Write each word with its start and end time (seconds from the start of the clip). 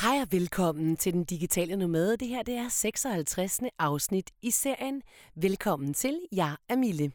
Hej 0.00 0.20
og 0.22 0.28
velkommen 0.30 0.96
til 0.96 1.12
Den 1.12 1.24
Digitale 1.24 1.76
Nomade. 1.76 2.16
Det 2.16 2.28
her 2.28 2.42
det 2.42 2.54
er 2.54 2.68
56. 2.68 3.60
afsnit 3.78 4.30
i 4.42 4.50
serien. 4.50 5.02
Velkommen 5.36 5.94
til, 5.94 6.20
jeg 6.32 6.56
er 6.68 6.76
Mille. 6.76 7.12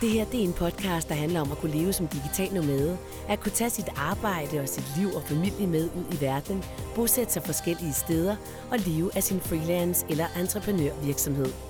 Det 0.00 0.10
her 0.10 0.24
det 0.24 0.40
er 0.40 0.44
en 0.44 0.52
podcast, 0.52 1.08
der 1.08 1.14
handler 1.14 1.40
om 1.40 1.52
at 1.52 1.58
kunne 1.58 1.72
leve 1.72 1.92
som 1.92 2.08
digital 2.08 2.54
nomade, 2.54 2.98
at 3.28 3.40
kunne 3.40 3.52
tage 3.52 3.70
sit 3.70 3.88
arbejde 3.96 4.60
og 4.60 4.68
sit 4.68 4.84
liv 4.98 5.08
og 5.14 5.22
familie 5.22 5.66
med 5.66 5.84
ud 5.84 6.14
i 6.14 6.20
verden, 6.20 6.64
bosætte 6.94 7.32
sig 7.32 7.42
forskellige 7.42 7.92
steder 7.92 8.36
og 8.70 8.78
leve 8.78 9.16
af 9.16 9.22
sin 9.22 9.40
freelance- 9.40 10.06
eller 10.10 10.26
entreprenørvirksomhed. 10.40 11.65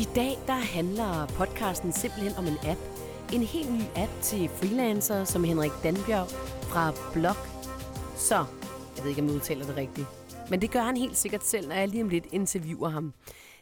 I 0.00 0.06
dag 0.14 0.38
der 0.46 0.52
handler 0.52 1.26
podcasten 1.26 1.92
simpelthen 1.92 2.32
om 2.38 2.46
en 2.46 2.70
app. 2.70 2.80
En 3.32 3.42
helt 3.42 3.72
ny 3.72 3.80
app 3.96 4.12
til 4.22 4.48
freelancer, 4.48 5.24
som 5.24 5.44
Henrik 5.44 5.70
Danbjerg 5.82 6.28
fra 6.62 6.92
Blog. 7.12 7.36
Så, 8.16 8.44
jeg 8.96 9.04
ved 9.04 9.10
ikke, 9.10 9.22
om 9.22 9.26
jeg 9.28 9.34
udtaler 9.34 9.66
det 9.66 9.76
rigtigt. 9.76 10.06
Men 10.50 10.60
det 10.60 10.70
gør 10.70 10.80
han 10.80 10.96
helt 10.96 11.16
sikkert 11.16 11.44
selv, 11.44 11.68
når 11.68 11.74
jeg 11.74 11.88
lige 11.88 12.02
om 12.02 12.08
lidt 12.08 12.26
interviewer 12.32 12.88
ham. 12.88 13.14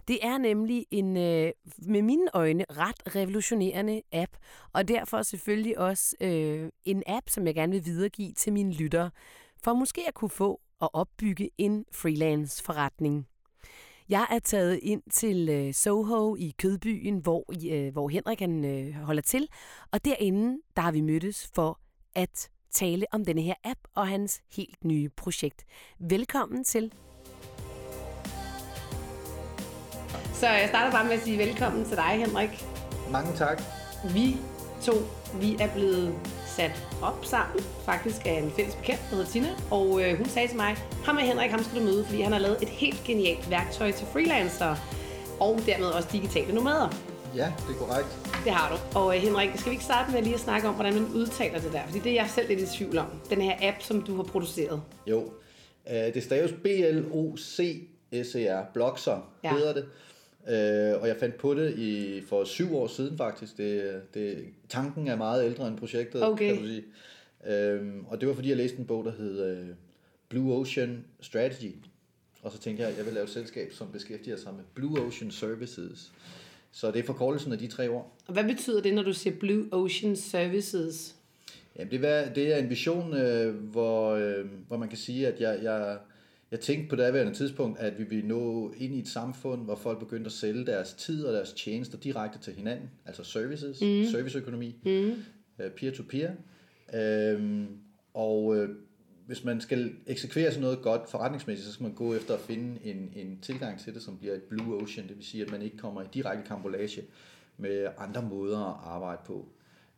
Det 0.08 0.18
er 0.22 0.38
nemlig 0.38 0.86
en, 0.90 1.16
øh, 1.16 1.52
med 1.78 2.02
mine 2.02 2.28
øjne, 2.34 2.64
ret 2.70 3.16
revolutionerende 3.16 4.02
app, 4.12 4.32
og 4.72 4.88
derfor 4.88 5.22
selvfølgelig 5.22 5.78
også 5.78 6.16
øh, 6.20 6.68
en 6.84 7.02
app, 7.06 7.28
som 7.28 7.46
jeg 7.46 7.54
gerne 7.54 7.72
vil 7.72 7.84
videregive 7.84 8.32
til 8.32 8.52
mine 8.52 8.72
lyttere, 8.72 9.10
for 9.62 9.74
måske 9.74 10.04
at 10.08 10.14
kunne 10.14 10.30
få 10.30 10.60
og 10.80 10.94
opbygge 10.94 11.50
en 11.58 11.84
freelance 11.92 12.64
forretning. 12.64 13.26
Jeg 14.08 14.26
er 14.30 14.38
taget 14.38 14.80
ind 14.82 15.02
til 15.12 15.48
øh, 15.48 15.74
Soho 15.74 16.36
i 16.36 16.54
Kødbyen, 16.58 17.18
hvor, 17.18 17.44
øh, 17.70 17.92
hvor 17.92 18.08
Henrik 18.08 18.40
han, 18.40 18.64
øh, 18.64 18.94
holder 18.94 19.22
til, 19.22 19.48
og 19.92 20.04
derinde 20.04 20.58
der 20.76 20.82
har 20.82 20.92
vi 20.92 21.00
mødtes 21.00 21.50
for 21.54 21.80
at 22.14 22.50
tale 22.72 23.06
om 23.12 23.24
denne 23.24 23.42
her 23.42 23.54
app 23.64 23.80
og 23.94 24.08
hans 24.08 24.40
helt 24.56 24.84
nye 24.84 25.08
projekt. 25.16 25.64
Velkommen 25.98 26.64
til. 26.64 26.92
Så 30.32 30.48
jeg 30.48 30.68
starter 30.68 30.90
bare 30.90 31.04
med 31.04 31.12
at 31.12 31.20
sige 31.20 31.38
velkommen 31.38 31.84
til 31.84 31.96
dig, 31.96 32.24
Henrik. 32.26 32.64
Mange 33.12 33.36
tak. 33.36 33.62
Vi 34.14 34.36
to, 34.82 34.92
vi 35.40 35.56
er 35.60 35.72
blevet 35.74 36.14
sat 36.58 36.86
op 37.02 37.24
sammen, 37.24 37.64
faktisk 37.84 38.26
af 38.26 38.32
en 38.32 38.50
fælles 38.50 38.74
bekendt, 38.74 39.00
der 39.10 39.16
hedder 39.16 39.30
Tina, 39.30 39.48
og 39.70 40.02
øh, 40.02 40.16
hun 40.16 40.26
sagde 40.26 40.48
til 40.48 40.56
mig, 40.56 40.76
ham 41.04 41.16
og 41.16 41.22
Henrik, 41.22 41.50
ham 41.50 41.62
skal 41.64 41.78
du 41.80 41.84
møde, 41.84 42.04
fordi 42.04 42.20
han 42.20 42.32
har 42.32 42.38
lavet 42.38 42.62
et 42.62 42.68
helt 42.68 43.04
genialt 43.04 43.50
værktøj 43.50 43.92
til 43.92 44.06
freelancere, 44.06 44.76
og 45.40 45.60
dermed 45.66 45.86
også 45.86 46.08
digitale 46.12 46.54
nomader. 46.54 46.88
Ja, 47.36 47.52
det 47.68 47.74
er 47.74 47.78
korrekt. 47.78 48.08
Det 48.44 48.52
har 48.52 48.76
du. 48.76 48.98
Og 48.98 49.16
øh, 49.16 49.22
Henrik, 49.22 49.50
skal 49.54 49.70
vi 49.70 49.74
ikke 49.74 49.84
starte 49.84 50.12
med 50.12 50.22
lige 50.22 50.34
at 50.34 50.40
snakke 50.40 50.68
om, 50.68 50.74
hvordan 50.74 50.94
man 50.94 51.06
udtaler 51.14 51.60
det 51.60 51.72
der? 51.72 51.82
Fordi 51.86 51.98
det 51.98 52.12
er 52.12 52.14
jeg 52.14 52.30
selv 52.34 52.48
lidt 52.48 52.60
i 52.60 52.66
tvivl 52.76 52.98
om. 52.98 53.06
Den 53.30 53.40
her 53.40 53.56
app, 53.60 53.82
som 53.82 54.02
du 54.02 54.16
har 54.16 54.22
produceret. 54.22 54.82
Jo, 55.06 55.32
øh, 55.90 56.14
det 56.14 56.22
staves 56.22 56.52
B-L-O-C-S-E-R, 56.62 57.92
Bloxer 58.74 59.30
ja. 59.44 59.52
hedder 59.52 59.74
det. 59.74 59.84
Øh, 60.48 61.00
og 61.00 61.08
jeg 61.08 61.16
fandt 61.16 61.36
på 61.36 61.54
det 61.54 61.78
i, 61.78 62.20
for 62.20 62.44
syv 62.44 62.76
år 62.76 62.86
siden 62.86 63.16
faktisk. 63.16 63.56
Det, 63.56 64.00
det, 64.14 64.44
tanken 64.68 65.08
er 65.08 65.16
meget 65.16 65.44
ældre 65.44 65.68
end 65.68 65.78
projektet, 65.78 66.22
okay. 66.22 66.46
kan 66.46 66.62
du 66.62 66.66
sige. 66.66 66.84
Øh, 67.46 67.80
og 68.08 68.20
det 68.20 68.28
var 68.28 68.34
fordi, 68.34 68.48
jeg 68.48 68.56
læste 68.56 68.78
en 68.78 68.86
bog, 68.86 69.04
der 69.04 69.12
hed 69.12 69.50
øh, 69.50 69.66
Blue 70.28 70.54
Ocean 70.54 71.04
Strategy. 71.20 71.74
Og 72.42 72.52
så 72.52 72.58
tænkte 72.58 72.82
jeg, 72.82 72.90
at 72.90 72.98
jeg 72.98 73.06
vil 73.06 73.14
lave 73.14 73.24
et 73.24 73.30
selskab, 73.30 73.72
som 73.72 73.92
beskæftiger 73.92 74.36
sig 74.36 74.54
med 74.54 74.64
Blue 74.74 75.00
Ocean 75.00 75.30
Services. 75.30 76.12
Så 76.72 76.90
det 76.90 76.98
er 76.98 77.02
forkortelsen 77.02 77.52
af 77.52 77.58
de 77.58 77.66
tre 77.66 77.88
ord. 77.88 78.16
Og 78.26 78.32
hvad 78.32 78.44
betyder 78.44 78.82
det, 78.82 78.94
når 78.94 79.02
du 79.02 79.12
siger 79.12 79.36
Blue 79.36 79.68
Ocean 79.72 80.16
Services? 80.16 81.14
Jamen, 81.76 81.90
det, 81.90 82.04
er, 82.04 82.32
det 82.32 82.52
er 82.52 82.56
en 82.56 82.70
vision, 82.70 83.14
øh, 83.14 83.54
hvor, 83.54 84.10
øh, 84.10 84.46
hvor 84.68 84.76
man 84.76 84.88
kan 84.88 84.98
sige, 84.98 85.28
at 85.28 85.40
jeg, 85.40 85.58
jeg, 85.62 85.98
jeg 86.50 86.60
tænkte 86.60 86.88
på 86.88 86.96
det 86.96 87.02
daværende 87.02 87.34
tidspunkt, 87.34 87.78
at 87.78 87.98
vi 87.98 88.04
ville 88.04 88.28
nå 88.28 88.72
ind 88.76 88.94
i 88.94 88.98
et 88.98 89.08
samfund, 89.08 89.64
hvor 89.64 89.74
folk 89.74 89.98
begyndte 89.98 90.28
at 90.28 90.32
sælge 90.32 90.66
deres 90.66 90.94
tid 90.94 91.24
og 91.24 91.34
deres 91.34 91.52
tjenester 91.52 91.98
direkte 91.98 92.38
til 92.38 92.52
hinanden, 92.52 92.90
altså 93.06 93.24
services, 93.24 93.80
mm. 93.80 94.04
serviceøkonomi, 94.10 94.76
mm. 94.84 95.12
peer-to-peer. 95.76 96.32
Øhm, 96.94 97.66
og 98.14 98.56
øh, 98.56 98.68
hvis 99.26 99.44
man 99.44 99.60
skal 99.60 99.92
eksekvere 100.06 100.50
sådan 100.50 100.62
noget 100.62 100.82
godt 100.82 101.10
forretningsmæssigt, 101.10 101.66
så 101.66 101.72
skal 101.72 101.84
man 101.84 101.94
gå 101.94 102.14
efter 102.14 102.34
at 102.34 102.40
finde 102.40 102.78
en, 102.84 103.12
en 103.16 103.38
tilgang 103.42 103.80
til 103.80 103.94
det, 103.94 104.02
som 104.02 104.18
bliver 104.18 104.34
et 104.34 104.42
blue 104.42 104.82
ocean, 104.82 105.08
det 105.08 105.16
vil 105.16 105.24
sige, 105.24 105.44
at 105.44 105.50
man 105.50 105.62
ikke 105.62 105.76
kommer 105.76 106.02
i 106.02 106.06
direkte 106.14 106.48
kambolage 106.48 107.02
med 107.56 107.86
andre 107.98 108.22
måder 108.22 108.58
at 108.58 108.76
arbejde 108.84 109.20
på. 109.26 109.48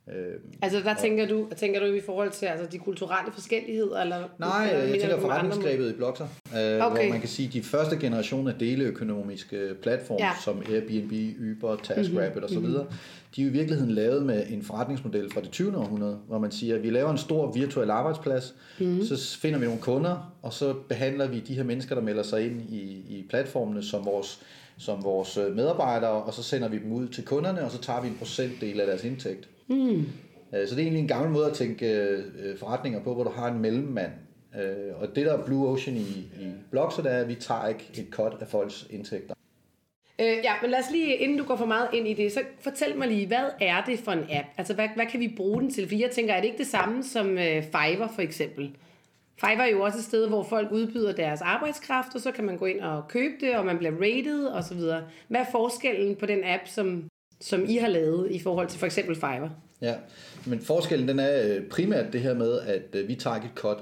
Øhm, 0.09 0.41
altså 0.63 0.81
der 0.81 0.95
tænker 0.95 1.29
du, 1.29 1.49
tænker 1.57 1.81
du 1.81 1.87
i 1.87 2.01
forhold 2.01 2.31
til 2.31 2.47
altså, 2.47 2.67
de 2.67 2.79
kulturelle 2.79 3.33
forskelligheder? 3.33 4.01
Eller, 4.01 4.29
Nej, 4.39 4.71
eller, 4.71 4.85
jeg 4.85 5.01
tænker 5.01 5.21
forretningsgrebet 5.21 5.91
i 5.91 5.93
Blogger, 5.93 6.25
øh, 6.25 6.57
okay. 6.57 6.79
hvor 6.79 7.13
man 7.13 7.21
kan 7.21 7.29
sige, 7.29 7.47
at 7.47 7.53
de 7.53 7.63
første 7.63 7.97
generation 7.97 8.49
af 8.49 8.55
deleøkonomiske 8.55 9.75
platforme, 9.83 10.25
ja. 10.25 10.33
som 10.45 10.63
Airbnb, 10.71 11.13
Uber, 11.51 11.77
TaskRabbit 11.77 12.43
mm-hmm. 12.43 12.45
osv., 12.45 12.59
mm-hmm. 12.59 12.97
de 13.37 13.43
er 13.43 13.47
i 13.47 13.49
virkeligheden 13.49 13.93
lavet 13.93 14.27
med 14.27 14.47
en 14.49 14.63
forretningsmodel 14.63 15.33
fra 15.33 15.41
det 15.41 15.51
20. 15.51 15.77
århundrede, 15.77 16.19
hvor 16.29 16.39
man 16.39 16.51
siger, 16.51 16.77
at 16.77 16.83
vi 16.83 16.91
laver 16.91 17.11
en 17.11 17.19
stor 17.19 17.53
virtuel 17.53 17.91
arbejdsplads, 17.91 18.55
mm-hmm. 18.79 19.05
så 19.05 19.39
finder 19.39 19.59
vi 19.59 19.65
nogle 19.65 19.81
kunder, 19.81 20.35
og 20.43 20.53
så 20.53 20.75
behandler 20.89 21.29
vi 21.29 21.41
de 21.41 21.55
her 21.55 21.65
mennesker, 21.65 21.95
der 21.95 22.03
melder 22.03 22.23
sig 22.23 22.47
ind 22.47 22.61
i, 22.61 23.05
i 23.09 23.27
platformene 23.29 23.83
som 23.83 24.05
vores 24.05 24.41
som 24.79 25.05
vores 25.05 25.39
medarbejdere, 25.55 26.11
og 26.11 26.35
så 26.35 26.43
sender 26.43 26.69
vi 26.69 26.79
dem 26.79 26.93
ud 26.93 27.09
til 27.09 27.25
kunderne, 27.25 27.65
og 27.65 27.71
så 27.71 27.79
tager 27.79 28.01
vi 28.01 28.09
en 28.09 28.17
procentdel 28.19 28.81
af 28.81 28.87
deres 28.87 29.05
indtægt. 29.05 29.49
Mm. 29.71 30.07
Så 30.51 30.75
det 30.75 30.79
er 30.79 30.79
egentlig 30.79 31.01
en 31.01 31.09
gammel 31.09 31.31
måde 31.31 31.47
at 31.47 31.53
tænke 31.53 31.87
øh, 31.87 32.59
forretninger 32.59 33.03
på, 33.03 33.15
hvor 33.15 33.25
du 33.25 33.31
har 33.31 33.49
en 33.49 33.59
mellemmand. 33.59 34.13
Øh, 34.61 35.01
og 35.01 35.09
det 35.17 35.27
der 35.27 35.39
er 35.39 35.45
Blue 35.45 35.69
Ocean 35.69 35.97
i, 35.97 36.29
i 36.41 36.53
Bloxer, 36.71 37.03
det 37.03 37.13
er, 37.13 37.19
at 37.19 37.29
vi 37.29 37.35
tager 37.35 37.69
ikke 37.69 37.91
et 37.95 38.07
cut 38.11 38.37
af 38.41 38.49
folks 38.49 38.87
indtægter. 38.91 39.35
Øh, 40.21 40.27
ja, 40.27 40.53
men 40.63 40.71
lad 40.71 40.79
os 40.79 40.91
lige, 40.93 41.17
inden 41.17 41.39
du 41.39 41.45
går 41.45 41.57
for 41.57 41.67
meget 41.67 41.89
ind 41.93 42.09
i 42.09 42.15
det, 42.15 42.33
så 42.33 42.41
fortæl 42.61 42.99
mig 42.99 43.09
lige, 43.09 43.27
hvad 43.27 43.45
er 43.61 43.85
det 43.85 43.99
for 43.99 44.13
en 44.13 44.19
app? 44.31 44.49
Altså, 44.59 44.75
hvad, 44.75 44.89
hvad 44.95 45.07
kan 45.07 45.21
vi 45.21 45.35
bruge 45.37 45.61
den 45.61 45.71
til? 45.71 45.89
For 45.89 45.95
jeg 45.95 46.11
tænker, 46.11 46.35
er 46.35 46.41
det 46.41 46.47
ikke 46.47 46.59
det 46.59 46.67
samme 46.67 47.03
som 47.03 47.39
øh, 47.39 47.63
Fiverr 47.63 48.13
for 48.15 48.23
eksempel? 48.23 48.71
Fiverr 49.41 49.63
er 49.63 49.71
jo 49.71 49.83
også 49.83 49.99
et 49.99 50.05
sted, 50.05 50.29
hvor 50.29 50.43
folk 50.43 50.73
udbyder 50.73 51.13
deres 51.13 51.41
arbejdskraft, 51.41 52.15
og 52.15 52.21
så 52.21 52.33
kan 52.33 52.45
man 52.45 52.57
gå 52.57 52.67
ind 52.67 52.81
og 52.81 53.09
købe 53.09 53.35
det, 53.41 53.57
og 53.57 53.67
man 53.67 53.79
bliver 53.79 53.93
rated 53.93 54.49
osv. 54.49 54.79
Hvad 55.29 55.41
er 55.41 55.51
forskellen 55.53 56.17
på 56.17 56.27
den 56.27 56.41
app, 56.45 56.63
som 56.67 57.10
som 57.41 57.65
I 57.69 57.77
har 57.77 57.89
lavet 57.89 58.31
i 58.31 58.39
forhold 58.39 58.69
til 58.69 58.79
for 58.79 58.87
eksempel 58.87 59.15
Fiverr? 59.15 59.49
Ja, 59.83 59.95
men 60.47 60.61
forskellen 60.61 61.09
den 61.09 61.19
er 61.19 61.43
øh, 61.45 61.63
primært 61.63 62.13
det 62.13 62.21
her 62.21 62.35
med, 62.35 62.61
at 62.61 62.83
øh, 62.93 63.09
vi 63.09 63.15
tager 63.15 63.37
et 63.37 63.51
cut 63.55 63.79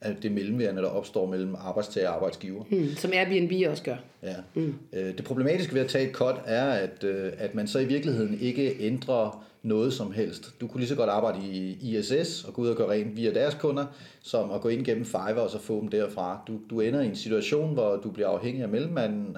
af 0.00 0.16
det 0.22 0.32
mellemværende, 0.32 0.82
der 0.82 0.88
opstår 0.88 1.26
mellem 1.26 1.54
arbejdstager 1.54 2.08
og 2.08 2.14
arbejdsgiver. 2.14 2.64
Hmm, 2.64 2.88
som 2.96 3.10
Airbnb 3.14 3.52
også 3.70 3.82
gør. 3.82 3.96
Ja. 4.22 4.34
Hmm. 4.54 4.74
Det 4.92 5.24
problematiske 5.24 5.74
ved 5.74 5.80
at 5.80 5.88
tage 5.88 6.08
et 6.08 6.14
cut 6.14 6.34
er, 6.46 6.64
at, 6.64 7.04
at 7.38 7.54
man 7.54 7.68
så 7.68 7.78
i 7.78 7.84
virkeligheden 7.84 8.38
ikke 8.40 8.76
ændrer 8.80 9.46
noget 9.62 9.92
som 9.92 10.12
helst. 10.12 10.60
Du 10.60 10.66
kunne 10.66 10.80
lige 10.80 10.88
så 10.88 10.94
godt 10.94 11.10
arbejde 11.10 11.38
i 11.46 11.78
ISS 11.96 12.44
og 12.44 12.54
gå 12.54 12.62
ud 12.62 12.68
og 12.68 12.76
gøre 12.76 12.90
rent 12.90 13.16
via 13.16 13.34
deres 13.34 13.54
kunder, 13.54 13.86
som 14.22 14.50
at 14.50 14.60
gå 14.60 14.68
ind 14.68 14.84
gennem 14.84 15.04
Fiverr 15.04 15.40
og 15.40 15.50
så 15.50 15.58
få 15.58 15.80
dem 15.80 15.88
derfra. 15.88 16.40
Du, 16.46 16.58
du 16.70 16.80
ender 16.80 17.00
i 17.00 17.06
en 17.06 17.16
situation, 17.16 17.72
hvor 17.72 17.96
du 17.96 18.10
bliver 18.10 18.28
afhængig 18.28 18.62
af 18.62 18.68
mellemmanden, 18.68 19.36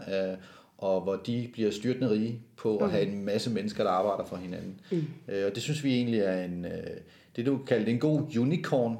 og 0.85 1.01
hvor 1.01 1.17
de 1.17 1.49
bliver 1.53 1.71
styrtende 1.71 2.11
rige 2.11 2.41
på 2.57 2.75
okay. 2.75 2.85
at 2.85 2.91
have 2.91 3.07
en 3.07 3.25
masse 3.25 3.51
mennesker, 3.51 3.85
der 3.85 3.91
arbejder 3.91 4.25
for 4.25 4.37
hinanden. 4.37 4.81
Mm. 4.91 5.05
Øh, 5.29 5.47
og 5.47 5.55
det 5.55 5.63
synes 5.63 5.85
vi 5.85 5.95
egentlig 5.95 6.21
er 6.21 6.45
en, 6.45 6.65
øh, 6.65 6.73
det 7.37 7.47
du 7.47 7.59
kalder 7.67 7.87
en 7.87 7.99
god 7.99 8.37
unicorn 8.39 8.97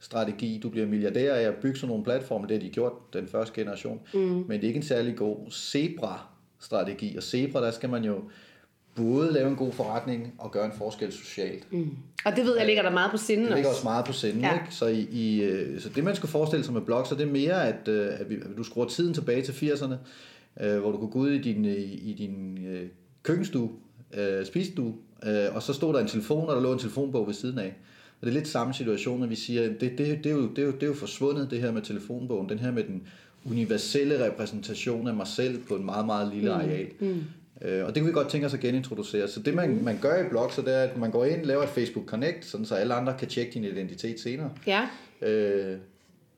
strategi. 0.00 0.60
Du 0.62 0.68
bliver 0.68 0.86
milliardær 0.86 1.34
af 1.34 1.42
at 1.42 1.54
bygge 1.54 1.76
sådan 1.76 1.88
nogle 1.88 2.04
platforme, 2.04 2.46
det 2.46 2.56
har 2.56 2.60
de 2.60 2.68
gjort 2.68 2.92
den 3.12 3.28
første 3.28 3.60
generation, 3.60 4.00
mm. 4.14 4.20
men 4.20 4.50
det 4.50 4.62
er 4.62 4.66
ikke 4.66 4.76
en 4.76 4.82
særlig 4.82 5.16
god 5.16 5.50
zebra-strategi. 5.50 7.16
Og 7.16 7.22
zebra, 7.22 7.64
der 7.64 7.70
skal 7.70 7.88
man 7.88 8.04
jo 8.04 8.20
både 8.96 9.32
lave 9.32 9.48
en 9.48 9.56
god 9.56 9.72
forretning 9.72 10.34
og 10.38 10.52
gøre 10.52 10.64
en 10.64 10.72
forskel 10.78 11.12
socialt. 11.12 11.72
Mm. 11.72 11.90
Og 12.24 12.36
det 12.36 12.44
ved 12.44 12.56
jeg 12.56 12.66
ligger 12.66 12.82
der 12.82 12.90
meget 12.90 13.10
på 13.10 13.16
sinden 13.16 13.46
Det 13.46 13.54
ligger 13.54 13.70
også 13.70 13.84
meget 13.84 14.04
på 14.04 14.12
sinden. 14.12 14.40
Ja. 14.40 14.54
Ikke? 14.54 14.66
Så, 14.70 14.86
i, 14.86 15.00
i, 15.00 15.42
øh, 15.42 15.80
så 15.80 15.88
det 15.88 16.04
man 16.04 16.16
skal 16.16 16.28
forestille 16.28 16.64
sig 16.64 16.74
med 16.74 16.80
blog, 16.80 17.06
så 17.06 17.14
det 17.14 17.22
er 17.22 17.32
mere, 17.32 17.68
at, 17.68 17.88
at, 17.88 18.30
vi, 18.30 18.34
at 18.34 18.56
du 18.56 18.62
skruer 18.62 18.86
tiden 18.86 19.14
tilbage 19.14 19.42
til 19.42 19.52
80'erne, 19.52 19.94
øh, 20.60 20.78
hvor 20.78 20.90
du 20.92 20.98
kunne 20.98 21.10
gå 21.10 21.18
ud 21.18 21.30
i 21.30 21.38
din, 21.38 21.64
i, 21.64 21.84
i 21.84 22.14
din 22.18 22.58
øh, 22.66 22.88
køkkenstue, 23.22 23.70
øh, 24.14 24.46
spisestue, 24.46 24.94
øh, 25.26 25.54
og 25.54 25.62
så 25.62 25.72
stod 25.72 25.94
der 25.94 26.00
en 26.00 26.08
telefon, 26.08 26.48
og 26.48 26.56
der 26.56 26.62
lå 26.62 26.72
en 26.72 26.78
telefonbog 26.78 27.26
ved 27.26 27.34
siden 27.34 27.58
af. 27.58 27.74
Og 28.20 28.26
det 28.26 28.28
er 28.28 28.34
lidt 28.34 28.48
samme 28.48 28.74
situation, 28.74 29.20
når 29.20 29.26
vi 29.26 29.34
siger, 29.34 29.62
at 29.62 29.80
det, 29.80 29.98
det, 29.98 30.24
det, 30.24 30.26
er 30.26 30.34
jo, 30.34 30.48
det, 30.48 30.58
er 30.58 30.66
jo, 30.66 30.72
det 30.72 30.82
er 30.82 30.86
jo 30.86 30.94
forsvundet, 30.94 31.50
det 31.50 31.60
her 31.60 31.72
med 31.72 31.82
telefonbogen, 31.82 32.48
den 32.48 32.58
her 32.58 32.72
med 32.72 32.84
den 32.84 33.02
universelle 33.44 34.26
repræsentation 34.26 35.08
af 35.08 35.14
mig 35.14 35.26
selv 35.26 35.62
på 35.68 35.76
en 35.76 35.84
meget, 35.84 36.06
meget 36.06 36.34
lille 36.34 36.50
mm. 36.50 36.60
areal. 36.60 36.86
Mm. 37.00 37.24
Øh, 37.62 37.84
og 37.84 37.88
det 37.88 37.94
kan 37.94 38.06
vi 38.06 38.12
godt 38.12 38.28
tænke 38.28 38.46
os 38.46 38.54
at 38.54 38.60
genintroducere. 38.60 39.28
Så 39.28 39.40
det 39.40 39.54
man, 39.54 39.84
man 39.84 39.98
gør 40.02 40.24
i 40.26 40.28
blog, 40.28 40.52
så 40.52 40.62
det 40.62 40.74
er, 40.74 40.82
at 40.82 40.96
man 40.96 41.10
går 41.10 41.24
ind, 41.24 41.44
laver 41.44 41.62
et 41.62 41.68
Facebook 41.68 42.06
Connect, 42.06 42.44
sådan 42.44 42.66
så 42.66 42.74
alle 42.74 42.94
andre 42.94 43.14
kan 43.18 43.28
tjekke 43.28 43.52
din 43.54 43.64
identitet 43.64 44.20
senere. 44.20 44.50
Ja. 44.66 44.88
Øh, 45.22 45.78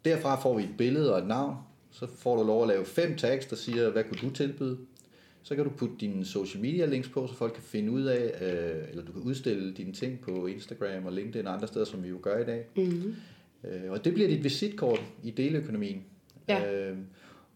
derfra 0.05 0.41
får 0.43 0.57
vi 0.57 0.63
et 0.63 0.75
billede 0.79 1.15
og 1.15 1.19
et 1.19 1.27
navn, 1.27 1.57
Så 1.91 2.07
får 2.07 2.37
du 2.37 2.43
lov 2.43 2.63
at 2.63 2.69
lave 2.69 2.85
fem 2.85 3.17
tags, 3.17 3.47
der 3.47 3.57
siger, 3.57 3.91
hvad 3.91 4.05
kunne 4.05 4.19
du 4.23 4.31
tilbyde? 4.31 4.79
Så 5.43 5.55
kan 5.55 5.65
du 5.65 5.71
putte 5.71 5.95
dine 6.01 6.25
social 6.25 6.63
media 6.63 6.87
links 6.87 7.09
på, 7.09 7.27
så 7.27 7.35
folk 7.35 7.53
kan 7.53 7.63
finde 7.63 7.93
ud 7.93 8.03
af, 8.03 8.23
øh, 8.41 8.89
eller 8.91 9.05
du 9.05 9.13
kan 9.13 9.23
udstille 9.23 9.75
dine 9.75 9.93
ting 9.93 10.21
på 10.21 10.47
Instagram 10.47 11.07
og 11.07 11.13
LinkedIn 11.13 11.47
og 11.47 11.55
andre 11.55 11.67
steder, 11.67 11.85
som 11.85 12.03
vi 12.03 12.09
jo 12.09 12.19
gør 12.23 12.39
i 12.39 12.45
dag. 12.45 12.65
Mm-hmm. 12.77 13.15
Øh, 13.65 13.91
og 13.91 14.05
det 14.05 14.15
bliver 14.15 14.29
dit 14.29 14.45
visitkort 14.45 15.03
i 15.23 15.31
deleøkonomien. 15.31 16.05
Ja. 16.49 16.73
Øh, 16.73 16.97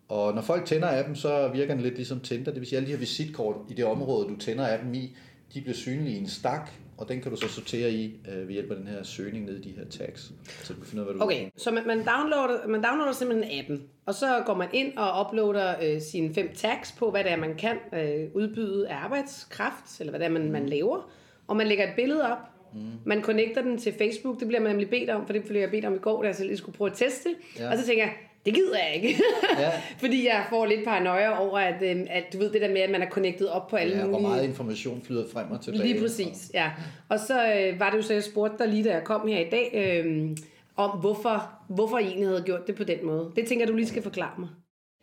og 0.08 0.34
når 0.34 0.42
folk 0.42 0.66
tænder 0.66 0.98
appen, 0.98 1.16
så 1.16 1.50
virker 1.52 1.74
den 1.74 1.82
lidt 1.82 1.94
ligesom 1.94 2.20
Tinder. 2.20 2.52
Det 2.52 2.60
vil 2.60 2.66
sige, 2.66 2.76
at 2.76 2.82
alle 2.82 2.86
de 2.86 2.92
her 2.92 3.00
visitkort 3.00 3.56
i 3.70 3.74
det 3.74 3.84
område, 3.84 4.28
du 4.28 4.36
tænder 4.36 4.74
appen 4.74 4.94
i, 4.94 5.16
de 5.54 5.60
bliver 5.60 5.74
synlige 5.74 6.16
i 6.16 6.18
en 6.18 6.28
stak, 6.28 6.70
og 6.98 7.08
den 7.08 7.20
kan 7.20 7.30
du 7.30 7.36
så 7.36 7.48
sortere 7.48 7.90
i 7.90 8.20
øh, 8.28 8.48
ved 8.48 8.52
hjælp 8.52 8.70
af 8.70 8.76
den 8.76 8.86
her 8.86 9.02
søgning 9.02 9.44
ned 9.44 9.56
i 9.56 9.68
de 9.68 9.74
her 9.76 9.84
tags. 9.84 10.32
Så 10.62 10.72
du 10.72 10.78
kan 10.78 10.88
finde 10.88 11.02
ud 11.02 11.08
af, 11.08 11.14
hvad 11.14 11.20
du 11.20 11.24
Okay, 11.24 11.50
så 11.56 11.70
man, 11.70 11.86
man, 11.86 11.98
downloader, 11.98 12.66
man 12.66 12.82
downloader 12.82 13.12
simpelthen 13.12 13.58
appen, 13.60 13.82
og 14.06 14.14
så 14.14 14.42
går 14.46 14.54
man 14.54 14.68
ind 14.72 14.96
og 14.96 15.26
uploader 15.26 15.74
øh, 15.82 16.00
sine 16.00 16.34
fem 16.34 16.48
tags 16.54 16.92
på, 16.92 17.10
hvad 17.10 17.24
det 17.24 17.32
er, 17.32 17.36
man 17.36 17.54
kan 17.54 17.76
øh, 17.92 18.28
udbyde 18.34 18.88
af 18.88 18.96
arbejdskraft, 18.96 20.00
eller 20.00 20.10
hvad 20.10 20.20
det 20.20 20.26
er, 20.26 20.30
man, 20.30 20.52
man 20.52 20.68
laver, 20.68 21.10
og 21.46 21.56
man 21.56 21.66
lægger 21.66 21.88
et 21.88 21.94
billede 21.96 22.32
op, 22.32 22.38
Mm. 22.74 22.80
Man 23.04 23.22
connecter 23.22 23.62
den 23.62 23.78
til 23.78 23.92
Facebook, 23.92 24.40
det 24.40 24.48
bliver 24.48 24.60
man 24.60 24.70
nemlig 24.70 24.90
bedt 24.90 25.10
om, 25.10 25.26
for 25.26 25.32
det 25.32 25.44
blev 25.44 25.60
jeg 25.60 25.70
bedt 25.70 25.84
om 25.84 25.94
i 25.94 25.98
går, 25.98 26.22
da 26.22 26.26
jeg 26.26 26.36
selv 26.36 26.48
lige 26.48 26.58
skulle 26.58 26.76
prøve 26.76 26.90
at 26.90 26.96
teste. 26.96 27.28
Ja. 27.58 27.70
Og 27.70 27.78
så 27.78 27.86
tænker 27.86 28.04
jeg, 28.04 28.12
det 28.46 28.54
gider 28.54 28.78
jeg 28.86 28.94
ikke. 28.94 29.22
Ja. 29.58 29.70
Fordi 29.98 30.26
jeg 30.26 30.46
får 30.50 30.66
lidt 30.66 30.84
paranoia 30.84 31.38
over, 31.48 31.58
at, 31.58 31.82
øh, 31.82 32.06
at 32.10 32.24
du 32.32 32.38
ved 32.38 32.50
det 32.52 32.60
der 32.60 32.68
med, 32.68 32.80
at 32.80 32.90
man 32.90 33.02
er 33.02 33.10
connectet 33.10 33.48
op 33.48 33.68
på 33.68 33.76
alle 33.76 33.96
Ja, 33.96 34.02
hvor 34.02 34.18
mulige... 34.18 34.28
meget 34.28 34.44
information 34.44 35.02
flyder 35.02 35.24
frem 35.32 35.50
og 35.50 35.60
tilbage. 35.60 35.82
Lige 35.82 36.00
præcis, 36.00 36.50
ja. 36.54 36.70
Og 37.08 37.18
så 37.18 37.52
øh, 37.54 37.80
var 37.80 37.90
det 37.90 37.96
jo 37.96 38.02
så, 38.02 38.12
jeg 38.12 38.24
spurgte 38.24 38.64
dig 38.64 38.68
lige, 38.68 38.84
da 38.84 38.92
jeg 38.92 39.04
kom 39.04 39.28
her 39.28 39.38
i 39.38 39.50
dag, 39.50 39.70
øh, 40.04 40.30
om 40.76 40.90
hvorfor, 40.98 41.50
hvorfor 41.68 41.98
I 41.98 42.02
egentlig 42.04 42.28
havde 42.28 42.42
gjort 42.42 42.66
det 42.66 42.74
på 42.74 42.84
den 42.84 42.98
måde. 43.06 43.30
Det 43.36 43.46
tænker 43.46 43.66
du 43.66 43.72
lige 43.72 43.86
skal 43.86 44.02
forklare 44.02 44.32
mig. 44.38 44.48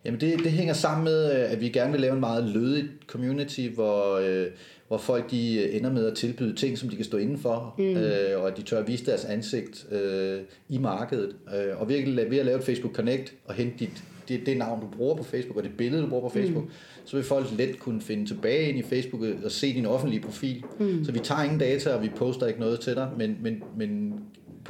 Jamen 0.05 0.19
det, 0.19 0.39
det 0.39 0.51
hænger 0.51 0.73
sammen 0.73 1.03
med, 1.03 1.43
øh, 1.43 1.51
at 1.51 1.61
vi 1.61 1.69
gerne 1.69 1.91
vil 1.91 2.01
lave 2.01 2.13
en 2.13 2.19
meget 2.19 2.43
lødig 2.43 2.85
community, 3.07 3.67
hvor, 3.73 4.17
øh, 4.17 4.47
hvor 4.91 4.97
folk 4.97 5.31
de 5.31 5.55
øh, 5.55 5.75
ender 5.75 5.91
med 5.91 6.05
at 6.05 6.15
tilbyde 6.17 6.55
ting, 6.55 6.77
som 6.77 6.89
de 6.89 6.95
kan 6.95 7.05
stå 7.05 7.17
indenfor, 7.17 7.75
mm. 7.77 7.83
øh, 7.83 8.41
og 8.41 8.47
at 8.47 8.57
de 8.57 8.61
tør 8.61 8.79
at 8.79 8.87
vise 8.87 9.05
deres 9.05 9.25
ansigt 9.25 9.85
øh, 9.91 10.39
i 10.69 10.77
markedet. 10.77 11.35
Øh, 11.55 11.81
og 11.81 11.89
virkelig 11.89 12.31
ved 12.31 12.37
at 12.37 12.45
lave 12.45 12.57
et 12.57 12.63
Facebook 12.63 12.93
Connect 12.93 13.33
og 13.45 13.53
hente 13.53 13.73
dit, 13.79 14.03
det, 14.27 14.45
det 14.45 14.57
navn, 14.57 14.81
du 14.81 14.87
bruger 14.97 15.15
på 15.15 15.23
Facebook, 15.23 15.57
og 15.57 15.63
det 15.63 15.71
billede, 15.77 16.01
du 16.01 16.07
bruger 16.07 16.29
på 16.29 16.33
Facebook, 16.33 16.63
mm. 16.63 16.71
så 17.05 17.17
vil 17.17 17.25
folk 17.25 17.47
let 17.57 17.79
kunne 17.79 18.01
finde 18.01 18.25
tilbage 18.25 18.69
ind 18.69 18.77
i 18.77 18.83
Facebook 18.83 19.21
og 19.43 19.51
se 19.51 19.73
din 19.73 19.85
offentlige 19.85 20.21
profil. 20.21 20.63
Mm. 20.79 21.03
Så 21.03 21.11
vi 21.11 21.19
tager 21.19 21.43
ingen 21.43 21.59
data, 21.59 21.93
og 21.93 22.03
vi 22.03 22.09
poster 22.15 22.47
ikke 22.47 22.59
noget 22.59 22.79
til 22.79 22.95
dig, 22.95 23.09
men, 23.17 23.37
men, 23.41 23.63
men 23.77 24.13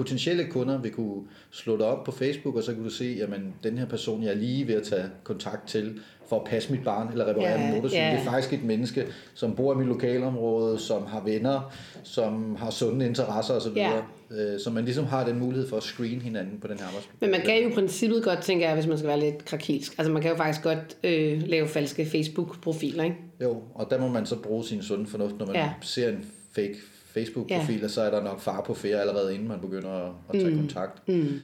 potentielle 0.01 0.45
kunder 0.49 0.81
vil 0.81 0.91
kunne 0.91 1.21
slå 1.51 1.77
dig 1.77 1.85
op 1.85 2.03
på 2.03 2.11
Facebook, 2.11 2.55
og 2.55 2.63
så 2.63 2.73
kan 2.73 2.83
du 2.83 2.89
se, 2.89 3.15
jamen 3.19 3.53
den 3.63 3.77
her 3.77 3.85
person, 3.85 4.23
jeg 4.23 4.31
er 4.31 4.35
lige 4.35 4.67
ved 4.67 4.75
at 4.75 4.83
tage 4.83 5.03
kontakt 5.23 5.67
til, 5.67 5.99
for 6.29 6.39
at 6.39 6.43
passe 6.49 6.71
mit 6.71 6.83
barn 6.83 7.07
eller 7.11 7.25
reparere 7.27 7.51
Ja, 7.51 7.65
min 7.65 7.75
motorcykel. 7.75 8.03
ja. 8.03 8.11
Det 8.11 8.19
er 8.19 8.23
faktisk 8.23 8.53
et 8.53 8.63
menneske, 8.63 9.05
som 9.33 9.55
bor 9.55 9.73
i 9.73 9.77
mit 9.77 9.87
lokalområde, 9.87 10.79
som 10.79 11.05
har 11.05 11.23
venner, 11.23 11.73
som 12.03 12.55
har 12.55 12.69
sunde 12.69 13.05
interesser 13.05 13.53
osv. 13.53 13.71
Ja. 13.75 13.91
Ja. 14.31 14.57
Så 14.57 14.69
man 14.69 14.85
ligesom 14.85 15.05
har 15.05 15.25
den 15.25 15.39
mulighed 15.39 15.69
for 15.69 15.77
at 15.77 15.83
screene 15.83 16.21
hinanden 16.21 16.59
på 16.59 16.67
den 16.67 16.77
her 16.79 16.85
arbejdsplads. 16.85 17.21
Men 17.21 17.31
man 17.31 17.41
kan 17.41 17.63
jo 17.63 17.69
i 17.69 17.73
princippet 17.73 18.23
godt, 18.23 18.39
tænker 18.41 18.65
jeg, 18.65 18.75
hvis 18.75 18.87
man 18.87 18.97
skal 18.97 19.07
være 19.07 19.19
lidt 19.19 19.45
krakilsk. 19.45 19.95
Altså 19.97 20.13
man 20.13 20.21
kan 20.21 20.31
jo 20.31 20.37
faktisk 20.37 20.63
godt 20.63 20.97
øh, 21.03 21.41
lave 21.47 21.67
falske 21.67 22.05
Facebook-profiler, 22.05 23.03
ikke? 23.03 23.15
Jo, 23.41 23.61
og 23.75 23.87
der 23.89 23.99
må 23.99 24.07
man 24.07 24.25
så 24.25 24.35
bruge 24.35 24.63
sin 24.63 24.81
sunde 24.81 25.07
fornuft, 25.07 25.35
når 25.39 25.45
man 25.45 25.55
ja. 25.55 25.69
ser 25.81 26.09
en 26.09 26.25
fake 26.55 26.75
Facebook-profil, 27.13 27.81
ja. 27.81 27.87
så 27.87 28.01
er 28.01 28.09
der 28.09 28.23
nok 28.23 28.39
far 28.39 28.61
på 28.61 28.73
ferie 28.73 28.99
allerede, 28.99 29.33
inden 29.33 29.47
man 29.47 29.61
begynder 29.61 29.91
at, 29.91 30.11
at 30.29 30.39
tage 30.39 30.49
mm. 30.49 30.57
kontakt. 30.57 31.07
Mm. 31.07 31.39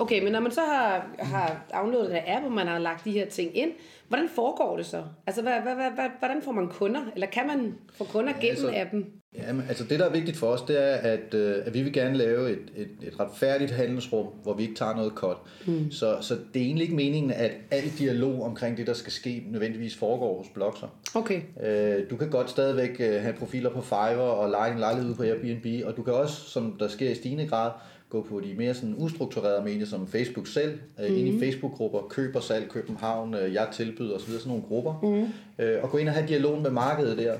Okay, 0.00 0.22
men 0.22 0.32
når 0.32 0.40
man 0.40 0.52
så 0.52 0.60
har, 0.60 1.06
har 1.18 1.66
downloadet 1.74 2.10
den 2.10 2.16
her 2.16 2.36
app, 2.36 2.46
og 2.46 2.52
man 2.52 2.66
har 2.66 2.78
lagt 2.78 3.04
de 3.04 3.12
her 3.12 3.28
ting 3.28 3.56
ind, 3.56 3.72
hvordan 4.08 4.28
foregår 4.28 4.76
det 4.76 4.86
så? 4.86 5.04
Altså, 5.26 5.42
hvad, 5.42 5.60
hvad, 5.60 5.74
hvad, 5.74 6.08
hvordan 6.18 6.42
får 6.42 6.52
man 6.52 6.68
kunder? 6.68 7.00
Eller 7.14 7.26
kan 7.26 7.46
man 7.46 7.74
få 7.94 8.04
kunder 8.04 8.32
gennem 8.32 8.50
altså- 8.50 8.72
appen? 8.74 9.21
Jamen, 9.38 9.64
altså 9.68 9.84
det, 9.84 9.98
der 9.98 10.04
er 10.06 10.12
vigtigt 10.12 10.36
for 10.36 10.46
os, 10.46 10.62
det 10.62 10.82
er, 10.82 10.94
at, 10.94 11.34
øh, 11.34 11.56
at 11.64 11.74
vi 11.74 11.82
vil 11.82 11.92
gerne 11.92 12.16
lave 12.16 12.50
et, 12.50 12.58
et, 12.76 12.88
et 13.02 13.20
retfærdigt 13.20 13.70
handelsrum, 13.70 14.26
hvor 14.42 14.54
vi 14.54 14.62
ikke 14.62 14.74
tager 14.74 14.96
noget 14.96 15.12
cut. 15.12 15.36
Mm. 15.66 15.90
Så, 15.90 16.16
så 16.20 16.34
det 16.54 16.62
er 16.62 16.66
egentlig 16.66 16.82
ikke 16.82 16.96
meningen, 16.96 17.30
at 17.30 17.50
al 17.70 17.92
dialog 17.98 18.42
omkring 18.42 18.76
det, 18.76 18.86
der 18.86 18.92
skal 18.92 19.12
ske, 19.12 19.44
nødvendigvis 19.50 19.96
foregår 19.96 20.38
hos 20.38 20.46
Blogser. 20.54 20.86
Okay. 21.14 21.40
Øh, 21.64 22.10
du 22.10 22.16
kan 22.16 22.30
godt 22.30 22.50
stadigvæk 22.50 22.96
øh, 23.00 23.22
have 23.22 23.34
profiler 23.34 23.70
på 23.70 23.80
Fiverr 23.80 24.16
og 24.16 24.50
lege 24.50 24.72
en 24.72 24.78
lejlighed 24.78 25.08
ude 25.08 25.16
på 25.16 25.22
Airbnb, 25.22 25.86
og 25.86 25.96
du 25.96 26.02
kan 26.02 26.14
også, 26.14 26.36
som 26.36 26.76
der 26.78 26.88
sker 26.88 27.10
i 27.10 27.14
stigende 27.14 27.48
grad, 27.48 27.70
gå 28.10 28.26
på 28.30 28.40
de 28.40 28.54
mere 28.54 28.74
sådan 28.74 28.94
ustrukturerede 28.98 29.64
medier 29.64 29.86
som 29.86 30.06
Facebook 30.06 30.46
selv, 30.46 30.78
øh, 31.00 31.10
mm. 31.10 31.16
ind 31.16 31.28
i 31.28 31.40
Facebook-grupper, 31.40 32.00
køb 32.10 32.36
og 32.36 32.42
salg 32.42 32.68
København, 32.68 33.34
øh, 33.34 33.54
jeg 33.54 33.68
tilbyder 33.72 34.14
osv., 34.14 34.30
sådan 34.30 34.48
nogle 34.48 34.62
grupper, 34.62 35.00
mm. 35.02 35.64
øh, 35.64 35.82
og 35.82 35.90
gå 35.90 35.98
ind 35.98 36.08
og 36.08 36.14
have 36.14 36.28
dialog 36.28 36.62
med 36.62 36.70
markedet 36.70 37.18
der. 37.18 37.34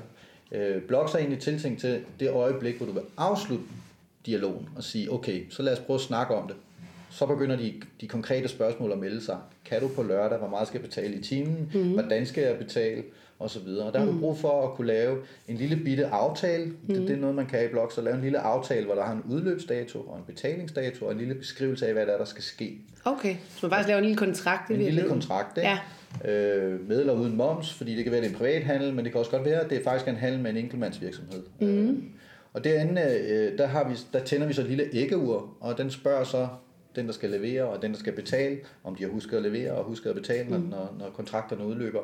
Øh, 0.53 0.81
blogs 0.81 1.13
er 1.13 1.17
egentlig 1.17 1.39
tiltænkt 1.39 1.79
til 1.79 2.01
det 2.19 2.29
øjeblik, 2.29 2.77
hvor 2.77 2.85
du 2.85 2.91
vil 2.91 3.01
afslutte 3.17 3.65
dialogen 4.25 4.69
og 4.75 4.83
sige, 4.83 5.11
okay, 5.11 5.45
så 5.49 5.63
lad 5.63 5.73
os 5.73 5.79
prøve 5.79 5.95
at 5.95 6.01
snakke 6.01 6.35
om 6.35 6.47
det. 6.47 6.55
Så 7.09 7.25
begynder 7.25 7.55
de, 7.55 7.73
de 8.01 8.07
konkrete 8.07 8.47
spørgsmål 8.47 8.91
at 8.91 8.97
melde 8.97 9.21
sig. 9.21 9.37
Kan 9.65 9.81
du 9.81 9.87
på 9.87 10.03
lørdag? 10.03 10.37
Hvor 10.37 10.47
meget 10.47 10.67
skal 10.67 10.79
jeg 10.81 10.89
betale 10.89 11.15
i 11.15 11.21
timen? 11.21 11.71
Mm. 11.73 11.93
Hvordan 11.93 12.25
skal 12.25 12.43
jeg 12.43 12.57
betale? 12.57 13.03
Og 13.39 13.49
så 13.49 13.59
videre. 13.59 13.87
Og 13.87 13.93
der 13.93 13.99
har 13.99 14.05
du 14.05 14.19
brug 14.19 14.37
for 14.37 14.67
at 14.67 14.75
kunne 14.75 14.87
lave 14.87 15.17
en 15.47 15.57
lille 15.57 15.75
bitte 15.75 16.05
aftale. 16.05 16.65
Mm. 16.65 16.75
Det, 16.87 17.07
det 17.07 17.09
er 17.09 17.19
noget, 17.19 17.35
man 17.35 17.45
kan 17.45 17.65
i 17.65 17.67
blog. 17.67 17.91
Så 17.95 18.01
lave 18.01 18.15
en 18.15 18.21
lille 18.21 18.39
aftale, 18.39 18.85
hvor 18.85 18.95
der 18.95 19.03
har 19.03 19.13
en 19.13 19.23
udløbsdato 19.29 19.99
og 19.99 20.17
en 20.17 20.23
betalingsdato 20.27 21.05
og 21.05 21.11
en 21.11 21.17
lille 21.17 21.35
beskrivelse 21.35 21.87
af, 21.87 21.93
hvad 21.93 22.05
der 22.05 22.13
er, 22.13 22.17
der 22.17 22.25
skal 22.25 22.43
ske. 22.43 22.77
Okay, 23.05 23.35
så 23.49 23.59
man 23.61 23.71
faktisk 23.71 23.87
laver 23.87 23.97
en 23.97 24.05
lille 24.05 24.17
kontrakt 24.17 24.69
i 24.69 24.73
En 24.73 24.79
lille 24.79 25.07
kontrakt, 25.07 25.57
ikke? 25.57 25.69
Ja. 25.69 25.79
Øh, 26.25 26.87
med 26.87 26.99
eller 26.99 27.13
uden 27.13 27.37
moms, 27.37 27.73
fordi 27.73 27.95
det 27.95 28.03
kan 28.03 28.11
være, 28.11 28.17
at 28.17 28.23
det 28.23 28.29
er 28.29 28.33
en 28.33 28.37
privat 28.39 28.63
handel, 28.63 28.93
men 28.93 29.05
det 29.05 29.11
kan 29.11 29.19
også 29.19 29.31
godt 29.31 29.45
være, 29.45 29.59
at 29.59 29.69
det 29.69 29.77
er 29.77 29.83
faktisk 29.83 30.07
en 30.07 30.15
handel 30.15 30.39
med 30.41 30.51
en 30.51 30.57
enkeltmandsvirksomhed. 30.57 31.43
Mm. 31.59 31.67
Øh, 31.67 31.95
og 32.53 32.63
derinde, 32.63 33.01
øh, 33.01 33.57
der, 33.57 33.67
har 33.67 33.89
vi, 33.89 33.95
der 34.13 34.19
tænder 34.19 34.47
vi 34.47 34.53
så 34.53 34.61
et 34.61 34.67
lille 34.67 34.89
æggeur, 34.93 35.57
og 35.59 35.77
den 35.77 35.91
spørger 35.91 36.23
så 36.23 36.47
den, 36.95 37.05
der 37.07 37.13
skal 37.13 37.29
levere, 37.29 37.63
og 37.63 37.81
den, 37.81 37.91
der 37.91 37.97
skal 37.97 38.13
betale, 38.13 38.57
om 38.83 38.95
de 38.95 39.03
har 39.03 39.09
husket 39.09 39.37
at 39.37 39.43
levere 39.43 39.71
og 39.71 39.83
husket 39.83 40.09
at 40.09 40.15
betale, 40.15 40.49
når, 40.49 40.57
når, 40.57 40.95
når 40.99 41.09
kontrakterne 41.09 41.65
udløber. 41.65 41.99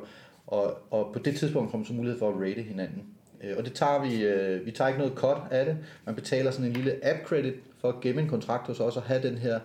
Og, 0.47 0.77
og 0.91 1.09
på 1.13 1.19
det 1.19 1.35
tidspunkt 1.35 1.71
kommer 1.71 1.87
så 1.87 1.93
mulighed 1.93 2.19
for 2.19 2.29
at 2.29 2.35
rate 2.41 2.61
hinanden. 2.61 3.03
Øh, 3.43 3.57
Og 3.57 3.65
det 3.65 3.73
tager 3.73 4.01
vi, 4.01 4.23
øh, 4.23 4.65
vi 4.65 4.71
tager 4.71 4.87
ikke 4.87 4.99
noget 4.99 5.13
cut 5.15 5.37
af 5.51 5.65
det. 5.65 5.77
Man 6.05 6.15
betaler 6.15 6.51
sådan 6.51 6.65
en 6.65 6.73
lille 6.73 6.95
app 7.03 7.23
credit 7.25 7.53
for 7.81 7.89
at 7.89 7.99
gemme 8.01 8.21
en 8.21 8.27
kontrakt 8.27 8.67
hos 8.67 8.79
os 8.79 8.97
og 8.97 9.03
have 9.03 9.21
den 9.27 9.37
her 9.37 9.59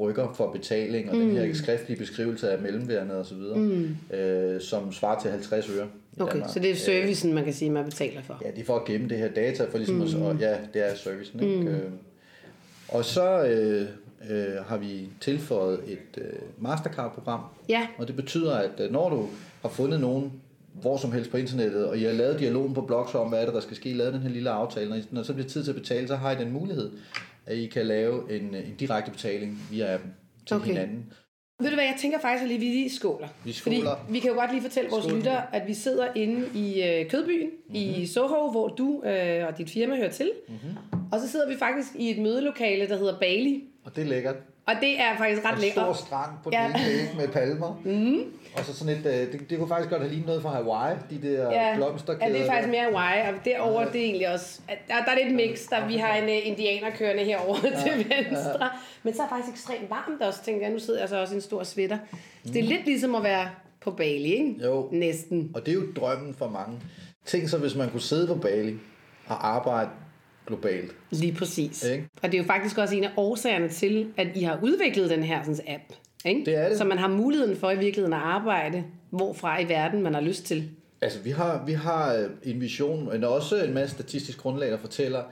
rykker 0.00 0.32
for 0.34 0.52
betaling 0.52 1.10
og 1.10 1.16
mm. 1.16 1.22
den 1.22 1.36
her 1.36 1.54
skriftlige 1.54 1.98
beskrivelse 1.98 2.50
af 2.50 2.58
mellemværende 2.62 3.14
og 3.16 3.26
så 3.26 3.34
videre, 3.34 3.58
mm. 3.58 3.96
øh, 4.16 4.60
som 4.60 4.92
svarer 4.92 5.20
til 5.20 5.30
50 5.30 5.70
øre. 5.70 5.86
Okay, 6.20 6.32
Danmark. 6.32 6.50
så 6.50 6.60
det 6.60 6.70
er 6.70 6.74
servicen, 6.74 7.34
man 7.34 7.44
kan 7.44 7.52
sige, 7.52 7.70
man 7.70 7.84
betaler 7.84 8.22
for. 8.22 8.40
Ja, 8.44 8.50
det 8.50 8.60
er 8.60 8.64
for 8.64 8.76
at 8.76 8.84
gemme 8.84 9.08
det 9.08 9.18
her 9.18 9.28
data, 9.28 9.64
for 9.70 9.78
ligesom 9.78 9.96
mm. 9.96 10.02
at, 10.02 10.14
og 10.14 10.36
ja, 10.40 10.56
det 10.74 10.90
er 10.90 10.94
servicen. 10.94 11.42
Ikke? 11.42 11.70
Mm. 11.70 11.98
Og 12.88 13.04
så 13.04 13.44
øh, 13.44 13.88
øh, 14.30 14.64
har 14.66 14.76
vi 14.76 15.08
tilføjet 15.20 15.80
et 15.86 16.22
øh, 16.22 16.32
Mastercard-program, 16.58 17.40
Ja, 17.68 17.86
og 17.98 18.08
det 18.08 18.16
betyder, 18.16 18.54
at 18.54 18.80
øh, 18.80 18.92
når 18.92 19.10
du 19.10 19.28
har 19.62 19.68
fundet 19.68 20.00
nogen 20.00 20.32
hvor 20.80 20.96
som 20.96 21.12
helst 21.12 21.30
på 21.30 21.36
internettet, 21.36 21.86
og 21.86 21.98
I 21.98 22.04
har 22.04 22.12
lavet 22.12 22.38
dialogen 22.38 22.74
på 22.74 22.80
blogs 22.80 23.14
om, 23.14 23.28
hvad 23.28 23.40
er 23.40 23.44
det, 23.44 23.54
der 23.54 23.60
skal 23.60 23.76
ske, 23.76 23.92
lavet 23.92 24.14
den 24.14 24.22
her 24.22 24.30
lille 24.30 24.50
aftale, 24.50 25.04
når 25.10 25.22
så 25.22 25.32
bliver 25.32 25.48
tid 25.48 25.64
til 25.64 25.70
at 25.70 25.76
betale, 25.76 26.08
så 26.08 26.16
har 26.16 26.30
I 26.30 26.34
den 26.34 26.52
mulighed, 26.52 26.90
at 27.48 27.56
I 27.56 27.66
kan 27.66 27.86
lave 27.86 28.36
en, 28.36 28.54
en 28.54 28.74
direkte 28.80 29.10
betaling 29.10 29.58
via 29.70 29.94
appen 29.94 30.14
til 30.46 30.56
Okay. 30.56 30.66
hinanden. 30.66 31.12
Ved 31.60 31.68
du 31.70 31.74
hvad, 31.74 31.84
jeg 31.84 31.96
tænker 32.00 32.18
faktisk, 32.18 32.44
at 32.44 32.60
vi 32.60 32.64
lige 32.64 32.90
skåler. 32.90 33.28
Vi 33.44 33.52
skåler. 33.52 33.96
Fordi 33.96 34.12
vi 34.12 34.18
kan 34.18 34.30
jo 34.30 34.36
godt 34.36 34.50
lige 34.52 34.62
fortælle 34.62 34.90
vores 34.90 35.04
Skål. 35.04 35.16
lyttere, 35.16 35.54
at 35.56 35.66
vi 35.68 35.74
sidder 35.74 36.08
inde 36.14 36.48
i 36.54 36.82
øh, 36.82 37.10
Kødbyen, 37.10 37.46
mm-hmm. 37.46 37.74
i 38.02 38.06
Soho, 38.06 38.50
hvor 38.50 38.68
du 38.68 39.02
øh, 39.04 39.46
og 39.46 39.58
dit 39.58 39.70
firma 39.70 39.96
hører 39.96 40.10
til. 40.10 40.30
Mm-hmm. 40.48 40.98
Og 41.12 41.20
så 41.20 41.28
sidder 41.28 41.48
vi 41.48 41.56
faktisk 41.56 41.88
i 41.98 42.10
et 42.10 42.18
mødelokale, 42.18 42.88
der 42.88 42.96
hedder 42.96 43.18
Bali. 43.18 43.64
Og 43.84 43.96
det 43.96 44.02
er 44.04 44.08
lækkert. 44.08 44.36
Og 44.68 44.74
det 44.80 45.00
er 45.00 45.16
faktisk 45.16 45.44
ret 45.44 45.54
En 45.54 45.60
lækkert. 45.60 45.84
stor 45.84 45.92
strand 46.06 46.30
på 46.44 46.50
Ja. 46.52 46.72
den 46.74 46.92
ene 46.92 47.08
med 47.16 47.28
palmer. 47.28 47.80
Mm. 47.84 48.18
Og 48.56 48.64
så 48.64 48.74
sådan 48.76 48.92
et, 48.98 49.06
øh, 49.06 49.32
det, 49.32 49.50
det 49.50 49.58
kunne 49.58 49.68
faktisk 49.68 49.90
godt 49.90 50.00
have 50.02 50.10
lignet 50.10 50.26
noget 50.26 50.42
fra 50.42 50.50
Hawaii, 50.50 50.96
de 51.10 51.22
der 51.28 51.52
Ja, 51.52 51.76
blomsterkæder. 51.76 52.26
ja, 52.26 52.32
det 52.32 52.40
er 52.42 52.46
faktisk 52.46 52.70
mere 52.70 52.82
Hawaii, 52.82 53.28
og 53.28 53.44
derover 53.44 53.84
det 53.84 54.00
er 54.00 54.04
egentlig 54.04 54.32
også, 54.34 54.60
der, 54.68 54.94
der 55.04 55.10
er 55.12 55.24
lidt 55.24 55.34
mix, 55.34 55.68
der 55.70 55.86
vi 55.86 55.96
har 55.96 56.14
en 56.16 56.24
uh, 56.24 56.46
indianer 56.46 56.90
kørende 56.90 57.24
herover 57.24 57.56
til 57.60 57.92
venstre. 57.96 58.68
Men 59.02 59.14
så 59.14 59.22
er 59.22 59.26
det 59.26 59.30
faktisk 59.36 59.52
ekstremt 59.54 59.90
varmt 59.90 60.22
også, 60.22 60.42
tænker 60.44 60.62
jeg. 60.62 60.72
Nu 60.72 60.78
sidder 60.78 61.00
jeg 61.00 61.08
så 61.08 61.20
også 61.20 61.34
i 61.34 61.36
en 61.36 61.42
stor 61.42 61.62
sweater. 61.64 61.98
Så 62.44 62.52
det 62.52 62.58
er 62.64 62.68
lidt 62.68 62.84
ligesom 62.84 63.14
at 63.14 63.22
være 63.22 63.48
på 63.80 63.90
Bali, 63.90 64.32
ikke? 64.32 64.54
Jo. 64.64 64.88
Næsten. 64.92 65.50
Og 65.54 65.66
det 65.66 65.70
er 65.72 65.74
jo 65.74 65.82
drømmen 65.96 66.34
for 66.34 66.48
mange. 66.48 66.80
Tænk 67.26 67.48
så, 67.48 67.58
hvis 67.58 67.74
man 67.74 67.90
kunne 67.90 68.00
sidde 68.00 68.26
på 68.26 68.34
Bali 68.34 68.76
og 69.26 69.48
arbejde 69.48 69.90
globalt. 70.48 70.92
Lige 71.10 71.32
præcis. 71.32 71.84
Ikke? 71.84 72.08
Og 72.22 72.32
det 72.32 72.38
er 72.38 72.42
jo 72.42 72.46
faktisk 72.46 72.78
også 72.78 72.96
en 72.96 73.04
af 73.04 73.10
årsagerne 73.16 73.68
til, 73.68 74.06
at 74.16 74.26
I 74.34 74.42
har 74.42 74.58
udviklet 74.62 75.10
den 75.10 75.22
her 75.22 75.42
sådan, 75.42 75.60
app. 75.68 75.82
Ikke? 76.24 76.44
Det 76.44 76.54
er 76.56 76.68
det. 76.68 76.78
Så 76.78 76.84
man 76.84 76.98
har 76.98 77.08
muligheden 77.08 77.56
for 77.56 77.70
i 77.70 77.78
virkeligheden 77.78 78.12
at 78.12 78.20
arbejde, 78.22 78.84
hvorfra 79.10 79.60
i 79.60 79.68
verden 79.68 80.02
man 80.02 80.14
har 80.14 80.20
lyst 80.20 80.44
til. 80.44 80.70
Altså, 81.00 81.18
vi 81.22 81.30
har, 81.30 81.62
vi 81.66 81.72
har 81.72 82.14
øh, 82.14 82.30
en 82.42 82.60
vision, 82.60 83.08
men 83.12 83.24
også 83.24 83.64
en 83.64 83.74
masse 83.74 83.94
statistisk 83.94 84.38
grundlag, 84.38 84.70
der 84.70 84.78
fortæller, 84.78 85.22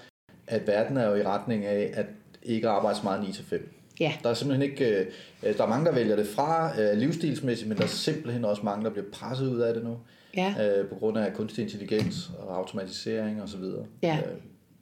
at 0.47 0.67
verden 0.67 0.97
er 0.97 1.09
jo 1.09 1.15
i 1.15 1.23
retning 1.23 1.65
af, 1.65 1.91
at 1.95 2.07
ikke 2.43 2.69
arbejde 2.69 2.97
så 2.99 3.05
meget 3.05 3.23
9 3.27 3.33
til 3.33 3.45
5. 3.45 3.69
Ja. 4.01 4.13
Der 4.23 4.31
er 4.31 4.35
simpelthen 4.35 4.71
ikke, 4.71 5.07
øh, 5.43 5.57
der 5.59 5.65
er 5.65 5.69
mange, 5.69 5.87
der 5.87 5.93
vælger 5.95 6.17
det 6.17 6.27
fra 6.27 6.81
øh, 6.81 6.99
livsstilsmæssigt, 6.99 7.69
men 7.69 7.79
der 7.79 7.85
er 7.85 7.89
simpelthen 7.89 8.45
også 8.45 8.63
mange, 8.63 8.85
der 8.85 8.91
bliver 8.91 9.07
presset 9.13 9.49
ud 9.49 9.61
af 9.61 9.75
det 9.75 9.85
nu, 9.85 9.97
Ja. 10.37 10.55
på 10.89 10.95
grund 10.95 11.19
af 11.19 11.33
kunstig 11.35 11.63
intelligens 11.63 12.31
og 12.39 12.57
automatisering 12.57 13.43
osv. 13.43 13.63
Ja. 14.03 14.19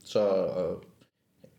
Så 0.04 0.46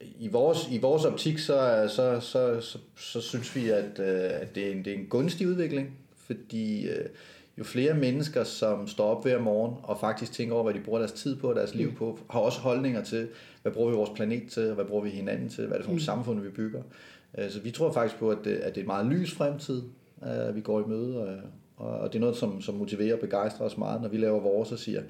i 0.02 0.28
vores, 0.28 0.68
i 0.72 0.78
vores 0.78 1.06
optik, 1.06 1.40
så, 1.40 1.90
så, 1.96 2.20
så, 2.20 2.62
så, 2.62 2.78
så 2.96 3.22
synes 3.22 3.56
vi, 3.56 3.70
at, 3.70 4.00
øh, 4.00 4.42
at 4.42 4.56
det, 4.56 4.68
er 4.68 4.72
en, 4.72 4.86
det 4.86 4.94
er 4.94 4.98
en 4.98 5.06
gunstig 5.06 5.48
udvikling, 5.48 5.98
fordi 6.16 6.90
øh, 6.90 7.06
jo 7.58 7.64
flere 7.64 7.94
mennesker, 7.94 8.44
som 8.44 8.88
står 8.88 9.16
op 9.16 9.24
hver 9.24 9.40
morgen 9.40 9.76
og 9.84 10.00
faktisk 10.00 10.32
tænker 10.32 10.56
over, 10.56 10.64
hvad 10.64 10.74
de 10.74 10.80
bruger 10.80 11.00
deres 11.00 11.12
tid 11.12 11.36
på 11.36 11.50
og 11.50 11.56
deres 11.56 11.76
liv 11.76 11.96
på, 11.96 12.20
har 12.30 12.40
også 12.40 12.60
holdninger 12.60 13.04
til, 13.04 13.28
hvad 13.62 13.72
bruger 13.72 13.90
vi 13.90 13.96
vores 13.96 14.10
planet 14.16 14.44
til, 14.52 14.74
hvad 14.74 14.86
bruger 14.86 15.04
vi 15.04 15.10
hinanden 15.10 15.50
til, 15.50 15.66
hvad 15.68 15.74
er 15.74 15.78
det 15.78 15.86
for 15.86 15.92
nogle 15.92 16.04
samfund, 16.04 16.40
vi 16.40 16.50
bygger. 16.50 16.82
Øh, 17.38 17.52
Så 17.52 17.60
vi 17.62 17.72
tror 17.72 17.92
faktisk 17.92 18.20
på, 18.20 18.30
at 18.30 18.38
det, 18.44 18.56
at 18.56 18.76
det 18.76 18.82
er 18.82 18.84
en 18.84 18.88
meget 18.88 19.06
lys 19.06 19.34
fremtid, 19.34 19.84
vi 20.54 20.62
går 20.62 20.82
i 20.82 20.90
møde, 20.90 21.42
og, 21.78 22.14
det 22.14 22.16
er 22.16 22.20
noget, 22.20 22.38
som, 22.38 22.62
som 22.62 22.76
motiverer 22.76 23.14
og 23.14 23.20
begejstrer 23.20 23.66
os 23.66 23.78
meget, 23.78 24.02
når 24.02 24.10
vi 24.10 24.18
laver 24.18 24.40
vores 24.40 24.72
og 24.72 24.80
siger, 24.80 25.02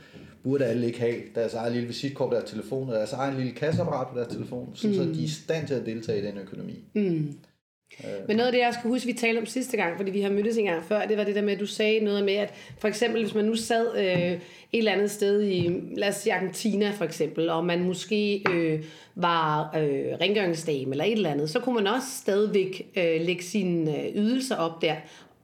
burde 0.44 0.66
alle 0.66 0.88
ikke 0.88 1.00
have 1.00 1.16
deres 1.36 1.54
eget 1.54 1.72
lille 1.74 1.88
visitkort 1.88 2.30
på 2.30 2.36
deres 2.36 2.50
telefon, 2.52 2.90
og 2.90 2.96
deres 2.96 3.14
egen 3.14 3.38
lille 3.38 3.52
kasseapparat 3.52 4.08
på 4.08 4.20
deres 4.20 4.34
telefon, 4.34 4.72
så, 4.74 4.94
så 4.96 5.04
de 5.04 5.20
er 5.20 5.24
i 5.24 5.28
stand 5.28 5.68
til 5.68 5.74
at 5.74 5.86
deltage 5.86 6.20
i 6.22 6.26
den 6.26 6.38
økonomi. 6.38 6.84
Men 8.28 8.38
noget 8.38 8.48
af 8.48 8.52
det, 8.52 8.60
jeg 8.60 8.74
skal 8.74 8.90
huske, 8.90 9.08
vi 9.08 9.14
talte 9.14 9.40
om 9.40 9.46
sidste 9.46 9.78
gang, 9.78 9.98
fordi 9.98 10.12
vi 10.12 10.22
har 10.22 10.30
mødtes 10.30 10.58
en 10.58 10.66
gang 10.66 10.84
før, 10.84 11.06
det 11.06 11.18
var 11.18 11.24
det 11.24 11.36
der 11.36 11.42
med, 11.42 11.54
at 11.54 11.60
du 11.60 11.66
sagde 11.66 12.00
noget 12.00 12.26
med, 12.26 12.34
at 12.34 12.54
for 12.78 12.88
eksempel, 12.88 13.24
hvis 13.24 13.36
man 13.36 13.46
nu 13.46 13.56
sad 13.56 13.98
øh, 13.98 14.32
et 14.32 14.40
eller 14.74 14.92
andet 14.92 15.12
sted 15.12 15.44
i, 15.44 15.82
lad 15.98 16.10
os 16.10 16.16
sige 16.16 16.34
Argentina 16.34 16.92
for 16.92 17.06
eksempel, 17.06 17.50
og 17.50 17.66
man 17.66 17.84
måske 17.84 18.44
øh, 18.52 18.84
var 19.16 19.78
øh, 19.78 20.06
rengøringsdame 20.22 20.92
eller 20.92 21.06
et 21.06 21.12
eller 21.12 21.30
andet, 21.30 21.50
så 21.50 21.60
kunne 21.60 21.76
man 21.76 21.88
også 21.88 22.08
stadigvæk 22.22 22.92
øh, 22.98 23.22
lægge 23.22 23.44
sine 23.44 24.00
øh, 24.02 24.16
ydelser 24.16 24.56
op 24.56 24.82
der. 24.82 24.96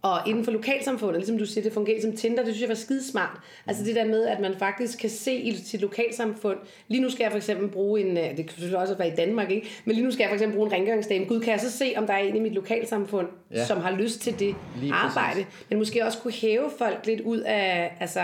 Og 0.02 0.20
inden 0.28 0.46
for 0.46 0.52
lokalsamfundet, 0.52 1.18
ligesom 1.20 1.38
du 1.38 1.46
siger, 1.46 1.64
det 1.64 1.74
fungerer 1.74 2.02
som 2.02 2.16
Tinder, 2.16 2.38
det 2.44 2.46
synes 2.54 2.62
jeg 2.62 2.70
var 2.70 2.76
skidesmart. 2.76 3.38
Altså 3.68 3.84
det 3.84 3.96
der 3.96 4.06
med, 4.06 4.26
at 4.26 4.40
man 4.40 4.54
faktisk 4.60 5.00
kan 5.00 5.10
se 5.10 5.36
i 5.36 5.56
sit 5.56 5.82
lokalsamfund. 5.82 6.58
Lige 6.88 7.02
nu 7.02 7.10
skal 7.10 7.24
jeg 7.24 7.32
for 7.32 7.38
eksempel 7.38 7.68
bruge 7.68 8.02
en, 8.02 8.18
øh, 8.18 8.38
det 8.38 8.48
kan 8.48 8.76
også 8.76 8.96
være 8.96 9.08
i 9.08 9.16
Danmark, 9.16 9.52
ikke? 9.52 9.68
men 9.86 9.96
lige 9.96 10.06
nu 10.06 10.12
skal 10.12 10.24
jeg 10.24 10.30
for 10.30 10.34
eksempel 10.34 10.56
bruge 10.56 10.68
en 10.68 10.74
rengøringsdame. 10.74 11.26
Gud, 11.26 11.40
kan 11.42 11.52
jeg 11.52 11.60
så 11.60 11.72
se, 11.72 11.94
om 11.98 12.08
der 12.08 12.14
er 12.14 12.18
en 12.18 12.36
i 12.36 12.40
mit 12.40 12.54
lokalsamfund, 12.54 13.28
Ja. 13.52 13.66
som 13.66 13.82
har 13.82 13.92
lyst 13.92 14.22
til 14.22 14.40
det 14.40 14.56
Lige 14.82 14.94
arbejde. 14.94 15.46
Men 15.70 15.78
måske 15.78 16.06
også 16.06 16.18
kunne 16.18 16.34
hæve 16.34 16.70
folk 16.78 17.06
lidt 17.06 17.22
ud 17.22 17.40
af, 17.40 17.94
altså, 18.00 18.22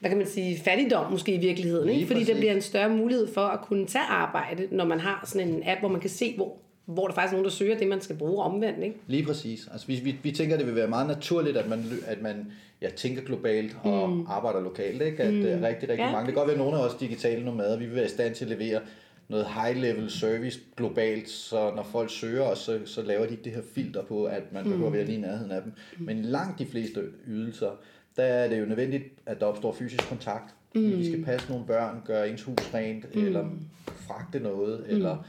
hvad 0.00 0.10
kan 0.10 0.18
man 0.18 0.26
sige, 0.26 0.60
fattigdom 0.64 1.10
måske 1.12 1.32
i 1.34 1.38
virkeligheden. 1.38 1.88
Ikke? 1.88 2.06
Fordi 2.06 2.20
der 2.20 2.26
præcis. 2.26 2.38
bliver 2.38 2.52
en 2.52 2.62
større 2.62 2.88
mulighed 2.88 3.34
for 3.34 3.40
at 3.40 3.60
kunne 3.60 3.86
tage 3.86 4.04
arbejde, 4.04 4.68
når 4.70 4.84
man 4.84 5.00
har 5.00 5.24
sådan 5.26 5.48
en 5.48 5.62
app, 5.66 5.80
hvor 5.80 5.88
man 5.88 6.00
kan 6.00 6.10
se, 6.10 6.34
hvor, 6.36 6.56
hvor 6.86 7.06
der 7.06 7.14
faktisk 7.14 7.32
er 7.32 7.36
nogen, 7.36 7.44
der 7.44 7.50
søger 7.50 7.78
det, 7.78 7.88
man 7.88 8.00
skal 8.00 8.16
bruge 8.16 8.42
omvendt. 8.42 8.84
Ikke? 8.84 8.96
Lige 9.06 9.24
præcis. 9.24 9.68
Altså, 9.72 9.86
vi, 9.86 10.00
vi, 10.04 10.16
vi 10.22 10.30
tænker, 10.30 10.56
det 10.56 10.66
vil 10.66 10.74
være 10.74 10.88
meget 10.88 11.06
naturligt, 11.06 11.56
at 11.56 11.68
man, 11.68 11.84
at 12.06 12.22
man 12.22 12.52
ja, 12.82 12.90
tænker 12.90 13.22
globalt 13.22 13.76
og 13.82 14.10
mm. 14.10 14.26
arbejder 14.28 14.60
lokalt. 14.60 15.02
Ikke? 15.02 15.22
At 15.22 15.34
mm. 15.34 15.40
rigtig, 15.40 15.62
rigtig 15.64 15.96
Ja. 15.96 16.12
mange, 16.12 16.26
det 16.26 16.34
kan 16.34 16.34
godt 16.34 16.46
være, 16.46 16.54
at 16.54 16.58
nogle 16.58 16.78
af 16.78 16.84
os 16.84 16.94
digitale 16.94 17.44
nomader, 17.44 17.78
vi 17.78 17.86
vil 17.86 17.94
være 17.94 18.04
i 18.04 18.08
stand 18.08 18.34
til 18.34 18.44
at 18.44 18.50
levere 18.50 18.80
noget 19.28 19.46
high-level 19.46 20.10
service 20.10 20.60
globalt, 20.76 21.28
så 21.28 21.72
når 21.76 21.82
folk 21.82 22.10
søger 22.10 22.42
os, 22.42 22.58
så, 22.58 22.80
så 22.84 23.02
laver 23.02 23.26
de 23.26 23.30
ikke 23.30 23.44
det 23.44 23.52
her 23.52 23.62
filter 23.74 24.02
på, 24.02 24.24
at 24.24 24.52
man 24.52 24.64
behøver 24.64 24.86
at 24.86 24.92
være 24.92 25.04
lige 25.04 25.18
i 25.18 25.20
nærheden 25.20 25.50
af 25.50 25.62
dem. 25.62 25.72
Men 25.98 26.22
langt 26.22 26.58
de 26.58 26.66
fleste 26.66 27.02
ydelser, 27.28 27.70
der 28.16 28.22
er 28.22 28.48
det 28.48 28.60
jo 28.60 28.64
nødvendigt, 28.64 29.04
at 29.26 29.40
der 29.40 29.46
opstår 29.46 29.72
fysisk 29.72 30.08
kontakt. 30.08 30.54
Mm. 30.74 30.98
Vi 30.98 31.06
skal 31.06 31.24
passe 31.24 31.48
nogle 31.50 31.66
børn, 31.66 32.02
gøre 32.04 32.28
ens 32.30 32.42
hus 32.42 32.74
rent, 32.74 33.14
mm. 33.14 33.24
eller 33.26 33.46
fragte 33.86 34.40
noget, 34.40 34.84
mm. 34.88 34.94
eller 34.96 35.26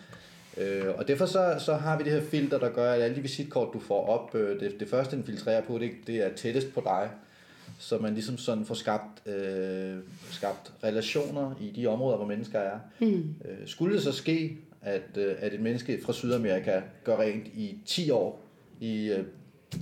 Øh, 0.57 0.85
og 0.97 1.07
derfor 1.07 1.25
så, 1.25 1.55
så 1.59 1.73
har 1.73 1.97
vi 1.97 2.03
det 2.03 2.11
her 2.11 2.21
filter, 2.21 2.59
der 2.59 2.69
gør, 2.69 2.93
at 2.93 3.01
alle 3.01 3.15
de 3.15 3.21
visitkort, 3.21 3.73
du 3.73 3.79
får 3.79 4.07
op, 4.07 4.35
øh, 4.35 4.59
det, 4.59 4.79
det 4.79 4.89
første, 4.89 5.15
den 5.15 5.23
filtrerer 5.23 5.61
på, 5.61 5.77
det, 5.77 5.91
det 6.07 6.15
er 6.15 6.29
tættest 6.35 6.73
på 6.73 6.81
dig. 6.85 7.09
Så 7.79 7.97
man 7.97 8.13
ligesom 8.13 8.37
sådan 8.37 8.65
får 8.65 8.75
skabt, 8.75 9.27
øh, 9.27 9.97
skabt 10.31 10.73
relationer 10.83 11.55
i 11.61 11.71
de 11.75 11.87
områder, 11.87 12.17
hvor 12.17 12.25
mennesker 12.25 12.59
er. 12.59 12.79
Mm. 12.99 13.35
Øh, 13.45 13.57
skulle 13.65 13.95
det 13.95 14.03
så 14.03 14.11
ske, 14.11 14.57
at, 14.81 15.17
øh, 15.17 15.35
at 15.39 15.53
et 15.53 15.59
menneske 15.59 15.99
fra 16.05 16.13
Sydamerika 16.13 16.81
gør 17.03 17.17
rent 17.17 17.47
i 17.47 17.77
10 17.85 18.09
år 18.09 18.41
i 18.79 19.11
øh, 19.11 19.25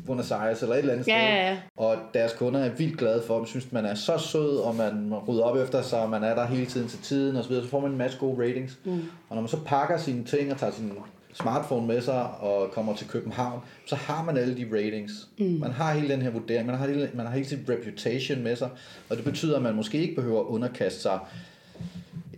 Buenos 0.05 0.31
Aires 0.31 0.61
eller 0.61 0.75
et 0.75 0.79
eller 0.79 0.93
andet 0.93 1.07
Ja, 1.07 1.19
sted, 1.19 1.37
ja, 1.37 1.49
ja. 1.49 1.57
og 1.77 1.95
deres 2.13 2.33
kunder 2.33 2.59
er 2.59 2.69
vildt 2.69 2.97
glade 2.97 3.23
for 3.27 3.37
dem, 3.37 3.45
synes 3.45 3.71
man 3.71 3.85
er 3.85 3.95
så 3.95 4.17
sød, 4.17 4.57
og 4.57 4.75
man, 4.75 5.13
rydder 5.27 5.43
op 5.43 5.57
efter 5.57 5.81
sig, 5.81 5.99
og 5.99 6.09
man 6.09 6.23
er 6.23 6.35
der 6.35 6.45
hele 6.45 6.65
tiden 6.65 6.87
til 6.87 6.99
tiden 6.99 7.37
osv., 7.37 7.53
så 7.53 7.67
får 7.67 7.79
man 7.79 7.91
en 7.91 7.97
masse 7.97 8.17
gode 8.19 8.47
ratings. 8.47 8.77
Mm. 8.83 8.91
Og 9.29 9.35
når 9.35 9.41
man 9.41 9.47
så 9.47 9.57
pakker 9.65 9.97
sine 9.97 10.23
ting 10.23 10.51
og 10.51 10.57
tager 10.57 10.73
sin 10.73 10.91
smartphone 11.33 11.87
med 11.87 12.01
sig 12.01 12.27
og 12.39 12.71
kommer 12.71 12.95
til 12.95 13.07
København, 13.07 13.59
så 13.85 13.95
har 13.95 14.23
man 14.23 14.37
alle 14.37 14.57
de 14.57 14.67
ratings. 14.73 15.11
Mm. 15.37 15.45
Man 15.45 15.71
har 15.71 15.93
hele 15.93 16.13
den 16.13 16.21
her 16.21 16.29
vurdering, 16.29 16.65
man 16.67 16.75
har 16.77 16.87
hele, 16.87 17.09
man 17.13 17.25
har 17.25 17.33
hele 17.33 17.47
sin 17.47 17.65
reputation 17.69 18.43
med 18.43 18.55
sig, 18.55 18.69
og 19.09 19.15
det 19.17 19.25
betyder, 19.25 19.55
at 19.55 19.61
man 19.61 19.75
måske 19.75 19.97
ikke 19.97 20.15
behøver 20.15 20.39
at 20.39 20.45
underkaste 20.45 21.01
sig 21.01 21.19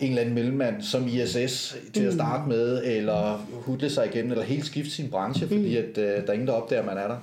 en 0.04 0.10
eller 0.10 0.22
anden 0.22 0.36
mellemmand 0.36 0.82
som 0.82 1.08
ISS 1.08 1.78
til 1.94 2.04
at 2.04 2.14
starte 2.14 2.50
med, 2.50 2.82
eller 2.86 3.48
hudle 3.52 3.90
sig 3.90 4.06
igennem, 4.06 4.32
eller 4.32 4.44
helt 4.44 4.66
skifte 4.66 4.92
sin 4.92 5.10
branche, 5.10 5.48
fordi 5.48 5.78
at, 5.78 5.98
øh, 5.98 6.06
der 6.06 6.28
er 6.28 6.34
ingen, 6.34 6.48
der 6.48 6.54
opdager, 6.54 6.82
at 6.82 6.86
man 6.88 6.98
er 6.98 7.08
der. 7.08 7.18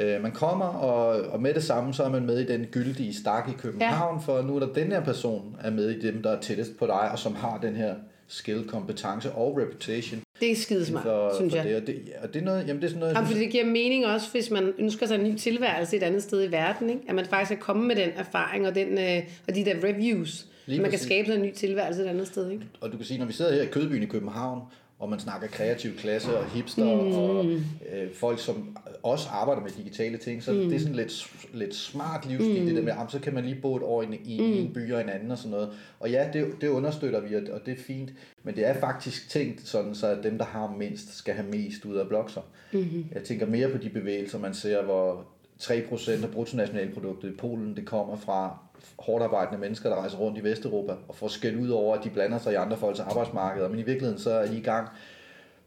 Øh, 0.00 0.22
man 0.22 0.32
kommer, 0.32 0.66
og, 0.66 1.22
og 1.32 1.42
med 1.42 1.54
det 1.54 1.64
samme, 1.64 1.94
så 1.94 2.02
er 2.02 2.08
man 2.08 2.26
med 2.26 2.38
i 2.38 2.46
den 2.46 2.64
gyldige 2.64 3.14
stak 3.14 3.48
i 3.48 3.52
København, 3.58 4.22
for 4.22 4.42
nu 4.42 4.56
er 4.56 4.60
der 4.60 4.72
den 4.72 4.92
her 4.92 5.04
person 5.04 5.56
er 5.60 5.70
med 5.70 5.90
i 5.90 6.00
dem, 6.00 6.22
der 6.22 6.30
er 6.30 6.40
tættest 6.40 6.78
på 6.78 6.86
dig, 6.86 7.10
og 7.12 7.18
som 7.18 7.34
har 7.34 7.58
den 7.62 7.76
her 7.76 7.94
skill, 8.28 8.64
kompetence 8.68 9.32
og 9.32 9.58
reputation. 9.62 10.20
Det 10.40 10.50
er 10.50 10.56
skidesmart, 10.56 11.02
for, 11.02 11.32
synes 11.36 11.52
for 11.52 11.56
jeg. 11.58 11.66
Det, 11.66 11.76
og 11.76 11.86
det, 11.86 12.02
og 12.22 12.34
det 12.34 12.40
er 12.40 12.44
noget, 12.44 12.68
jamen 12.68 12.82
det 12.82 12.84
er 12.84 12.88
sådan 12.88 13.00
noget, 13.00 13.14
Jamen, 13.14 13.26
fordi 13.26 13.40
det 13.40 13.50
giver 13.50 13.64
mening 13.64 14.06
også, 14.06 14.30
hvis 14.30 14.50
man 14.50 14.72
ønsker 14.78 15.06
sig 15.06 15.14
en 15.14 15.24
ny 15.24 15.36
tilværelse 15.36 15.96
et 15.96 16.02
andet 16.02 16.22
sted 16.22 16.48
i 16.48 16.52
verden. 16.52 16.90
Ikke? 16.90 17.02
At 17.08 17.14
man 17.14 17.26
faktisk 17.26 17.58
er 17.58 17.62
kommet 17.62 17.86
med 17.86 17.96
den 17.96 18.10
erfaring 18.16 18.66
og, 18.66 18.74
den, 18.74 18.98
øh, 18.98 19.22
og 19.48 19.54
de 19.54 19.64
der 19.64 19.74
reviews. 19.84 20.46
Lige 20.66 20.80
man 20.80 20.90
kan 20.90 20.92
præcis. 20.92 21.06
skabe 21.06 21.26
sig 21.26 21.34
en 21.36 21.42
ny 21.42 21.52
tilværelse 21.52 22.02
et 22.02 22.06
andet 22.06 22.26
sted. 22.26 22.50
Ikke? 22.50 22.64
og 22.80 22.92
du 22.92 22.96
kan 22.96 23.06
sige, 23.06 23.18
når 23.18 23.26
vi 23.26 23.32
sidder 23.32 23.54
her 23.54 23.62
i 23.62 23.66
Kødbyen 23.66 24.02
i 24.02 24.06
København, 24.06 24.60
og 24.98 25.10
man 25.10 25.20
snakker 25.20 25.48
kreativ 25.48 25.96
klasse 25.96 26.38
og 26.38 26.46
hipster 26.46 26.84
mm. 26.84 27.12
og 27.12 27.46
øh, 27.92 28.12
folk, 28.14 28.40
som 28.40 28.76
også 29.02 29.28
arbejder 29.28 29.62
med 29.62 29.70
digitale 29.70 30.18
ting, 30.18 30.42
så 30.42 30.52
mm. 30.52 30.58
det 30.58 30.74
er 30.74 30.78
sådan 30.78 30.94
lidt, 30.94 31.32
lidt 31.54 31.74
smart 31.74 32.26
livsstil, 32.26 32.60
mm. 32.60 32.66
det 32.66 32.76
der 32.76 32.82
med, 32.82 32.92
at 32.92 33.12
så 33.12 33.18
kan 33.18 33.34
man 33.34 33.44
lige 33.44 33.60
bo 33.62 33.76
et 33.76 33.82
år 33.82 34.02
i, 34.02 34.06
i 34.24 34.40
mm. 34.40 34.52
en 34.52 34.72
by 34.72 34.92
og 34.92 35.00
en 35.00 35.08
anden 35.08 35.30
og 35.30 35.38
sådan 35.38 35.50
noget. 35.50 35.70
Og 36.00 36.10
ja, 36.10 36.28
det, 36.32 36.46
det 36.60 36.68
understøtter 36.68 37.20
vi, 37.20 37.34
og, 37.34 37.66
det 37.66 37.78
er 37.78 37.82
fint, 37.82 38.12
men 38.42 38.56
det 38.56 38.68
er 38.68 38.80
faktisk 38.80 39.30
tænkt 39.30 39.68
sådan, 39.68 39.94
så 39.94 40.06
at 40.06 40.24
dem, 40.24 40.38
der 40.38 40.44
har 40.44 40.74
mindst, 40.78 41.16
skal 41.16 41.34
have 41.34 41.48
mest 41.48 41.84
ud 41.84 41.96
af 41.96 42.08
blokser. 42.08 42.40
Mm-hmm. 42.72 43.06
Jeg 43.14 43.22
tænker 43.22 43.46
mere 43.46 43.68
på 43.68 43.78
de 43.78 43.88
bevægelser, 43.88 44.38
man 44.38 44.54
ser, 44.54 44.82
hvor 44.82 45.26
3% 45.60 46.10
af 46.24 46.30
bruttonationalproduktet 46.30 47.28
i 47.28 47.36
Polen, 47.36 47.76
det 47.76 47.84
kommer 47.86 48.16
fra 48.16 48.58
hårdt 48.98 49.24
arbejdende 49.24 49.60
mennesker, 49.60 49.88
der 49.88 49.96
rejser 49.96 50.18
rundt 50.18 50.38
i 50.38 50.44
Vesteuropa 50.44 50.92
og 51.08 51.14
får 51.14 51.28
skæld 51.28 51.56
ud 51.56 51.68
over, 51.68 51.96
at 51.96 52.04
de 52.04 52.10
blander 52.10 52.38
sig 52.38 52.52
i 52.52 52.56
andre 52.56 52.76
folks 52.76 53.00
arbejdsmarkeder. 53.00 53.68
Men 53.68 53.78
i 53.78 53.82
virkeligheden 53.82 54.18
så 54.20 54.30
er 54.30 54.46
de 54.46 54.56
i 54.56 54.62
gang 54.62 54.88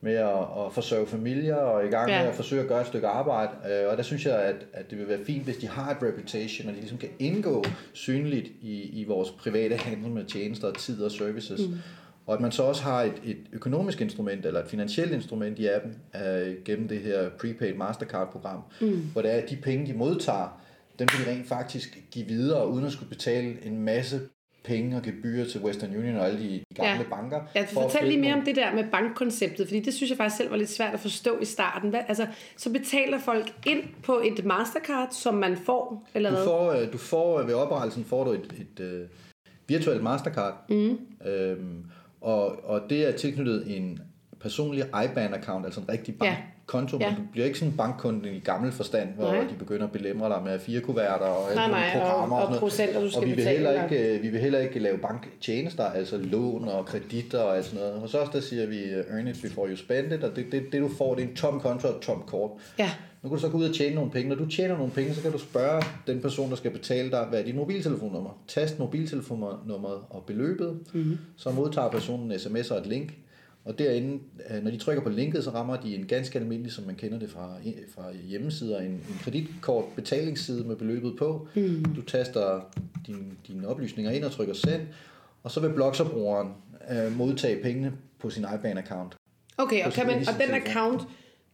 med 0.01 0.13
at, 0.15 0.27
at 0.65 0.73
forsørge 0.73 1.07
familier 1.07 1.55
og 1.55 1.85
i 1.85 1.89
gang 1.89 2.09
Ja. 2.09 2.19
med 2.19 2.29
at 2.29 2.35
forsøge 2.35 2.61
at 2.61 2.67
gøre 2.67 2.81
et 2.81 2.87
stykke 2.87 3.07
arbejde. 3.07 3.51
Øh, 3.71 3.91
Og 3.91 3.97
der 3.97 4.03
synes 4.03 4.25
jeg, 4.25 4.35
at, 4.39 4.55
at 4.73 4.89
det 4.91 4.97
vil 4.99 5.07
være 5.07 5.25
fint, 5.25 5.43
hvis 5.43 5.57
de 5.57 5.67
har 5.67 5.91
et 5.91 5.97
reputation, 6.03 6.67
og 6.69 6.73
de 6.75 6.79
ligesom 6.79 6.97
kan 6.97 7.09
indgå 7.19 7.63
synligt 7.93 8.47
i, 8.61 9.01
i 9.01 9.03
vores 9.03 9.31
private 9.31 9.75
handel 9.75 10.11
med 10.11 10.25
tjenester, 10.25 10.71
tid 10.73 11.03
og 11.03 11.11
services. 11.11 11.59
Mm. 11.67 11.73
Og 12.27 12.33
at 12.33 12.39
man 12.41 12.51
så 12.51 12.63
også 12.63 12.83
har 12.83 13.03
et, 13.03 13.13
et 13.23 13.37
økonomisk 13.53 14.01
instrument, 14.01 14.45
eller 14.45 14.59
et 14.63 14.67
finansielt 14.69 15.11
instrument 15.13 15.59
i 15.59 15.67
appen, 15.67 15.95
øh, 16.15 16.55
gennem 16.65 16.87
det 16.87 16.99
her 16.99 17.29
prepaid 17.29 17.73
Mastercard-program, 17.73 18.61
mm. 18.81 19.01
hvor 19.13 19.21
det 19.21 19.31
er, 19.33 19.35
at 19.37 19.49
de 19.49 19.55
penge, 19.55 19.87
de 19.87 19.93
modtager, 19.97 20.61
dem 20.99 21.07
kan 21.07 21.25
de 21.25 21.31
rent 21.31 21.47
faktisk 21.47 21.97
give 22.11 22.25
videre, 22.27 22.67
uden 22.69 22.85
at 22.85 22.91
skulle 22.91 23.09
betale 23.09 23.65
en 23.65 23.81
masse 23.81 24.19
penge 24.63 24.97
og 24.97 25.03
gebyrer 25.03 25.45
til 25.45 25.61
Western 25.61 25.95
Union 25.97 26.15
og 26.15 26.25
alle 26.27 26.39
de 26.39 26.63
gamle 26.75 26.91
Ja. 26.91 27.09
banker. 27.09 27.41
Ja, 27.55 27.61
for 27.61 27.81
fortæl 27.81 28.07
lige 28.07 28.21
mere 28.21 28.33
om 28.33 28.41
det 28.45 28.55
der 28.55 28.73
med 28.75 28.83
bankkonceptet, 28.91 29.67
fordi 29.67 29.79
det 29.79 29.93
synes 29.93 30.09
jeg 30.09 30.17
faktisk 30.17 30.37
selv 30.37 30.51
var 30.51 30.57
lidt 30.57 30.69
svært 30.69 30.93
at 30.93 30.99
forstå 30.99 31.39
i 31.41 31.45
starten. 31.45 31.89
Hvad, 31.89 31.99
altså, 32.07 32.27
så 32.57 32.71
betaler 32.71 33.19
folk 33.19 33.53
ind 33.65 33.83
på 34.03 34.21
et 34.25 34.45
Mastercard, 34.45 35.07
som 35.11 35.33
man 35.33 35.57
får, 35.57 36.07
eller 36.13 36.29
Du 36.29 36.35
hvad? 36.35 36.45
får, 36.45 36.71
øh, 36.71 36.93
du 36.93 36.97
får 36.97 37.39
øh, 37.39 37.47
ved 37.47 37.53
oprettelsen 37.53 38.05
får 38.05 38.23
du 38.23 38.31
et, 38.31 38.53
et 38.77 39.01
uh, 39.03 39.09
virtuelt 39.67 40.03
Mastercard, 40.03 40.65
mm. 40.69 40.99
øhm, 41.27 41.85
og, 42.21 42.65
og 42.69 42.81
det 42.89 43.07
er 43.07 43.11
tilknyttet 43.11 43.77
en 43.77 43.99
personlig 44.39 44.83
IBAN-account, 44.83 45.65
altså 45.65 45.81
en 45.81 45.89
rigtig 45.89 46.15
Ja 46.21 46.37
bankkonto, 46.71 46.97
Ja. 47.01 47.09
men 47.09 47.17
du 47.19 47.31
bliver 47.31 47.45
ikke 47.45 47.59
sådan 47.59 47.71
en 47.71 47.77
bankkunde 47.77 48.31
i 48.31 48.39
gammel 48.39 48.71
forstand, 48.71 49.09
hvor 49.15 49.31
Nej. 49.31 49.41
de 49.49 49.55
begynder 49.59 49.85
at 49.85 49.91
belemre 49.91 50.29
dig 50.29 50.41
med 50.45 50.59
fire 50.59 50.81
kuverter 50.81 51.25
og 51.25 51.49
alle 51.49 51.55
Nej, 51.55 51.69
nej, 51.71 51.91
og- 51.95 52.01
programmer 52.01 52.35
og 52.35 52.41
sådan 52.41 52.47
noget. 52.49 52.59
procenter, 52.59 53.01
du 53.01 53.09
skal 53.09 53.19
og 53.19 53.25
vi 53.25 53.29
vil, 53.29 53.35
betale, 53.35 53.55
heller 53.57 53.69
eller- 53.71 53.83
ikke, 53.83 54.15
øh, 54.17 54.23
vi 54.23 54.27
vil 54.29 54.39
heller 54.39 54.59
ikke 54.59 54.79
lave 54.79 54.97
banktjenester, 54.97 55.83
altså 55.83 56.17
lån 56.17 56.67
og 56.67 56.85
kreditter 56.85 57.39
og 57.39 57.55
alt 57.57 57.65
sådan 57.65 57.79
noget. 57.79 57.99
Hos 57.99 58.13
os 58.13 58.29
der 58.29 58.39
siger 58.39 58.65
vi, 58.67 58.83
øh, 58.83 59.03
earn 59.17 59.27
it 59.27 59.39
before 59.43 59.69
you 59.69 59.75
spend 59.77 60.13
it, 60.13 60.23
og 60.23 60.35
det, 60.35 60.45
det, 60.51 60.63
det 60.71 60.81
du 60.81 60.89
får, 60.97 61.15
det 61.15 61.23
er 61.23 61.27
en 61.27 61.35
tom 61.35 61.59
konto 61.59 61.87
og 61.87 61.95
et 61.95 62.01
tom 62.01 62.23
kort. 62.27 62.51
Ja. 62.79 62.89
Nu 63.23 63.29
kan 63.29 63.35
du 63.35 63.41
så 63.41 63.49
gå 63.49 63.57
ud 63.57 63.69
og 63.69 63.75
tjene 63.75 63.95
nogle 63.95 64.11
penge. 64.11 64.29
Når 64.29 64.35
du 64.35 64.45
tjener 64.45 64.77
nogle 64.77 64.91
penge, 64.91 65.13
så 65.13 65.21
kan 65.21 65.31
du 65.31 65.37
spørge 65.37 65.81
den 66.07 66.21
person, 66.21 66.49
der 66.49 66.55
skal 66.55 66.71
betale 66.71 67.11
dig, 67.11 67.25
hvad 67.29 67.39
er 67.39 67.43
dit 67.43 67.55
mobiltelefonnummer? 67.55 68.37
Tast 68.47 68.79
mobiltelefonnummeret 68.79 69.99
og 70.09 70.23
beløbet. 70.27 70.79
Mm-hmm. 70.93 71.17
Så 71.37 71.51
modtager 71.51 71.89
personen 71.89 72.31
en 72.31 72.39
sms 72.39 72.71
og 72.71 72.77
et 72.77 72.85
link. 72.87 73.13
Og 73.67 73.79
derinde, 73.79 74.19
øh, 74.49 74.63
når 74.63 74.71
de 74.71 74.77
trykker 74.77 75.03
på 75.03 75.09
linket, 75.09 75.43
så 75.43 75.49
rammer 75.49 75.75
de 75.75 75.95
en 75.95 76.05
ganske 76.05 76.39
almindelig, 76.39 76.71
som 76.71 76.85
man 76.85 76.95
kender 76.95 77.19
det 77.19 77.29
fra, 77.29 77.55
fra 77.95 78.03
hjemmesider, 78.27 78.79
en, 78.79 78.85
en 78.85 79.19
kreditkort 79.21 79.85
betalingsside 79.95 80.63
med 80.63 80.75
beløbet 80.75 81.15
på. 81.19 81.47
Mm. 81.55 81.85
Du 81.95 82.01
taster 82.01 82.61
dine, 83.07 83.25
dine 83.47 83.67
oplysninger 83.67 84.11
ind 84.11 84.23
og 84.23 84.31
trykker 84.31 84.53
send, 84.53 84.81
og 85.43 85.51
så 85.51 85.59
vil 85.59 85.69
Bloxer-brugeren 85.69 86.53
øh, 86.91 87.17
modtage 87.17 87.63
pengene 87.63 87.93
på 88.19 88.29
sin 88.29 88.43
IBAN-account. 88.43 89.17
Okay, 89.57 89.85
og, 89.85 89.93
kan 89.93 90.07
man, 90.07 90.15
og 90.15 90.33
den 90.47 90.55
account, 90.55 91.01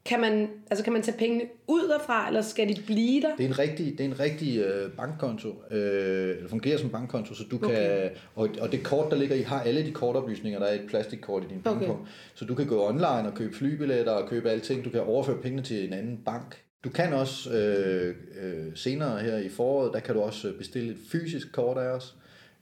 kan 0.06 0.22
man, 0.22 0.50
altså 0.70 0.84
kan 0.84 0.94
man 0.94 1.02
tage 1.02 1.18
pengene 1.18 1.44
ud 1.68 1.88
derfra, 1.88 2.28
eller 2.28 2.42
skal 2.42 2.70
de 2.70 2.82
blive 2.86 3.22
der? 3.22 3.36
Det 3.36 3.44
er 3.44 3.48
en 3.48 3.60
rigtig, 3.60 3.86
det 3.98 4.00
er 4.00 4.06
en 4.06 4.20
rigtig 4.20 4.60
øh, 4.60 4.92
bankkonto, 4.92 5.50
øh, 5.72 6.38
eller 6.38 6.50
fungerer 6.50 6.78
som 6.78 6.90
bankkonto, 6.90 7.34
så 7.34 7.44
du 7.52 7.56
Okay. 7.64 8.00
kan, 8.00 8.10
og, 8.36 8.50
og 8.62 8.72
det 8.72 8.84
kort, 8.84 9.12
der 9.12 9.18
ligger 9.18 9.36
i, 9.36 9.42
har 9.42 9.62
alle 9.62 9.86
de 9.86 9.92
kortoplysninger, 9.92 10.60
der 10.60 10.66
er 10.66 10.74
et 10.74 10.86
plastikkort 10.88 11.44
i 11.44 11.48
din 11.48 11.62
Okay. 11.66 11.90
Så 12.34 12.46
du 12.46 12.56
kan 12.56 12.68
gå 12.68 12.88
online 12.90 13.28
og 13.28 13.34
købe 13.36 13.56
flybilletter 13.56 14.12
og 14.12 14.30
købe 14.30 14.50
alting, 14.50 14.86
du 14.86 14.90
kan 14.90 15.02
overføre 15.02 15.38
pengene 15.38 15.62
til 15.64 15.88
en 15.88 15.94
anden 15.94 16.20
bank. 16.26 16.64
Du 16.84 16.90
kan 16.90 17.14
også 17.14 17.54
øh, 17.54 18.16
øh, 18.42 18.66
senere 18.76 19.20
her 19.20 19.38
i 19.38 19.50
foråret, 19.50 19.94
der 19.94 20.00
kan 20.00 20.16
du 20.16 20.22
også 20.22 20.48
øh, 20.48 20.54
bestille 20.58 20.92
et 20.92 20.98
fysisk 21.12 21.52
kort 21.52 21.78
af 21.78 21.88
os. 21.88 22.16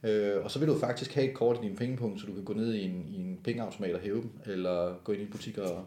Øh, 0.04 0.32
og 0.44 0.50
så 0.50 0.58
vil 0.58 0.68
du 0.68 0.78
faktisk 0.78 1.14
have 1.14 1.28
et 1.28 1.34
kort 1.34 1.58
i 1.62 1.66
din 1.66 1.76
pengepunkt, 1.76 2.20
så 2.20 2.26
du 2.26 2.32
kan 2.32 2.44
gå 2.44 2.52
ned 2.52 2.74
i 2.74 2.84
en, 2.84 3.04
i 3.08 3.16
en 3.16 3.38
pengeautomat 3.44 3.94
og 3.94 4.00
hæve 4.00 4.20
dem, 4.20 4.30
eller 4.46 5.00
gå 5.04 5.12
ind 5.12 5.22
i 5.22 5.26
butikker 5.26 5.62
og 5.62 5.84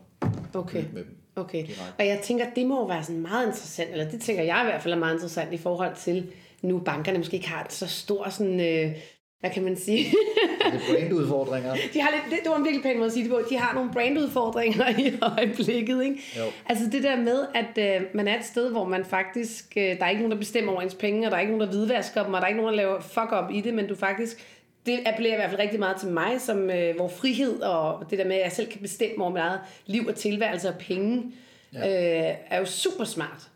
Okay. 0.55 0.83
med 0.93 1.03
dem. 1.03 1.17
Okay, 1.35 1.57
Direkte. 1.57 1.93
og 1.99 2.07
jeg 2.07 2.19
tænker, 2.23 2.45
det 2.55 2.65
må 2.65 2.79
jo 2.79 2.85
være 2.85 3.03
sådan 3.03 3.21
meget 3.21 3.45
interessant, 3.45 3.91
eller 3.91 4.09
det 4.09 4.21
tænker 4.21 4.43
jeg 4.43 4.61
i 4.63 4.69
hvert 4.69 4.81
fald 4.81 4.93
er 4.93 4.97
meget 4.97 5.13
interessant 5.13 5.53
i 5.53 5.57
forhold 5.57 5.95
til, 5.95 6.27
nu 6.61 6.79
bankerne 6.79 7.17
måske 7.17 7.35
ikke 7.35 7.49
har 7.49 7.65
så 7.69 7.87
stor 7.87 8.29
sådan, 8.29 8.59
øh, 8.59 8.91
hvad 9.39 9.49
kan 9.53 9.63
man 9.63 9.77
sige, 9.77 10.03
Det 10.03 10.73
er 10.73 10.79
brandudfordringer. 10.93 11.73
de 11.93 12.01
har 12.01 12.11
lidt, 12.11 12.23
det, 12.29 12.39
det 12.43 12.51
var 12.51 12.57
en 12.57 12.63
virkelig 12.63 12.83
pæn 12.83 12.95
måde 12.97 13.05
at 13.05 13.13
sige 13.13 13.23
det 13.23 13.31
på, 13.31 13.41
de 13.49 13.57
har 13.57 13.73
nogle 13.73 13.91
brandudfordringer 13.93 14.89
i 15.05 15.13
øjeblikket, 15.21 16.03
ikke? 16.03 16.21
Jo. 16.37 16.43
Altså 16.65 16.85
det 16.91 17.03
der 17.03 17.15
med, 17.15 17.45
at 17.55 18.01
øh, 18.01 18.07
man 18.13 18.27
er 18.27 18.39
et 18.39 18.45
sted, 18.45 18.71
hvor 18.71 18.85
man 18.85 19.05
faktisk, 19.05 19.73
øh, 19.77 19.83
der 19.83 20.05
er 20.05 20.09
ikke 20.09 20.21
nogen, 20.21 20.31
der 20.31 20.37
bestemmer 20.37 20.71
over 20.71 20.81
ens 20.81 20.95
penge, 20.95 21.27
og 21.27 21.31
der 21.31 21.37
er 21.37 21.41
ikke 21.41 21.57
nogen, 21.57 21.67
der 21.67 21.77
hvidvasker 21.77 22.23
dem, 22.23 22.33
og 22.33 22.41
der 22.41 22.45
er 22.45 22.49
ikke 22.49 22.61
nogen, 22.61 22.77
der 22.77 22.83
laver 22.83 23.01
fuck 23.01 23.31
up 23.43 23.51
i 23.51 23.61
det, 23.61 23.73
men 23.73 23.87
du 23.87 23.95
faktisk, 23.95 24.47
det 24.85 24.99
appellerer 25.05 25.33
i 25.33 25.37
hvert 25.37 25.49
fald 25.49 25.61
rigtig 25.61 25.79
meget 25.79 25.97
til 25.97 26.09
mig, 26.09 26.41
som 26.41 26.69
øh, 26.69 26.95
hvor 26.95 27.07
frihed 27.07 27.59
og 27.61 28.05
det 28.09 28.19
der 28.19 28.25
med, 28.25 28.35
at 28.35 28.43
jeg 28.43 28.51
selv 28.51 28.67
kan 28.71 28.81
bestemme 28.81 29.23
over 29.23 29.31
mit 29.33 29.39
eget 29.41 29.59
liv 29.85 30.05
og 30.07 30.15
tilværelse 30.15 30.67
og 30.69 30.75
penge, 30.79 31.31
ja. 31.73 32.29
øh, 32.29 32.35
er 32.49 32.59
jo 32.59 32.65
super 32.65 33.03
smart. 33.03 33.49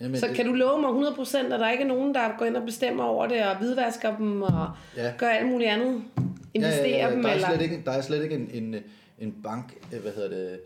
Jamen, 0.00 0.16
Så 0.16 0.26
det- 0.26 0.36
kan 0.36 0.46
du 0.46 0.52
love 0.52 0.80
mig 0.80 0.90
100%, 0.90 1.52
at 1.54 1.60
der 1.60 1.70
ikke 1.70 1.84
er 1.84 1.88
nogen, 1.88 2.14
der 2.14 2.38
går 2.38 2.46
ind 2.46 2.56
og 2.56 2.64
bestemmer 2.64 3.04
over 3.04 3.26
det, 3.26 3.42
og 3.44 3.58
hvidvasker 3.58 4.16
dem, 4.16 4.42
og 4.42 4.68
Ja. 4.96 5.04
ja. 5.06 5.12
gør 5.18 5.28
alt 5.28 5.48
muligt 5.48 5.70
andet? 5.70 6.02
Investerer 6.54 7.10
dem, 7.10 7.22
der 7.22 7.28
er 7.30 7.34
eller... 7.34 7.48
Slet 7.48 7.60
ikke, 7.62 7.82
der 7.84 7.92
er 7.92 8.00
slet 8.00 8.22
ikke 8.22 8.34
en, 8.34 8.50
en, 8.54 8.74
en 9.18 9.34
bank, 9.42 9.74
øh, 9.94 10.00
hvad 10.02 10.12
hedder 10.12 10.28
det, 10.28 10.60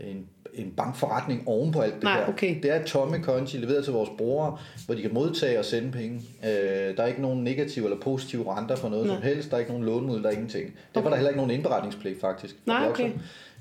en, 0.00 0.28
en 0.54 0.72
bankforretning 0.76 1.42
oven 1.46 1.72
på 1.72 1.80
alt 1.80 1.94
det 1.94 2.02
Nej, 2.02 2.18
her. 2.20 2.28
okay. 2.28 2.56
Det 2.62 2.74
er 2.74 2.84
tomme 2.84 3.18
konti 3.18 3.56
leveret 3.56 3.84
til 3.84 3.92
vores 3.92 4.10
brugere, 4.18 4.58
hvor 4.86 4.94
de 4.94 5.02
kan 5.02 5.14
modtage 5.14 5.58
og 5.58 5.64
sende 5.64 5.92
penge. 5.92 6.20
Øh, 6.44 6.96
der 6.96 7.02
er 7.02 7.06
ikke 7.06 7.22
nogen 7.22 7.44
negative 7.44 7.84
eller 7.84 8.00
positive 8.00 8.56
renter 8.56 8.76
for 8.76 8.88
noget 8.88 9.06
Nej. 9.06 9.16
som 9.16 9.22
helst. 9.22 9.50
Der 9.50 9.56
er 9.56 9.60
ikke 9.60 9.72
nogen 9.72 9.86
lånmod, 9.86 10.22
der 10.22 10.28
er 10.28 10.32
ingenting. 10.32 10.74
Derfor 10.94 11.06
er 11.06 11.10
der 11.10 11.16
heller 11.16 11.30
ikke 11.30 11.38
nogen 11.38 11.50
indberetningspligt 11.50 12.20
faktisk. 12.20 12.56
Nej, 12.66 12.88
okay. 12.88 13.10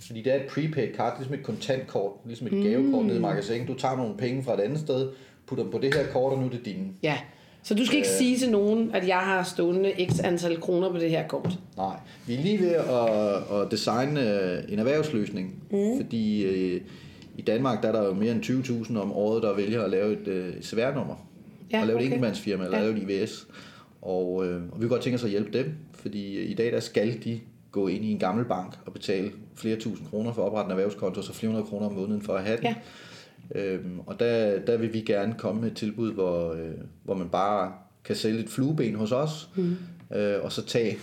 Fordi 0.06 0.22
det 0.22 0.32
er 0.34 0.36
et 0.36 0.46
prepaid 0.50 0.94
kart, 0.94 1.14
ligesom 1.18 1.34
et 1.34 1.44
kontantkort, 1.44 2.12
ligesom 2.26 2.48
et 2.48 2.64
gavekort 2.64 3.06
nede 3.06 3.18
i 3.18 3.22
magasin. 3.22 3.66
Du 3.68 3.74
tager 3.74 3.98
nogle 3.98 4.18
penge 4.18 4.44
fra 4.44 4.54
et 4.54 4.60
andet 4.60 4.80
sted, 4.80 5.10
putter 5.48 5.64
dem 5.64 5.72
på 5.72 5.78
det 5.78 5.96
her 5.96 6.08
kort, 6.08 6.34
og 6.34 6.40
nu 6.40 6.46
er 6.46 6.50
det 6.50 6.66
dine. 6.66 6.86
Ja. 7.04 7.18
Så 7.64 7.74
du 7.76 7.86
skal 7.86 7.98
ikke 7.98 8.10
Øh. 8.10 8.18
sige 8.18 8.38
til 8.38 8.52
nogen, 8.52 8.92
at 8.96 9.08
jeg 9.08 9.18
har 9.18 9.44
stående 9.44 9.94
x 10.12 10.20
antal 10.24 10.62
kroner 10.62 10.92
på 10.92 10.98
det 10.98 11.10
her 11.10 11.28
kort. 11.28 11.60
Nej, 11.78 11.96
vi 12.28 12.34
er 12.34 12.42
lige 12.42 12.60
ved 12.60 12.72
at, 12.76 13.62
at 13.62 13.72
designe 13.72 14.42
øh, 14.44 14.64
en 14.74 14.80
erhvervsløsning, 14.80 15.56
mm. 15.72 15.78
fordi 16.02 16.44
øh, 16.44 16.82
i 17.38 17.42
Danmark 17.42 17.82
der 17.84 17.88
er 17.88 17.92
der 17.92 18.06
jo 18.08 18.14
mere 18.14 18.32
end 18.32 18.44
20.000 18.44 18.98
om 19.00 19.12
året, 19.14 19.44
der 19.44 19.54
vælger 19.56 19.82
at 19.84 19.90
lave 19.90 20.14
et, 20.22 20.28
øh, 20.28 20.50
et 20.58 20.66
CVR-nummer, 20.66 21.28
Ja, 21.72 21.82
og 21.82 21.88
lave 21.88 21.96
et 21.96 22.00
okay. 22.00 22.06
enkeltmandsfirma, 22.06 22.64
eller 22.64 22.78
Ja. 22.78 22.84
lave 22.86 22.98
et 23.14 23.22
IVS. 23.22 23.48
Og, 24.02 24.46
øh, 24.48 24.56
og 24.72 24.78
vi 24.78 24.82
kunne 24.82 24.90
godt 24.90 25.02
tænke 25.02 25.16
os 25.16 25.24
at 25.24 25.30
hjælpe 25.30 25.58
dem, 25.58 25.74
fordi 25.94 26.36
øh, 26.38 26.50
i 26.50 26.54
dag 26.54 26.72
der 26.72 26.80
skal 26.80 27.24
de 27.24 27.40
gå 27.72 27.88
ind 27.88 28.06
i 28.06 28.12
en 28.12 28.20
gammel 28.20 28.46
bank 28.46 28.74
og 28.86 28.94
betale 28.94 29.32
flere 29.56 29.76
tusind 29.76 30.08
kroner 30.08 30.34
for 30.34 30.42
at 30.42 30.46
oprette 30.48 30.66
en 30.66 30.72
erhvervskonto, 30.72 31.22
så 31.22 31.34
400 31.34 31.66
kroner 31.66 31.86
om 31.88 31.94
måneden 31.94 32.22
for 32.22 32.34
at 32.34 32.44
have 32.44 32.58
den. 32.58 32.66
Ja. 32.66 32.76
Øhm, 33.56 34.00
og 34.06 34.20
der, 34.20 34.60
der 34.60 34.78
vil 34.78 34.94
vi 34.94 35.02
gerne 35.02 35.36
komme 35.38 35.62
med 35.62 35.72
et 35.72 35.78
tilbud, 35.78 36.14
hvor, 36.14 36.54
øh, 36.54 36.72
hvor 37.04 37.16
man 37.16 37.30
bare 37.30 37.72
kan 38.04 38.16
sælge 38.16 38.40
et 38.40 38.50
flueben 38.50 38.96
hos 38.96 39.12
os, 39.12 39.50
mm. 39.56 39.76
øh, 40.16 40.44
og 40.44 40.52
så 40.52 40.66
tage 40.66 40.98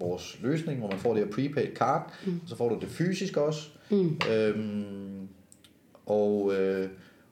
vores 0.00 0.38
løsning, 0.42 0.78
hvor 0.78 0.88
man 0.90 0.98
får 0.98 1.14
det 1.14 1.24
her 1.24 1.32
prepaid 1.32 1.66
card, 1.76 2.12
mm. 2.26 2.40
og 2.42 2.48
så 2.48 2.56
får 2.56 2.68
du 2.68 2.78
det 2.80 2.88
fysisk 2.88 3.36
også. 3.36 3.68
Mm. 3.90 4.16
Øhm, 4.32 5.28
og, 6.06 6.52
øh, 6.54 6.88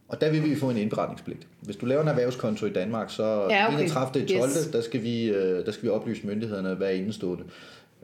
og 0.09 0.21
der 0.21 0.31
vil 0.31 0.45
vi 0.51 0.55
få 0.55 0.71
en 0.71 0.77
indberetningspligt. 0.77 1.47
Hvis 1.61 1.77
du 1.77 1.87
laver 1.87 2.03
en 2.03 2.09
erhvervskonto 2.09 2.67
i 2.67 2.71
Danmark, 2.71 3.11
så 3.11 3.47
Ja, 3.51 3.67
okay. 3.69 3.79
31. 3.79 4.27
12. 4.27 4.51
Yes. 4.51 4.67
Der, 4.73 4.81
skal 4.81 5.03
vi, 5.03 5.25
øh, 5.29 5.67
der 5.67 5.73
skal 5.73 5.85
vi 5.85 5.89
oplyse 5.89 6.27
myndighederne, 6.27 6.75
hvad 6.75 6.87
er 6.87 6.93
indestående. 6.93 7.45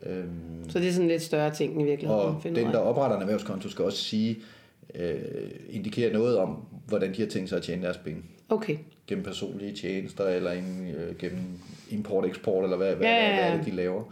Øhm, 0.07 0.71
Så 0.71 0.79
det 0.79 0.89
er 0.89 0.93
sådan 0.93 1.09
lidt 1.09 1.23
større 1.23 1.55
ting 1.55 1.83
i 1.83 1.85
virkeligheden. 1.85 2.23
og 2.23 2.41
den, 2.45 2.67
der 2.67 2.79
opretter 2.79 3.17
en 3.17 3.23
erhvervskonto, 3.23 3.69
skal 3.69 3.85
også 3.85 3.99
sige, 3.99 4.39
øh, 4.95 5.15
indikere 5.71 6.13
noget 6.13 6.39
om, 6.39 6.57
hvordan 6.87 7.15
de 7.15 7.21
har 7.23 7.29
tænkt 7.29 7.49
sig 7.49 7.57
at 7.59 7.63
tjene 7.65 7.83
deres 7.83 7.97
penge. 7.97 8.23
Okay. 8.49 8.77
Gennem 9.07 9.25
personlige 9.25 9.77
tjenester, 9.77 10.25
eller 10.25 10.51
en, 10.53 10.95
øh, 10.97 11.17
gennem 11.19 11.45
import-eksport, 11.91 12.65
eller 12.65 12.77
hvad, 12.77 12.95
hvad, 12.95 13.07
Ja, 13.07 13.15
ja, 13.15 13.35
hvad, 13.35 13.45
ja. 13.45 13.53
er 13.53 13.57
det, 13.57 13.67
de 13.67 13.71
laver. 13.71 14.03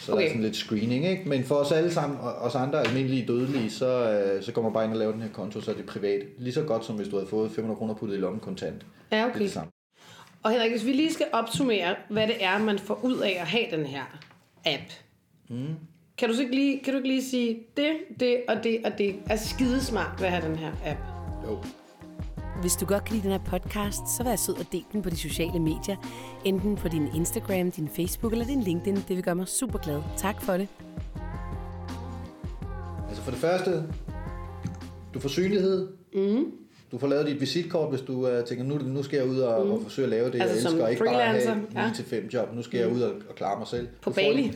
Så 0.00 0.12
okay. 0.12 0.12
der 0.12 0.12
Okay. 0.12 0.24
er 0.26 0.28
sådan 0.30 0.42
lidt 0.42 0.56
screening, 0.56 1.06
ikke? 1.06 1.28
Men 1.28 1.44
for 1.44 1.54
os 1.54 1.72
alle 1.72 1.92
sammen, 1.92 2.18
og 2.20 2.34
os 2.34 2.54
andre 2.54 2.86
almindelige 2.86 3.26
dødelige, 3.26 3.70
så, 3.70 4.10
øh, 4.12 4.42
så 4.42 4.52
går 4.52 4.62
man 4.62 4.72
bare 4.72 4.84
ind 4.84 4.92
og 4.92 4.98
laver 4.98 5.12
den 5.12 5.22
her 5.22 5.28
konto, 5.32 5.60
så 5.60 5.70
er 5.70 5.74
det 5.74 5.86
privat. 5.86 6.20
Lige 6.38 6.52
så 6.54 6.62
godt, 6.62 6.84
som 6.84 6.96
hvis 6.96 7.08
du 7.08 7.16
havde 7.16 7.28
fået 7.28 7.50
500 7.50 7.78
kroner 7.78 7.94
puttet 7.94 8.16
i 8.16 8.20
lommen 8.20 8.40
kontant. 8.40 8.86
Ja, 9.12 9.16
Det 9.16 9.22
er 9.24 9.28
okay. 9.30 9.40
det 9.40 9.50
samme. 9.50 9.70
Og 10.42 10.50
Henrik, 10.52 10.70
hvis 10.70 10.86
vi 10.86 10.92
lige 10.92 11.12
skal 11.12 11.26
opsummere, 11.32 11.94
hvad 12.10 12.26
det 12.26 12.36
er, 12.44 12.58
man 12.58 12.78
får 12.78 13.00
ud 13.02 13.18
af 13.18 13.36
at 13.40 13.46
have 13.46 13.64
den 13.70 13.86
her 13.86 14.18
app. 14.64 14.92
Mm. 15.48 15.56
Kan 16.18 16.28
du 16.28 16.34
så 16.34 16.42
ikke 16.42 16.54
lige, 16.54 16.80
kan 16.84 16.92
du 16.92 16.96
ikke 16.98 17.08
lige 17.08 17.24
sige, 17.24 17.58
det, 17.76 17.92
det 18.20 18.42
og 18.48 18.64
det 18.64 18.80
og 18.84 18.98
det 18.98 19.16
er 19.30 19.36
skidesmart 19.36 20.20
ved 20.20 20.26
at 20.26 20.32
have 20.32 20.48
den 20.48 20.56
her 20.56 20.72
app? 20.84 21.00
Jo. 21.44 21.58
Hvis 22.60 22.76
du 22.76 22.86
godt 22.86 23.04
kan 23.04 23.14
lide 23.16 23.28
den 23.28 23.40
her 23.40 23.58
podcast, 23.58 24.16
så 24.16 24.24
vær 24.24 24.36
sød 24.36 24.54
og 24.54 24.72
del 24.72 24.84
den 24.92 25.02
på 25.02 25.10
de 25.10 25.16
sociale 25.16 25.60
medier. 25.60 25.96
Enten 26.44 26.76
på 26.76 26.88
din 26.88 27.08
Instagram, 27.14 27.70
din 27.70 27.88
Facebook 27.88 28.32
eller 28.32 28.46
din 28.46 28.62
LinkedIn. 28.62 28.94
Det 28.96 29.08
vil 29.08 29.22
gøre 29.22 29.34
mig 29.34 29.48
super 29.48 29.78
glad. 29.78 30.02
Tak 30.16 30.42
for 30.42 30.52
det. 30.52 30.68
Altså 33.08 33.22
for 33.22 33.30
det 33.30 33.40
første, 33.40 33.84
du 35.14 35.20
får 35.20 35.28
synlighed. 35.28 35.88
Mm. 36.14 36.65
Du 36.92 36.98
får 36.98 37.06
lavet 37.06 37.26
dit 37.26 37.40
visitkort, 37.40 37.90
hvis 37.90 38.00
du 38.00 38.12
uh, 38.12 38.44
tænker, 38.46 38.64
nu, 38.64 38.78
nu 38.78 39.02
skal 39.02 39.16
jeg 39.16 39.26
ud 39.28 39.38
og, 39.38 39.66
mm. 39.66 39.72
og 39.72 39.80
forsøge 39.82 40.04
at 40.06 40.10
lave 40.10 40.26
det, 40.30 40.40
Altså 40.42 40.56
jeg 40.56 40.62
elsker, 40.64 40.84
og 40.84 40.90
ikke 40.90 41.04
bare 41.04 41.14
have 41.14 41.40
freelancer, 41.42 42.14
ja. 42.14 42.20
9-5 42.26 42.32
job. 42.34 42.54
Nu 42.54 42.62
skal 42.62 42.78
jeg 42.80 42.88
ud 42.92 43.00
og, 43.00 43.12
og 43.28 43.34
klare 43.34 43.58
mig 43.58 43.68
selv. 43.68 43.88
På 44.02 44.10
Bali. 44.10 44.52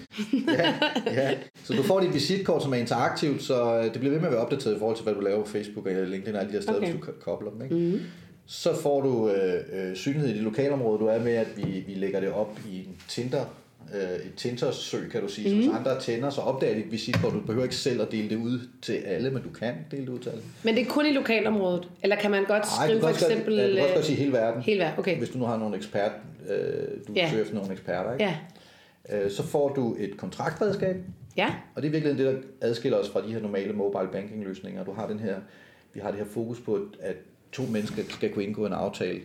ja, 0.49 0.75
ja. 1.07 1.35
Så 1.65 1.73
du 1.73 1.83
får 1.83 2.01
dit 2.01 2.15
visitkort, 2.15 2.63
som 2.63 2.73
er 2.73 2.77
interaktivt, 2.77 3.43
så 3.43 3.77
øh, 3.77 3.85
det 3.85 3.93
bliver 3.93 4.11
ved 4.11 4.19
med 4.21 4.27
at 4.29 4.33
være 4.33 4.41
opdateret 4.43 4.77
i 4.77 4.79
forhold 4.79 4.97
til, 4.97 5.05
hvad 5.05 5.15
du 5.15 5.21
laver 5.21 5.43
på 5.45 5.49
Facebook 5.51 5.87
og 5.87 5.93
LinkedIn 5.93 6.35
og 6.35 6.41
alle 6.41 6.49
de 6.53 6.57
her 6.57 6.63
steder, 6.63 6.77
Okay. 6.79 6.91
hvis 6.93 7.01
du 7.01 7.07
ko- 7.07 7.19
kobler 7.37 7.51
dem. 7.51 7.63
Ikke? 7.63 7.75
Mm. 7.97 8.01
Så 8.47 8.75
får 8.77 9.01
du 9.01 9.31
øh, 9.31 9.55
øh, 9.73 9.97
synlighed 9.97 10.29
i 10.31 10.33
det 10.35 10.43
lokalområde, 10.43 10.99
du 10.99 11.07
er 11.07 11.19
med, 11.19 11.33
at 11.33 11.47
vi, 11.57 11.85
vi 11.87 11.95
lægger 11.95 12.21
det 12.21 12.33
op 12.33 12.59
i 12.71 12.79
en 12.79 12.97
Tinder, 13.09 13.45
øh, 13.95 14.27
et 14.27 14.33
Tinder-søg, 14.37 15.11
kan 15.11 15.21
du 15.23 15.29
sige. 15.29 15.57
Mm. 15.57 15.63
Så 15.63 15.69
hvis 15.71 15.79
andre 15.79 16.01
tænder, 16.01 16.31
så 16.31 16.41
opdager 16.41 16.75
dit 16.75 16.93
visitkort. 16.93 17.33
Du 17.33 17.41
behøver 17.41 17.63
ikke 17.65 17.77
selv 17.77 18.03
at 18.03 18.13
dele 18.13 18.29
det 18.31 18.37
ud 18.37 18.59
til 18.83 18.93
alle, 18.93 19.31
men 19.31 19.43
du 19.43 19.49
kan 19.51 19.75
dele 19.91 20.03
det 20.03 20.09
ud 20.09 20.19
til 20.19 20.31
alle. 20.31 20.43
Men 20.65 20.75
det 20.75 20.81
er 20.83 20.87
kun 20.91 21.07
i 21.07 21.13
lokalområdet? 21.13 21.89
Eller 22.03 22.17
kan 22.17 22.31
man 22.31 22.45
godt 22.45 22.63
Ej, 22.63 22.69
skrive 22.87 22.97
du 22.97 23.01
for 23.01 23.09
også 23.09 23.21
godt- 23.25 23.33
eksempel... 23.33 23.55
ja, 23.57 23.69
du 23.69 23.73
kan 23.75 23.79
også 23.83 23.89
øh, 23.89 23.95
godt 23.95 24.05
sige 24.07 24.17
hele 24.17 24.33
verden. 24.33 24.63
Hele 24.63 24.81
verden, 24.81 24.99
okay. 24.99 25.19
Hvis 25.19 25.29
du 25.31 25.39
nu 25.39 25.45
har 25.45 25.57
nogle 25.59 25.77
ekspert, 25.77 26.13
øh, 26.51 26.57
du 27.09 27.13
ja. 27.17 27.31
søger 27.31 27.43
efter 27.43 27.55
nogle 27.55 27.73
eksperter, 27.73 28.13
ikke? 28.13 28.25
Ja. 28.25 28.37
Øh, 29.25 29.31
så 29.31 29.43
får 29.43 29.69
du 29.69 29.97
et 29.99 30.17
kontraktredskab, 30.17 30.97
Ja. 31.37 31.55
og 31.75 31.83
det 31.83 31.89
er 31.89 31.93
virkelig 31.93 32.19
det, 32.19 32.27
der 32.27 32.35
adskiller 32.61 32.99
os 32.99 33.09
fra 33.09 33.27
de 33.27 33.33
her 33.33 33.41
normale 33.41 33.73
mobile 33.73 34.09
banking 34.13 34.45
løsninger. 34.45 34.85
Du 34.85 34.93
har 34.93 35.07
den 35.09 35.19
her, 35.21 35.37
vi 35.95 36.01
har 36.01 36.11
det 36.11 36.19
her 36.19 36.27
fokus 36.27 36.61
på, 36.61 36.79
at 37.01 37.17
to 37.53 37.63
mennesker 37.63 38.03
skal 38.09 38.31
kunne 38.33 38.45
indgå 38.45 38.67
en 38.67 38.73
aftale, 38.73 39.21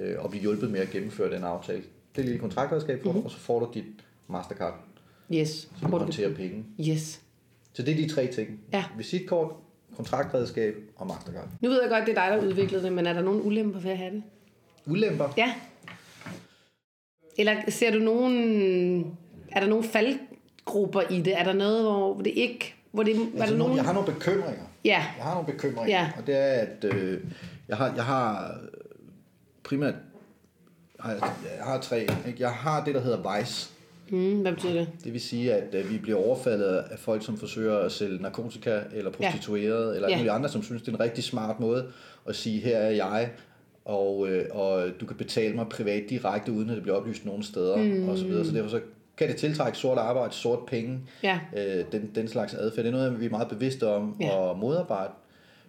øh, 0.00 0.14
og 0.18 0.30
blive 0.30 0.40
hjulpet 0.42 0.70
med 0.70 0.80
at 0.80 0.90
gennemføre 0.90 1.34
den 1.34 1.44
aftale. 1.44 1.82
Det 2.18 2.24
er 2.24 2.28
lille 2.28 2.40
kontraktredskab 2.40 3.02
for 3.02 3.10
mm-hmm. 3.12 3.24
og 3.24 3.30
så 3.30 3.38
får 3.38 3.60
du 3.60 3.70
dit 3.74 3.84
Mastercard, 4.28 4.74
Yes. 5.34 5.48
så 5.80 5.86
du 5.86 5.96
håndterer 5.96 6.34
penge. 6.34 6.64
Yes. 6.88 7.20
Så 7.72 7.82
det 7.82 7.92
er 7.92 7.96
de 7.96 8.14
tre 8.14 8.26
ting. 8.26 8.60
Ja. 8.72 8.84
Visitkort, 8.96 9.52
kontraktredskab 9.96 10.74
og 10.96 11.06
Mastercard. 11.06 11.48
Nu 11.60 11.68
ved 11.68 11.80
jeg 11.82 11.90
godt, 11.90 12.06
det 12.06 12.18
er 12.18 12.28
dig, 12.28 12.38
der 12.40 12.46
udviklede 12.46 12.82
det, 12.82 12.92
men 12.92 13.06
er 13.06 13.12
der 13.12 13.22
nogen 13.22 13.42
ulemper 13.44 13.80
ved 13.80 13.90
at 13.90 13.98
have 13.98 14.10
det? 14.14 14.22
Ulemper? 14.86 15.28
Ja. 15.36 15.54
Eller 17.38 17.54
ser 17.68 17.92
du 17.92 17.98
nogen... 17.98 19.00
Er 19.52 19.60
der 19.60 19.66
nogen 19.66 19.84
faldgrupper 19.84 21.00
i 21.10 21.20
det? 21.22 21.38
Er 21.40 21.44
der 21.44 21.52
noget, 21.52 21.82
hvor 21.82 22.20
det 22.22 22.32
ikke... 22.36 22.74
Hvor 22.92 23.02
det, 23.02 23.16
er 23.16 23.20
Altså, 23.20 23.38
der 23.38 23.46
nogle, 23.46 23.58
nogen... 23.58 23.76
jeg 23.76 23.84
har 23.84 23.92
nogle 23.92 24.12
bekymringer. 24.12 24.64
Ja. 24.84 25.04
Jeg 25.16 25.24
har 25.24 25.34
nogle 25.34 25.52
bekymringer, 25.52 25.88
Ja. 25.98 26.10
og 26.18 26.26
det 26.26 26.34
er, 26.36 26.42
at 26.52 26.84
øh, 26.84 27.20
jeg, 27.68 27.76
har, 27.76 27.94
jeg 27.94 28.04
har 28.04 28.54
primært 29.62 29.94
har 30.98 31.10
jeg, 31.12 31.64
har 31.64 31.80
tre. 31.80 32.00
Ikke? 32.26 32.36
Jeg 32.38 32.50
har 32.50 32.84
det, 32.84 32.94
der 32.94 33.00
hedder 33.00 33.38
Vice. 33.38 33.70
Mm, 34.10 34.40
hvad 34.40 34.52
betyder 34.52 34.72
det? 34.72 34.88
Det 35.04 35.12
vil 35.12 35.20
sige, 35.20 35.54
at 35.54 35.74
øh, 35.74 35.90
vi 35.90 35.98
bliver 35.98 36.18
overfaldet 36.26 36.64
af 36.90 36.98
folk, 36.98 37.24
som 37.24 37.36
forsøger 37.38 37.78
at 37.78 37.92
sælge 37.92 38.22
narkotika 38.22 38.80
eller 38.94 39.10
prostituerede, 39.10 39.88
ja. 39.90 39.94
eller 39.94 40.08
Ja. 40.24 40.34
andre, 40.34 40.48
som 40.48 40.62
synes, 40.62 40.82
det 40.82 40.88
er 40.88 40.92
en 40.92 41.00
rigtig 41.00 41.24
smart 41.24 41.60
måde 41.60 41.86
at 42.28 42.36
sige, 42.36 42.60
her 42.60 42.76
er 42.76 42.90
jeg, 42.90 43.30
og, 43.84 44.28
øh, 44.28 44.44
og 44.50 44.86
du 45.00 45.06
kan 45.06 45.16
betale 45.16 45.54
mig 45.54 45.66
privat 45.68 46.02
direkte, 46.10 46.52
uden 46.52 46.70
at 46.70 46.74
det 46.74 46.82
bliver 46.82 46.96
oplyst 46.98 47.24
nogen 47.24 47.42
steder, 47.42 47.76
mm. 47.76 48.08
og 48.08 48.18
så 48.18 48.24
videre. 48.26 48.44
Så 48.44 48.52
derfor 48.52 48.68
så 48.70 48.80
kan 49.16 49.28
det 49.28 49.36
tiltrække 49.36 49.78
sort 49.78 49.98
arbejde, 49.98 50.34
sort 50.34 50.66
penge, 50.66 51.00
Ja. 51.22 51.38
øh, 51.56 51.84
den, 51.92 52.10
den 52.14 52.28
slags 52.28 52.54
adfærd. 52.54 52.84
Det 52.84 52.92
er 52.94 52.96
noget, 52.96 53.20
vi 53.20 53.26
er 53.26 53.30
meget 53.30 53.48
bevidste 53.48 53.88
om 53.88 54.16
Ja. 54.20 54.50
at 54.50 54.58
modarbejde, 54.58 55.12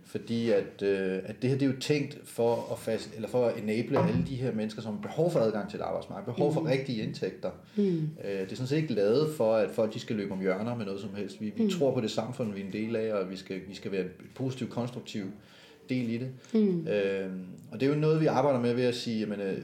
fordi 0.09 0.49
at, 0.49 0.81
øh, 0.81 1.19
at 1.25 1.41
det 1.41 1.49
her 1.49 1.57
det 1.57 1.67
er 1.67 1.71
jo 1.73 1.79
tænkt 1.79 2.17
for 2.23 2.71
at, 2.71 2.79
fast, 2.79 3.09
eller 3.15 3.29
for 3.29 3.45
at 3.45 3.63
enable 3.63 3.99
alle 3.99 4.25
de 4.29 4.35
her 4.35 4.53
mennesker, 4.53 4.81
som 4.81 4.93
har 4.93 5.01
behov 5.01 5.31
for 5.31 5.39
adgang 5.39 5.69
til 5.69 5.81
arbejdsmarked, 5.81 6.25
behov 6.25 6.53
for 6.53 6.65
rigtige 6.65 7.03
indtægter. 7.03 7.51
Mm. 7.75 7.83
Øh, 7.83 8.39
det 8.39 8.51
er 8.51 8.55
sådan 8.55 8.67
set 8.67 8.77
ikke 8.77 8.93
lavet 8.93 9.35
for, 9.35 9.55
at 9.55 9.71
folk 9.71 9.93
de 9.93 9.99
skal 9.99 10.15
løbe 10.15 10.31
om 10.31 10.39
hjørner 10.39 10.75
med 10.75 10.85
noget 10.85 11.01
som 11.01 11.09
helst. 11.15 11.41
Vi, 11.41 11.53
vi 11.55 11.63
mm. 11.63 11.69
tror 11.69 11.93
på 11.93 12.01
det 12.01 12.11
samfund, 12.11 12.53
vi 12.53 12.61
er 12.61 12.65
en 12.65 12.73
del 12.73 12.95
af, 12.95 13.13
og 13.13 13.31
vi 13.31 13.35
skal, 13.35 13.61
vi 13.67 13.75
skal 13.75 13.91
være 13.91 14.01
en 14.01 14.09
positiv, 14.35 14.69
konstruktiv 14.69 15.25
del 15.89 16.09
i 16.09 16.17
det. 16.17 16.29
Mm. 16.53 16.87
Øh, 16.87 17.31
og 17.71 17.79
det 17.79 17.89
er 17.89 17.93
jo 17.93 17.99
noget, 17.99 18.21
vi 18.21 18.25
arbejder 18.25 18.59
med 18.59 18.73
ved 18.73 18.83
at 18.83 18.95
sige, 18.95 19.19
jamen, 19.19 19.39
øh, 19.39 19.57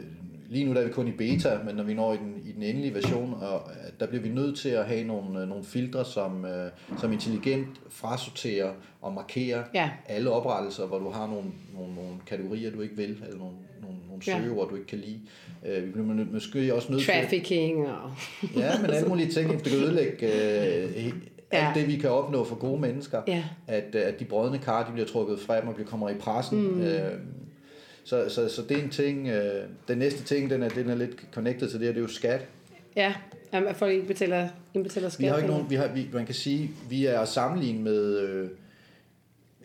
lige 0.49 0.65
nu 0.65 0.73
der 0.73 0.81
er 0.81 0.85
vi 0.85 0.91
kun 0.91 1.07
i 1.07 1.11
beta, 1.11 1.59
men 1.65 1.75
når 1.75 1.83
vi 1.83 1.93
når 1.93 2.13
i 2.13 2.17
den, 2.17 2.41
i 2.45 2.51
den 2.51 2.63
endelige 2.63 2.93
version, 2.93 3.33
og 3.33 3.61
øh, 3.71 3.91
der 3.99 4.07
bliver 4.07 4.21
vi 4.21 4.29
nødt 4.29 4.57
til 4.57 4.69
at 4.69 4.85
have 4.85 5.03
nogle, 5.03 5.41
øh, 5.41 5.47
nogle 5.49 5.63
filtre, 5.63 6.05
som, 6.05 6.45
øh, 6.45 6.71
som 7.01 7.13
intelligent 7.13 7.67
frasorterer 7.89 8.71
og 9.01 9.13
markerer 9.13 9.63
Ja. 9.73 9.89
alle 10.07 10.29
oprettelser, 10.31 10.85
hvor 10.85 10.99
du 10.99 11.09
har 11.09 11.27
nogle, 11.27 11.47
nogle, 11.77 11.95
nogle 11.95 12.11
kategorier, 12.27 12.71
du 12.71 12.81
ikke 12.81 12.95
vil, 12.95 13.09
eller 13.09 13.37
nogle, 13.37 13.53
nogle, 13.81 13.97
nogle 14.07 14.23
Ja. 14.27 14.39
søgeord, 14.39 14.69
du 14.69 14.75
ikke 14.75 14.87
kan 14.87 14.99
lide. 14.99 15.19
Øh, 15.65 15.85
vi 15.85 15.91
bliver 15.91 16.25
måske 16.33 16.75
også 16.75 16.91
nødt 16.91 17.03
til... 17.03 17.13
Trafficking 17.13 17.87
og... 17.87 18.11
Ja, 18.55 18.81
men 18.81 18.89
alle 18.89 19.09
mulige 19.09 19.31
ting, 19.31 19.49
det 19.49 19.63
kan 19.63 19.77
ødelægge 19.83 20.25
øh, 20.25 21.11
Ja. 21.53 21.65
alt 21.67 21.75
det, 21.75 21.87
vi 21.87 21.95
kan 21.95 22.09
opnå 22.09 22.43
for 22.43 22.55
gode 22.55 22.81
mennesker. 22.81 23.21
Ja. 23.27 23.43
At, 23.67 23.95
at 23.95 24.19
de 24.19 24.25
brødne 24.25 24.57
kar, 24.57 24.85
de 24.85 24.91
bliver 24.91 25.07
trukket 25.07 25.39
frem 25.39 25.67
og 25.67 25.73
bliver 25.75 25.87
kommer 25.89 26.09
i 26.09 26.13
pressen. 26.13 26.61
Mm. 26.75 26.81
Øh, 26.81 27.11
så, 28.05 28.29
så, 28.29 28.49
så 28.49 28.61
det 28.61 28.77
er 28.77 28.83
en 28.83 28.89
ting. 28.89 29.27
Øh, 29.27 29.63
den 29.87 29.97
næste 29.97 30.23
ting, 30.23 30.49
den 30.49 30.63
er, 30.63 30.69
den 30.69 30.89
er 30.89 30.95
lidt 30.95 31.25
connected 31.33 31.69
til 31.69 31.79
det, 31.79 31.85
her, 31.85 31.93
det 31.93 31.99
er 31.99 32.03
jo 32.03 32.07
skat. 32.07 32.45
Ja, 32.95 33.13
jamen, 33.53 33.69
at 33.69 33.75
folk 33.75 33.93
ikke 33.93 34.07
betaler, 34.07 34.47
indbetaler 34.73 35.09
skat. 35.09 35.21
Vi 35.23 35.27
har 35.27 35.37
ikke 35.37 35.49
nogen, 35.49 35.69
vi 35.69 35.75
har, 35.75 35.87
vi, 35.87 36.09
man 36.13 36.25
kan 36.25 36.35
sige, 36.35 36.71
vi 36.89 37.05
er 37.05 37.25
sammenlignet 37.25 37.81
med... 37.81 38.19
Øh, 38.19 38.49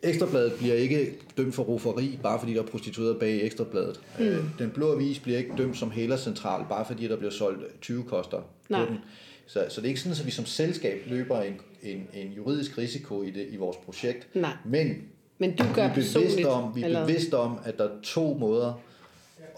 Ekstrabladet 0.03 0.53
bliver 0.53 0.75
ikke 0.75 1.13
dømt 1.37 1.55
for 1.55 1.63
roferi, 1.63 2.19
bare 2.23 2.39
fordi 2.39 2.55
der 2.55 2.63
er 2.63 2.67
prostitueret 2.67 3.19
bag 3.19 3.43
Ekstrabladet. 3.43 4.01
Mm. 4.19 4.25
Øh, 4.25 4.45
den 4.59 4.71
blå 4.71 4.93
avis 4.93 5.19
bliver 5.19 5.39
ikke 5.39 5.53
dømt 5.59 5.77
som 5.77 5.91
hælercentral, 5.91 6.65
bare 6.69 6.85
fordi 6.85 7.09
der 7.09 7.17
bliver 7.17 7.31
solgt 7.31 7.81
20 7.81 8.05
koster 8.05 8.39
på 8.39 8.47
Nej. 8.69 8.85
den. 8.85 8.99
Så, 9.47 9.67
så 9.69 9.81
det 9.81 9.87
er 9.87 9.89
ikke 9.89 10.01
sådan, 10.01 10.17
at 10.21 10.27
vi 10.27 10.31
som 10.31 10.47
selskab 10.47 11.03
løber 11.07 11.43
en, 11.43 11.61
en, 11.83 12.09
en 12.15 12.33
juridisk 12.33 12.79
risiko 12.79 13.23
i, 13.23 13.31
det, 13.31 13.47
i 13.51 13.57
vores 13.57 13.77
projekt. 13.77 14.29
Nej. 14.35 14.57
Men 14.65 14.97
Men 15.41 15.57
du 15.57 15.65
vi 15.65 15.69
gør 15.75 15.83
er 15.83 15.95
bevidste 15.95 16.49
om, 16.49 16.75
vi 16.75 16.81
er 16.81 16.87
eller- 16.87 17.07
bevidste 17.07 17.37
om, 17.39 17.59
at 17.65 17.79
der 17.79 17.85
er 17.85 17.91
to 18.03 18.37
måder 18.41 18.81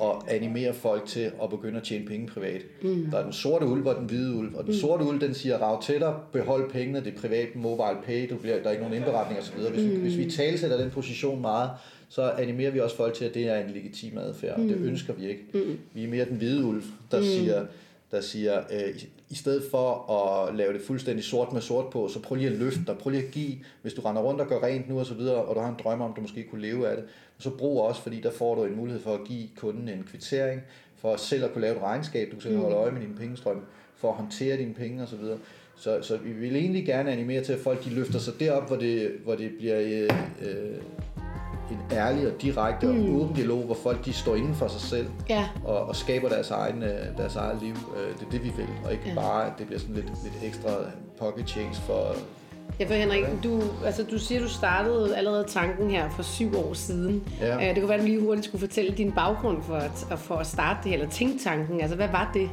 at 0.02 0.34
animere 0.34 0.74
folk 0.74 1.06
til 1.06 1.30
at 1.42 1.50
begynde 1.50 1.76
at 1.76 1.82
tjene 1.82 2.06
penge 2.06 2.26
privat. 2.26 2.62
Mm. 2.82 3.06
Der 3.10 3.18
er 3.18 3.22
den 3.22 3.32
sorte 3.32 3.66
ulv 3.66 3.86
og 3.86 3.96
den 3.96 4.04
hvide 4.04 4.34
ulv. 4.34 4.54
Og 4.56 4.66
den 4.66 4.74
sorte 4.74 5.04
ulv, 5.04 5.20
den 5.20 5.34
siger, 5.34 5.58
rav 5.58 5.82
til 5.82 6.00
dig, 6.00 6.14
behold 6.32 6.70
pengene, 6.70 7.00
det 7.00 7.14
er 7.14 7.20
privat 7.20 7.56
mobile 7.56 7.98
pay, 8.06 8.30
du 8.30 8.36
bliver, 8.36 8.56
der 8.58 8.66
er 8.66 8.70
ikke 8.70 8.82
nogen 8.82 8.96
indberetning 8.96 9.40
osv. 9.40 9.58
Hvis, 9.70 9.90
vi, 9.90 9.96
hvis 9.96 10.16
vi 10.16 10.30
talsætter 10.30 10.76
den 10.76 10.90
position 10.90 11.40
meget, 11.40 11.70
så 12.08 12.22
animerer 12.22 12.70
vi 12.70 12.80
også 12.80 12.96
folk 12.96 13.14
til, 13.14 13.24
at 13.24 13.34
det 13.34 13.48
er 13.48 13.56
en 13.64 13.70
legitim 13.70 14.18
adfærd, 14.18 14.54
og 14.60 14.62
det 14.62 14.76
ønsker 14.76 15.12
vi 15.12 15.28
ikke. 15.28 15.44
Mm. 15.54 15.78
Vi 15.94 16.04
er 16.04 16.08
mere 16.08 16.24
den 16.24 16.36
hvide 16.36 16.64
ulv, 16.64 16.82
der 17.10 17.18
mm. 17.18 17.24
siger, 17.24 17.66
der 18.10 18.20
siger, 18.20 18.58
øh, 18.58 19.02
i- 19.32 19.34
stedet 19.34 19.62
for 19.70 20.10
at 20.12 20.54
lave 20.54 20.72
det 20.72 20.80
fuldstændig 20.86 21.24
sort 21.24 21.52
med 21.52 21.60
sort 21.60 21.90
på, 21.92 22.08
så 22.08 22.22
prøv 22.22 22.36
lige 22.36 22.50
at 22.50 22.56
løfte 22.58 22.80
dig, 22.86 22.98
prøv 22.98 23.10
lige 23.10 23.24
at 23.26 23.30
give, 23.30 23.52
hvis 23.82 23.94
du 23.94 24.00
render 24.00 24.22
rundt 24.22 24.40
og 24.40 24.46
gør 24.46 24.58
rent 24.62 24.88
nu 24.88 24.98
og 24.98 25.06
så 25.06 25.14
videre, 25.14 25.36
og 25.36 25.54
du 25.56 25.60
har 25.60 25.68
en 25.68 25.76
drøm 25.84 26.00
om, 26.00 26.10
at 26.10 26.16
du 26.16 26.20
måske 26.20 26.42
kunne 26.50 26.62
leve 26.62 26.88
af 26.88 26.96
det, 26.96 27.04
så 27.38 27.50
brug 27.50 27.80
også, 27.82 28.02
fordi 28.02 28.20
der 28.20 28.30
får 28.30 28.54
du 28.54 28.64
en 28.64 28.76
mulighed 28.76 29.02
for 29.02 29.14
at 29.14 29.20
give 29.24 29.48
kunden 29.56 29.88
en 29.88 30.04
kvittering, 30.10 30.60
for 30.98 31.16
selv 31.16 31.44
at 31.44 31.52
kunne 31.52 31.62
lave 31.62 31.76
et 31.76 31.82
regnskab, 31.82 32.26
du 32.30 32.32
kan 32.36 32.42
selv 32.42 32.56
holde 32.56 32.76
øje 32.76 32.90
med 32.92 33.00
din 33.00 33.14
pengestrøm, 33.18 33.60
for 33.96 34.08
at 34.10 34.14
håndtere 34.14 34.56
dine 34.56 34.74
penge 34.74 35.02
og 35.02 35.08
så 35.08 35.16
videre. 35.16 35.38
Så, 35.76 35.98
så 36.02 36.16
vi 36.16 36.32
vil 36.32 36.56
egentlig 36.56 36.86
gerne 36.86 37.12
animere 37.12 37.44
til, 37.44 37.52
at 37.52 37.58
folk 37.58 37.84
de 37.84 37.90
løfter 37.90 38.18
sig 38.18 38.34
derop, 38.40 38.66
hvor 38.68 38.76
det, 38.76 39.10
hvor 39.24 39.34
det 39.34 39.50
bliver 39.58 39.80
øh, 39.80 40.48
øh, 40.48 40.76
en 41.70 41.78
ærlig 41.92 42.26
og 42.26 42.42
direkte 42.42 42.84
og 42.88 42.94
åben 42.94 43.34
dialog, 43.34 43.62
hvor 43.62 43.76
folk 43.82 44.04
de 44.04 44.12
står 44.12 44.34
inden 44.34 44.54
for 44.54 44.68
sig 44.68 44.80
selv 44.80 45.06
Ja, 45.28 45.48
og, 45.64 45.76
og 45.88 45.96
skaber 45.96 46.28
deres, 46.28 46.50
egen, 46.50 46.82
øh, 46.82 47.16
deres 47.18 47.36
eget 47.36 47.58
liv. 47.62 47.74
Øh, 47.96 48.14
Det 48.20 48.26
er 48.26 48.30
det, 48.30 48.44
vi 48.44 48.52
vil, 48.56 48.66
og 48.84 48.92
ikke 48.92 49.04
Ja. 49.08 49.14
bare, 49.14 49.46
at 49.46 49.52
det 49.58 49.66
bliver 49.66 49.80
sådan 49.80 49.94
lidt, 49.94 50.06
lidt 50.22 50.34
ekstra 50.42 50.70
pocket 51.18 51.48
change 51.48 51.74
for... 51.74 52.14
Ja, 52.80 52.86
for 52.86 52.94
Henrik, 52.94 53.24
du, 53.44 53.60
altså, 53.86 54.02
du 54.10 54.18
siger, 54.18 54.40
du 54.40 54.48
startede 54.48 55.16
allerede 55.16 55.44
tanken 55.48 55.90
her 55.90 56.10
for 56.10 56.22
syv 56.22 56.56
år 56.56 56.74
siden. 56.74 57.22
Ja. 57.40 57.54
Øh, 57.56 57.62
Det 57.74 57.74
kunne 57.76 57.88
være, 57.88 57.98
at 57.98 58.02
du 58.02 58.06
lige 58.06 58.20
hurtigt 58.20 58.46
skulle 58.46 58.60
fortælle 58.60 58.90
din 58.92 59.12
baggrund 59.12 59.62
for 59.62 59.74
at, 59.74 59.90
for 60.18 60.34
at 60.34 60.46
starte 60.46 60.78
det 60.82 60.90
her, 60.90 60.98
eller 60.98 61.10
tænktanken. 61.10 61.80
Altså, 61.80 61.96
hvad 61.96 62.08
var 62.08 62.30
det? 62.34 62.50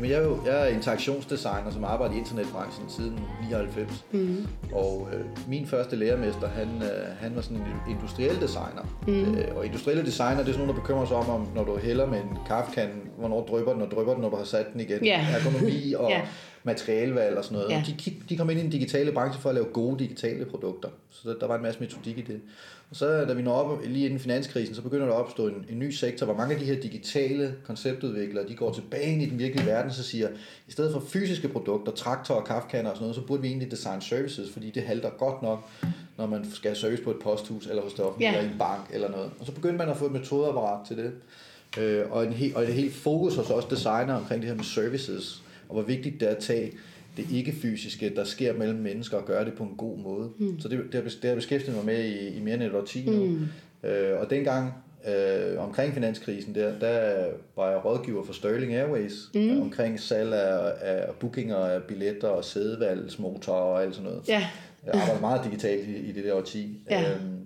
Jamen, 0.00 0.10
jeg 0.10 0.18
er 0.18 0.24
jo 0.24 0.38
jeg 0.46 0.60
er 0.62 0.66
interaktionsdesigner, 0.66 1.70
som 1.70 1.84
arbejder 1.84 2.14
i 2.14 2.18
internetbranchen 2.18 2.88
siden 2.88 3.20
99. 3.42 4.04
Mm. 4.12 4.46
Og 4.72 5.08
øh, 5.12 5.24
min 5.48 5.66
første 5.66 5.96
lærermester, 5.96 6.48
han, 6.48 6.68
øh, 6.82 7.16
han 7.20 7.36
var 7.36 7.42
sådan 7.42 7.56
en 7.56 7.94
industriel 7.94 8.40
designer. 8.40 8.84
Mm. 9.06 9.34
Øh, 9.34 9.56
og 9.56 9.66
industrielle 9.66 10.04
designer, 10.04 10.36
det 10.36 10.48
er 10.48 10.52
sådan 10.52 10.66
nogen, 10.66 10.76
der 10.76 10.82
bekymrer 10.82 11.06
sig 11.06 11.16
om, 11.16 11.30
om 11.30 11.48
når 11.54 11.64
du 11.64 11.78
hælder 11.78 12.06
med 12.06 12.18
en 12.18 12.38
kaffekande, 12.46 12.94
hvornår 13.18 13.46
drypper 13.46 13.72
den, 13.72 13.82
og 13.82 13.90
drypper 13.90 14.12
den, 14.12 14.22
når 14.22 14.30
du 14.30 14.36
har 14.36 14.44
sat 14.44 14.72
den 14.72 14.80
igen. 14.80 15.04
Ja. 15.04 15.26
Ergonomi 15.34 15.92
og 15.92 16.10
Ja. 16.14 16.20
Materialevalg 16.64 17.36
og 17.38 17.44
sådan 17.44 17.58
noget. 17.58 17.70
Ja. 17.70 17.76
Ja. 17.88 17.94
De, 18.06 18.12
de 18.28 18.36
kom 18.36 18.50
ind 18.50 18.58
i 18.58 18.62
den 18.62 18.70
digitale 18.70 19.12
branche 19.12 19.40
for 19.40 19.48
at 19.48 19.54
lave 19.54 19.66
gode 19.72 19.98
digitale 19.98 20.44
produkter. 20.44 20.88
Så 21.10 21.28
der, 21.28 21.38
der 21.38 21.46
var 21.46 21.56
en 21.56 21.62
masse 21.62 21.80
metodik 21.80 22.18
i 22.18 22.22
det. 22.22 22.40
Og 22.90 22.96
så 22.96 23.24
da 23.24 23.32
vi 23.32 23.42
når 23.42 23.52
op 23.52 23.80
lige 23.84 24.04
inden 24.06 24.20
finanskrisen, 24.20 24.74
så 24.74 24.82
begynder 24.82 25.06
der 25.06 25.12
at 25.12 25.20
opstå 25.20 25.46
en, 25.48 25.64
en 25.70 25.78
ny 25.78 25.90
sektor, 25.90 26.26
hvor 26.26 26.34
mange 26.36 26.54
af 26.54 26.60
de 26.60 26.66
her 26.66 26.80
digitale 26.80 27.54
konceptudviklere, 27.66 28.48
de 28.48 28.54
går 28.54 28.72
tilbage 28.72 29.12
ind 29.12 29.22
i 29.22 29.26
den 29.30 29.38
virkelige 29.38 29.66
verden, 29.66 29.92
så 29.92 30.02
siger, 30.02 30.28
i 30.68 30.72
stedet 30.72 30.92
for 30.92 31.00
fysiske 31.08 31.48
produkter, 31.48 31.92
traktorer, 31.92 32.44
kaffekander 32.44 32.90
og 32.90 32.96
sådan 32.96 33.02
noget, 33.04 33.16
så 33.16 33.22
burde 33.22 33.42
vi 33.42 33.48
egentlig 33.48 33.70
design 33.70 34.00
services, 34.00 34.52
fordi 34.52 34.70
det 34.70 34.82
halter 34.82 35.10
godt 35.10 35.42
nok, 35.42 35.68
når 36.18 36.26
man 36.26 36.50
skal 36.54 36.68
have 36.70 36.76
service 36.76 37.02
på 37.02 37.10
et 37.10 37.16
posthus, 37.22 37.66
eller 37.66 37.82
hos 37.82 37.92
det 37.92 38.04
offentlige, 38.04 38.30
Ja. 38.30 38.36
eller 38.38 38.50
i 38.50 38.52
en 38.52 38.58
bank, 38.58 38.80
eller 38.92 39.10
noget. 39.10 39.30
Og 39.40 39.46
så 39.46 39.52
begyndte 39.52 39.78
man 39.78 39.88
at 39.88 39.96
få 39.96 40.06
et 40.06 40.12
metodeapparat 40.12 40.86
til 40.86 40.96
det. 40.96 41.12
Øh, 41.78 42.10
og, 42.10 42.26
en 42.26 42.32
he, 42.32 42.52
og 42.56 42.62
et 42.62 42.68
helt 42.74 42.94
fokus 42.94 43.36
hos 43.36 43.50
os 43.50 43.64
designer 43.64 44.14
omkring 44.14 44.42
det 44.42 44.48
her 44.50 44.56
med 44.56 44.64
services, 44.64 45.42
og 45.70 45.76
hvor 45.76 45.82
vigtigt 45.82 46.20
det 46.20 46.28
er 46.30 46.34
at 46.34 46.42
tage 46.42 46.72
det 47.16 47.26
ikke-fysiske, 47.32 48.12
der 48.16 48.24
sker 48.24 48.52
mellem 48.52 48.78
mennesker, 48.78 49.16
og 49.16 49.26
gøre 49.26 49.44
det 49.44 49.54
på 49.54 49.62
en 49.62 49.74
god 49.76 49.98
måde. 49.98 50.30
Mm. 50.38 50.60
Så 50.60 50.68
det, 50.68 50.78
det, 50.78 50.94
har, 50.94 51.02
det 51.02 51.18
har 51.22 51.28
jeg 51.28 51.36
beskæftiget 51.36 51.76
mig 51.76 51.84
med 51.84 52.04
i, 52.04 52.28
i 52.28 52.40
mere 52.40 52.54
end 52.54 52.62
et 52.62 52.74
årti 52.74 53.04
nu. 53.06 53.24
Mm. 53.24 53.88
Øh, 53.88 54.20
og 54.20 54.30
dengang, 54.30 54.74
øh, 55.08 55.62
omkring 55.62 55.94
finanskrisen, 55.94 56.54
der, 56.54 56.78
der 56.78 57.24
var 57.56 57.70
jeg 57.70 57.84
rådgiver 57.84 58.24
for 58.24 58.32
Sterling 58.32 58.74
Airways, 58.74 59.12
mm. 59.34 59.60
omkring 59.60 60.00
salg 60.00 60.34
af, 60.34 60.72
af 60.80 61.04
bookinger 61.20 61.56
af 61.56 61.82
billetter 61.82 62.28
og 62.28 62.44
sædevalgsmotorer 62.44 63.60
og 63.60 63.82
alt 63.82 63.94
sådan 63.94 64.10
noget. 64.10 64.28
Ja, 64.28 64.48
Jeg 64.86 64.94
arbejder 64.94 65.20
meget 65.20 65.44
digitalt 65.44 65.88
i, 65.88 65.96
i 65.96 66.12
det 66.12 66.24
der 66.24 66.34
årti. 66.34 66.78
Ja. 66.90 67.12
Øhm, 67.12 67.36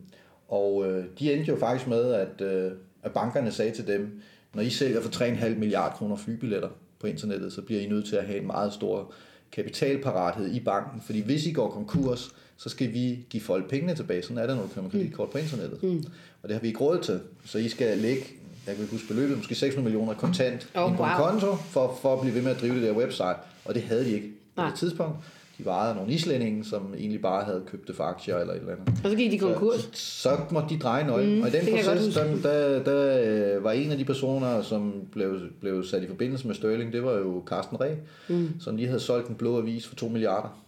og 0.48 0.86
øh, 0.90 1.04
de 1.18 1.32
endte 1.32 1.48
jo 1.48 1.56
faktisk 1.56 1.88
med, 1.88 2.12
at, 2.12 2.40
øh, 2.40 2.72
at 3.02 3.12
bankerne 3.12 3.52
sagde 3.52 3.70
til 3.70 3.86
dem, 3.86 4.20
når 4.54 4.62
I 4.62 4.70
sælger 4.70 5.00
for 5.00 5.10
3,5 5.10 5.48
milliarder 5.48 5.96
kroner 5.96 6.16
flybilletter 6.16 6.68
på 7.00 7.06
internettet, 7.06 7.52
så 7.52 7.62
bliver 7.62 7.80
I 7.80 7.86
nødt 7.86 8.06
til 8.06 8.16
at 8.16 8.24
have 8.26 8.38
en 8.40 8.46
meget 8.46 8.72
stor 8.72 9.12
kapitalparathed 9.52 10.54
i 10.54 10.60
banken, 10.60 11.00
fordi 11.06 11.20
hvis 11.20 11.46
I 11.46 11.52
går 11.52 11.70
konkurs, 11.70 12.34
så 12.56 12.68
skal 12.68 12.92
vi 12.92 13.26
give 13.30 13.40
folk 13.42 13.70
pengene 13.70 13.94
tilbage. 13.94 14.22
Sådan 14.22 14.38
er 14.38 14.46
det, 14.46 14.56
når 14.56 14.62
du 14.62 14.68
køber 14.68 14.82
med 14.82 14.90
kreditkort 14.90 15.30
på 15.30 15.38
internettet. 15.38 15.82
Mm. 15.82 16.04
Og 16.42 16.48
det 16.48 16.52
har 16.52 16.60
vi 16.60 16.66
ikke 16.68 16.80
råd 16.80 16.98
til. 17.02 17.20
Så 17.44 17.58
I 17.58 17.68
skal 17.68 17.98
lægge, 17.98 18.24
jeg 18.66 18.76
kan 18.76 18.86
huske 18.90 19.08
beløbet, 19.08 19.36
måske 19.36 19.54
600 19.54 19.84
millioner 19.84 20.14
kontant 20.14 20.68
Oh, 20.74 20.96
på 20.96 21.02
en 21.02 21.10
wow. 21.10 21.28
konto, 21.30 21.54
for, 21.54 21.98
for 22.02 22.14
at 22.14 22.20
blive 22.20 22.34
ved 22.34 22.42
med 22.42 22.50
at 22.50 22.60
drive 22.60 22.74
det 22.74 22.82
der 22.82 22.92
website. 22.92 23.36
Og 23.64 23.74
det 23.74 23.82
havde 23.82 24.04
de 24.04 24.10
ikke 24.10 24.28
på 24.28 24.60
Nej. 24.60 24.70
det 24.70 24.78
tidspunkt. 24.78 25.16
De 25.58 25.64
varede 25.64 25.94
nogle 25.94 26.12
islændinge, 26.12 26.64
som 26.64 26.94
egentlig 26.98 27.22
bare 27.22 27.44
havde 27.44 27.62
købt 27.66 27.88
det 27.88 27.96
for 27.96 28.04
aktier 28.04 28.36
eller 28.36 28.54
et 28.54 28.60
eller 28.60 28.72
andet. 28.72 28.88
og 29.04 29.10
så 29.10 29.16
gik 29.16 29.32
de 29.32 29.38
konkurs. 29.38 29.88
Så, 29.92 30.22
så 30.22 30.36
måtte 30.50 30.74
de 30.74 30.78
dreje 30.78 31.06
nøglen. 31.06 31.36
Mm, 31.36 31.42
og 31.42 31.48
i 31.48 31.50
den 31.50 31.66
proces, 31.74 32.14
der, 32.14 32.36
der, 32.42 32.82
der 32.82 33.56
øh, 33.56 33.64
var 33.64 33.72
en 33.72 33.90
af 33.90 33.98
de 33.98 34.04
personer, 34.04 34.62
som 34.62 35.02
blev, 35.12 35.40
blev 35.60 35.84
sat 35.84 36.02
i 36.02 36.06
forbindelse 36.06 36.46
med 36.46 36.54
Sterling, 36.54 36.92
det 36.92 37.04
var 37.04 37.12
jo 37.12 37.42
Carsten 37.46 37.80
Reh, 37.80 37.96
mm. 38.28 38.48
som 38.60 38.76
lige 38.76 38.88
havde 38.88 39.00
solgt 39.00 39.28
en 39.28 39.34
blå 39.34 39.58
avis 39.58 39.86
for 39.86 39.94
2 39.94 40.08
milliarder. 40.08 40.64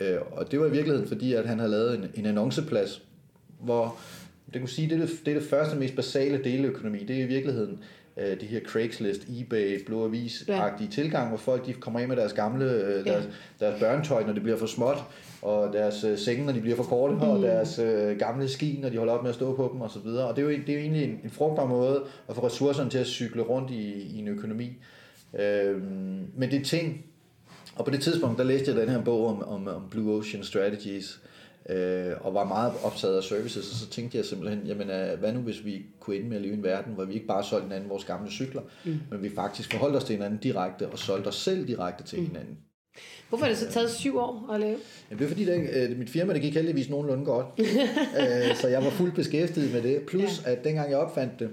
Øh, 0.00 0.16
og 0.32 0.50
det 0.50 0.60
var 0.60 0.66
i 0.66 0.70
virkeligheden 0.70 1.08
fordi, 1.08 1.32
at 1.32 1.46
han 1.46 1.58
havde 1.58 1.70
lavet 1.70 1.98
en, 1.98 2.04
en 2.14 2.26
annonceplads, 2.26 3.02
hvor 3.60 3.96
det 4.52 4.60
kunne 4.60 4.68
sige, 4.68 4.88
det 4.88 5.02
er 5.02 5.06
det, 5.06 5.20
det 5.26 5.36
er 5.36 5.38
det 5.38 5.48
første 5.48 5.76
mest 5.76 5.96
basale 5.96 6.44
deleøkonomi. 6.44 7.04
Det 7.04 7.16
er 7.16 7.24
i 7.24 7.26
virkeligheden 7.26 7.78
øh, 8.16 8.40
de 8.40 8.46
her 8.46 8.60
Craigslist, 8.60 9.22
eBay, 9.40 9.84
Blå 9.86 10.08
Avis-agtige 10.08 10.90
tilgang, 10.90 11.28
hvor 11.28 11.36
folk 11.36 11.66
de 11.66 11.72
kommer 11.72 12.00
ind 12.00 12.08
med 12.08 12.16
deres 12.16 12.32
gamle, 12.32 12.64
øh, 12.64 13.06
Ja. 13.06 13.12
deres, 13.12 13.28
deres 13.60 13.80
børnetøj, 13.80 14.26
når 14.26 14.32
det 14.32 14.42
bliver 14.42 14.58
for 14.58 14.66
småt, 14.66 14.98
og 15.42 15.72
deres 15.72 16.04
øh, 16.04 16.18
senge, 16.18 16.46
når 16.46 16.52
de 16.52 16.60
bliver 16.60 16.76
for 16.76 16.82
korte, 16.82 17.14
mm. 17.14 17.20
og 17.20 17.42
deres 17.42 17.78
øh, 17.78 18.18
gamle 18.18 18.48
ski, 18.48 18.78
når 18.82 18.88
de 18.88 18.98
holder 18.98 19.12
op 19.12 19.22
med 19.22 19.30
at 19.30 19.34
stå 19.34 19.56
på 19.56 19.70
dem 19.72 19.82
osv. 19.82 20.06
Og 20.06 20.36
det 20.36 20.42
er 20.42 20.46
jo, 20.46 20.50
det 20.50 20.68
er 20.68 20.74
jo 20.74 20.80
egentlig 20.80 21.04
en, 21.04 21.20
en 21.24 21.30
frugtbar 21.30 21.66
måde 21.66 22.04
at 22.28 22.34
få 22.34 22.46
ressourcerne 22.46 22.90
til 22.90 22.98
at 22.98 23.06
cykle 23.06 23.42
rundt 23.42 23.70
i, 23.70 23.92
i 23.92 24.18
en 24.18 24.28
økonomi. 24.28 24.72
Øhm, 25.38 26.26
men 26.36 26.50
det 26.50 26.60
er 26.60 26.64
ting, 26.64 27.04
Og 27.76 27.84
på 27.84 27.90
det 27.90 28.00
tidspunkt, 28.00 28.38
der 28.38 28.44
læste 28.44 28.70
jeg 28.70 28.80
den 28.80 28.88
her 28.88 29.02
bog 29.02 29.26
om, 29.26 29.42
om, 29.48 29.68
om 29.68 29.82
Blue 29.90 30.14
Ocean 30.18 30.44
Strategies, 30.44 31.20
øh, 31.24 31.30
og 32.20 32.34
var 32.34 32.44
meget 32.44 32.72
optaget 32.82 33.16
af 33.16 33.22
services, 33.22 33.70
og 33.70 33.76
så 33.76 33.88
tænkte 33.88 34.18
jeg 34.18 34.24
simpelthen, 34.24 34.62
jamen 34.66 34.90
øh, 34.90 35.18
hvad 35.18 35.32
nu 35.32 35.40
hvis 35.40 35.64
vi 35.64 35.82
kunne 36.00 36.16
ende 36.16 36.28
med 36.28 36.36
at 36.36 36.42
leve 36.42 36.54
i 36.54 36.56
en 36.56 36.62
verden, 36.62 36.94
hvor 36.94 37.04
vi 37.04 37.14
ikke 37.14 37.26
bare 37.26 37.44
solgte 37.44 37.64
hinanden 37.64 37.90
vores 37.90 38.04
gamle 38.04 38.30
cykler, 38.30 38.62
mm. 38.84 39.00
men 39.10 39.22
vi 39.22 39.30
faktisk 39.34 39.72
forholdt 39.72 39.96
os 39.96 40.04
til 40.04 40.14
hinanden 40.14 40.38
direkte, 40.38 40.88
og 40.88 40.98
solgte 40.98 41.28
os 41.28 41.34
selv 41.34 41.68
direkte 41.68 42.04
til 42.04 42.20
mm. 42.20 42.26
hinanden. 42.26 42.58
Hvorfor 43.28 43.44
har 43.44 43.52
det 43.52 43.58
så 43.58 43.70
taget 43.70 43.90
syv 43.90 44.18
år 44.18 44.50
at 44.52 44.60
lave? 44.60 44.76
Jamen, 45.10 45.18
det 45.18 45.24
er 45.24 45.28
fordi, 45.28 45.44
det, 45.44 45.90
øh, 45.90 45.98
mit 45.98 46.10
firma 46.10 46.32
det 46.32 46.42
gik 46.42 46.54
heldigvis 46.54 46.90
nogenlunde 46.90 47.24
godt. 47.24 47.46
øh, 47.60 48.56
så 48.56 48.68
jeg 48.68 48.84
var 48.84 48.90
fuldt 48.90 49.14
beskæftiget 49.14 49.72
med 49.72 49.82
det. 49.82 50.02
Plus, 50.02 50.42
ja. 50.46 50.52
at 50.52 50.64
dengang 50.64 50.90
jeg 50.90 50.98
opfandt 50.98 51.32
det, 51.38 51.50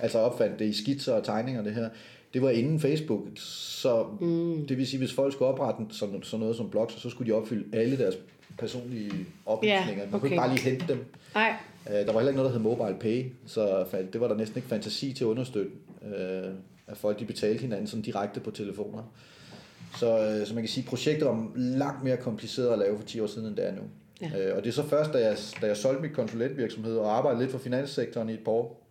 altså 0.00 0.18
opfandt 0.18 0.58
det 0.58 0.64
i 0.64 0.82
skitser 0.82 1.12
og 1.12 1.24
tegninger 1.24 1.62
det 1.62 1.74
her, 1.74 1.88
det 2.34 2.42
var 2.42 2.50
inden 2.50 2.80
Facebook. 2.80 3.20
Så 3.36 4.06
mm. 4.20 4.66
det 4.66 4.78
vil 4.78 4.86
sige, 4.86 4.98
hvis 4.98 5.12
folk 5.12 5.32
skulle 5.32 5.48
oprette 5.48 5.82
sådan, 5.90 6.22
sådan 6.22 6.40
noget 6.40 6.56
som 6.56 6.70
blogs, 6.70 7.02
så 7.02 7.10
skulle 7.10 7.32
de 7.32 7.36
opfylde 7.36 7.78
alle 7.78 7.98
deres 7.98 8.14
personlige 8.58 9.12
oplysninger. 9.46 9.84
Ja, 9.84 9.92
okay. 9.92 10.10
Man 10.10 10.20
kunne 10.20 10.30
ikke 10.30 10.40
bare 10.40 10.54
lige 10.54 10.70
hente 10.70 10.84
dem. 10.88 11.04
Nej. 11.34 11.54
Øh, 11.88 11.94
der 11.94 12.12
var 12.12 12.12
heller 12.12 12.28
ikke 12.28 12.36
noget, 12.36 12.52
der 12.52 12.58
hed 12.58 12.64
Mobile 12.64 12.98
Pay, 13.00 13.24
så 13.46 13.84
det 14.12 14.20
var 14.20 14.28
der 14.28 14.34
næsten 14.34 14.56
ikke 14.56 14.68
fantasi 14.68 15.12
til 15.12 15.24
at 15.24 15.28
understøtte, 15.28 15.70
øh, 16.06 16.50
at 16.86 16.96
folk 16.96 17.18
de 17.18 17.24
betalte 17.24 17.60
hinanden 17.60 17.86
sådan 17.86 18.02
direkte 18.02 18.40
på 18.40 18.50
telefoner. 18.50 19.02
Så, 19.96 20.18
øh, 20.18 20.46
så 20.46 20.54
man 20.54 20.62
kan 20.62 20.68
sige, 20.68 20.84
at 20.84 20.88
projektet 20.88 21.28
var 21.28 21.50
langt 21.56 22.04
mere 22.04 22.16
kompliceret 22.16 22.72
at 22.72 22.78
lave 22.78 22.98
for 22.98 23.04
10 23.04 23.20
år 23.20 23.26
siden, 23.26 23.48
end 23.48 23.56
det 23.56 23.66
er 23.66 23.72
nu. 23.72 23.82
Ja. 24.20 24.56
Og 24.56 24.62
det 24.62 24.68
er 24.68 24.72
så 24.72 24.88
først, 24.88 25.12
da 25.12 25.18
jeg, 25.18 25.36
da 25.60 25.66
jeg 25.66 25.76
solgte 25.76 26.02
mit 26.02 26.12
konsulentvirksomhed 26.12 26.96
og 26.96 27.16
arbejdede 27.16 27.40
lidt 27.40 27.50
for 27.50 27.58
finanssektoren 27.58 28.28
i 28.28 28.32
et 28.32 28.44
par 28.44 28.52
år, 28.52 28.88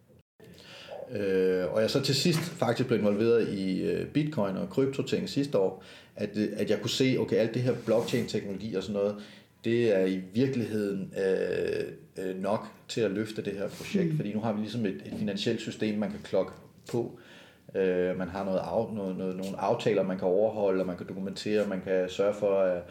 Øh, 1.12 1.73
og 1.73 1.82
jeg 1.82 1.89
så 1.89 2.01
til 2.01 2.15
sidst 2.15 2.39
faktisk 2.39 2.88
blev 2.88 2.99
involveret 2.99 3.49
i 3.49 3.82
øh, 3.82 4.08
bitcoin 4.08 4.58
og 4.58 4.69
kryptoting 4.69 5.30
sidste 5.30 5.58
år, 5.58 5.84
at, 6.15 6.30
at 6.38 6.69
jeg 6.69 6.82
kunne 6.82 6.89
se, 6.89 7.17
okay, 7.19 7.36
alt 7.36 7.53
det 7.53 7.62
her 7.62 7.73
blockchain-teknologi 7.86 8.75
og 8.75 8.84
sådan 8.84 8.93
noget, 8.93 9.15
det 9.63 9.96
er 9.96 10.06
i 10.06 10.22
virkeligheden 10.34 11.13
øh, 11.17 12.26
øh, 12.26 12.41
nok 12.41 12.67
til 12.88 13.02
at 13.02 13.12
løfte 13.12 13.41
det 13.41 13.54
her 13.54 13.67
projekt, 13.67 14.12
mm. 14.12 14.15
fordi 14.15 14.34
nu 14.34 14.39
har 14.39 14.54
vi 14.54 14.60
ligesom 14.60 14.86
et, 14.86 15.02
et 15.06 15.13
finansielt 15.20 15.62
system, 15.62 16.00
man 16.00 16.12
kan 16.12 16.20
klokke 16.24 16.52
på. 16.91 17.20
Øh, 17.76 18.17
man 18.17 18.30
har 18.30 18.46
noget, 18.46 18.60
af, 18.60 18.93
noget, 18.93 19.17
noget, 19.17 19.36
nogle 19.36 19.60
aftaler, 19.60 20.04
man 20.04 20.17
kan 20.17 20.28
overholde, 20.28 20.82
og 20.82 20.88
man 20.88 20.98
kan 20.98 21.08
dokumentere, 21.08 21.67
man 21.67 21.82
kan 21.82 22.10
sørge 22.10 22.34
for, 22.34 22.60
at 22.60 22.82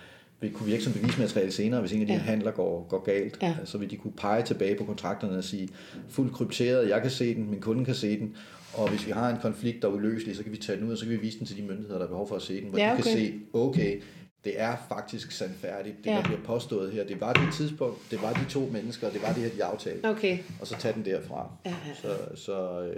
vil 0.40 0.52
kunne 0.52 0.66
virke 0.66 0.82
som 0.82 0.92
bevismateriale 0.92 1.52
senere, 1.52 1.80
hvis 1.80 1.92
en 1.92 2.00
af 2.00 2.06
de 2.06 2.12
ja. 2.12 2.18
handler 2.18 2.50
går, 2.50 2.86
går 2.88 3.04
galt. 3.04 3.38
Ja. 3.42 3.54
Så 3.64 3.78
vil 3.78 3.90
de 3.90 3.96
kunne 3.96 4.12
pege 4.12 4.42
tilbage 4.42 4.76
på 4.76 4.84
kontrakterne 4.84 5.38
og 5.38 5.44
sige, 5.44 5.68
fuldt 6.08 6.32
krypteret, 6.32 6.88
jeg 6.88 7.02
kan 7.02 7.10
se 7.10 7.34
den, 7.34 7.50
min 7.50 7.60
kunde 7.60 7.84
kan 7.84 7.94
se 7.94 8.18
den, 8.18 8.36
og 8.74 8.90
hvis 8.90 9.06
vi 9.06 9.12
har 9.12 9.30
en 9.30 9.36
konflikt, 9.42 9.82
der 9.82 9.88
er 9.88 9.92
uløselig, 9.92 10.36
så 10.36 10.42
kan 10.42 10.52
vi 10.52 10.56
tage 10.56 10.78
den 10.78 10.86
ud, 10.86 10.92
og 10.92 10.98
så 10.98 11.04
kan 11.04 11.12
vi 11.12 11.20
vise 11.20 11.38
den 11.38 11.46
til 11.46 11.56
de 11.56 11.62
myndigheder, 11.62 11.94
der 11.94 12.06
har 12.06 12.08
behov 12.08 12.28
for 12.28 12.36
at 12.36 12.42
se 12.42 12.60
den, 12.60 12.68
hvor 12.68 12.78
ja, 12.78 12.92
okay. 12.92 13.02
de 13.02 13.02
kan 13.02 13.12
se, 13.12 13.32
okay, 13.52 14.00
det 14.46 14.60
er 14.60 14.76
faktisk 14.88 15.32
sandfærdigt, 15.32 15.96
det 16.04 16.10
ja. 16.10 16.16
der 16.16 16.22
bliver 16.22 16.40
påstået 16.44 16.92
her. 16.92 17.04
Det 17.04 17.20
var 17.20 17.32
det 17.32 17.54
tidspunkt, 17.54 17.98
det 18.10 18.22
var 18.22 18.32
de 18.32 18.44
to 18.50 18.60
mennesker, 18.72 19.10
det 19.10 19.22
var 19.22 19.32
det 19.32 19.42
her, 19.42 19.50
de 19.50 19.64
aftalte. 19.64 20.08
Okay. 20.08 20.38
Og 20.60 20.66
så 20.66 20.76
tage 20.78 20.94
den 20.94 21.04
derfra. 21.04 21.50
Ja, 21.64 21.70
ja. 21.70 21.94
Så, 21.94 22.08
så, 22.34 22.44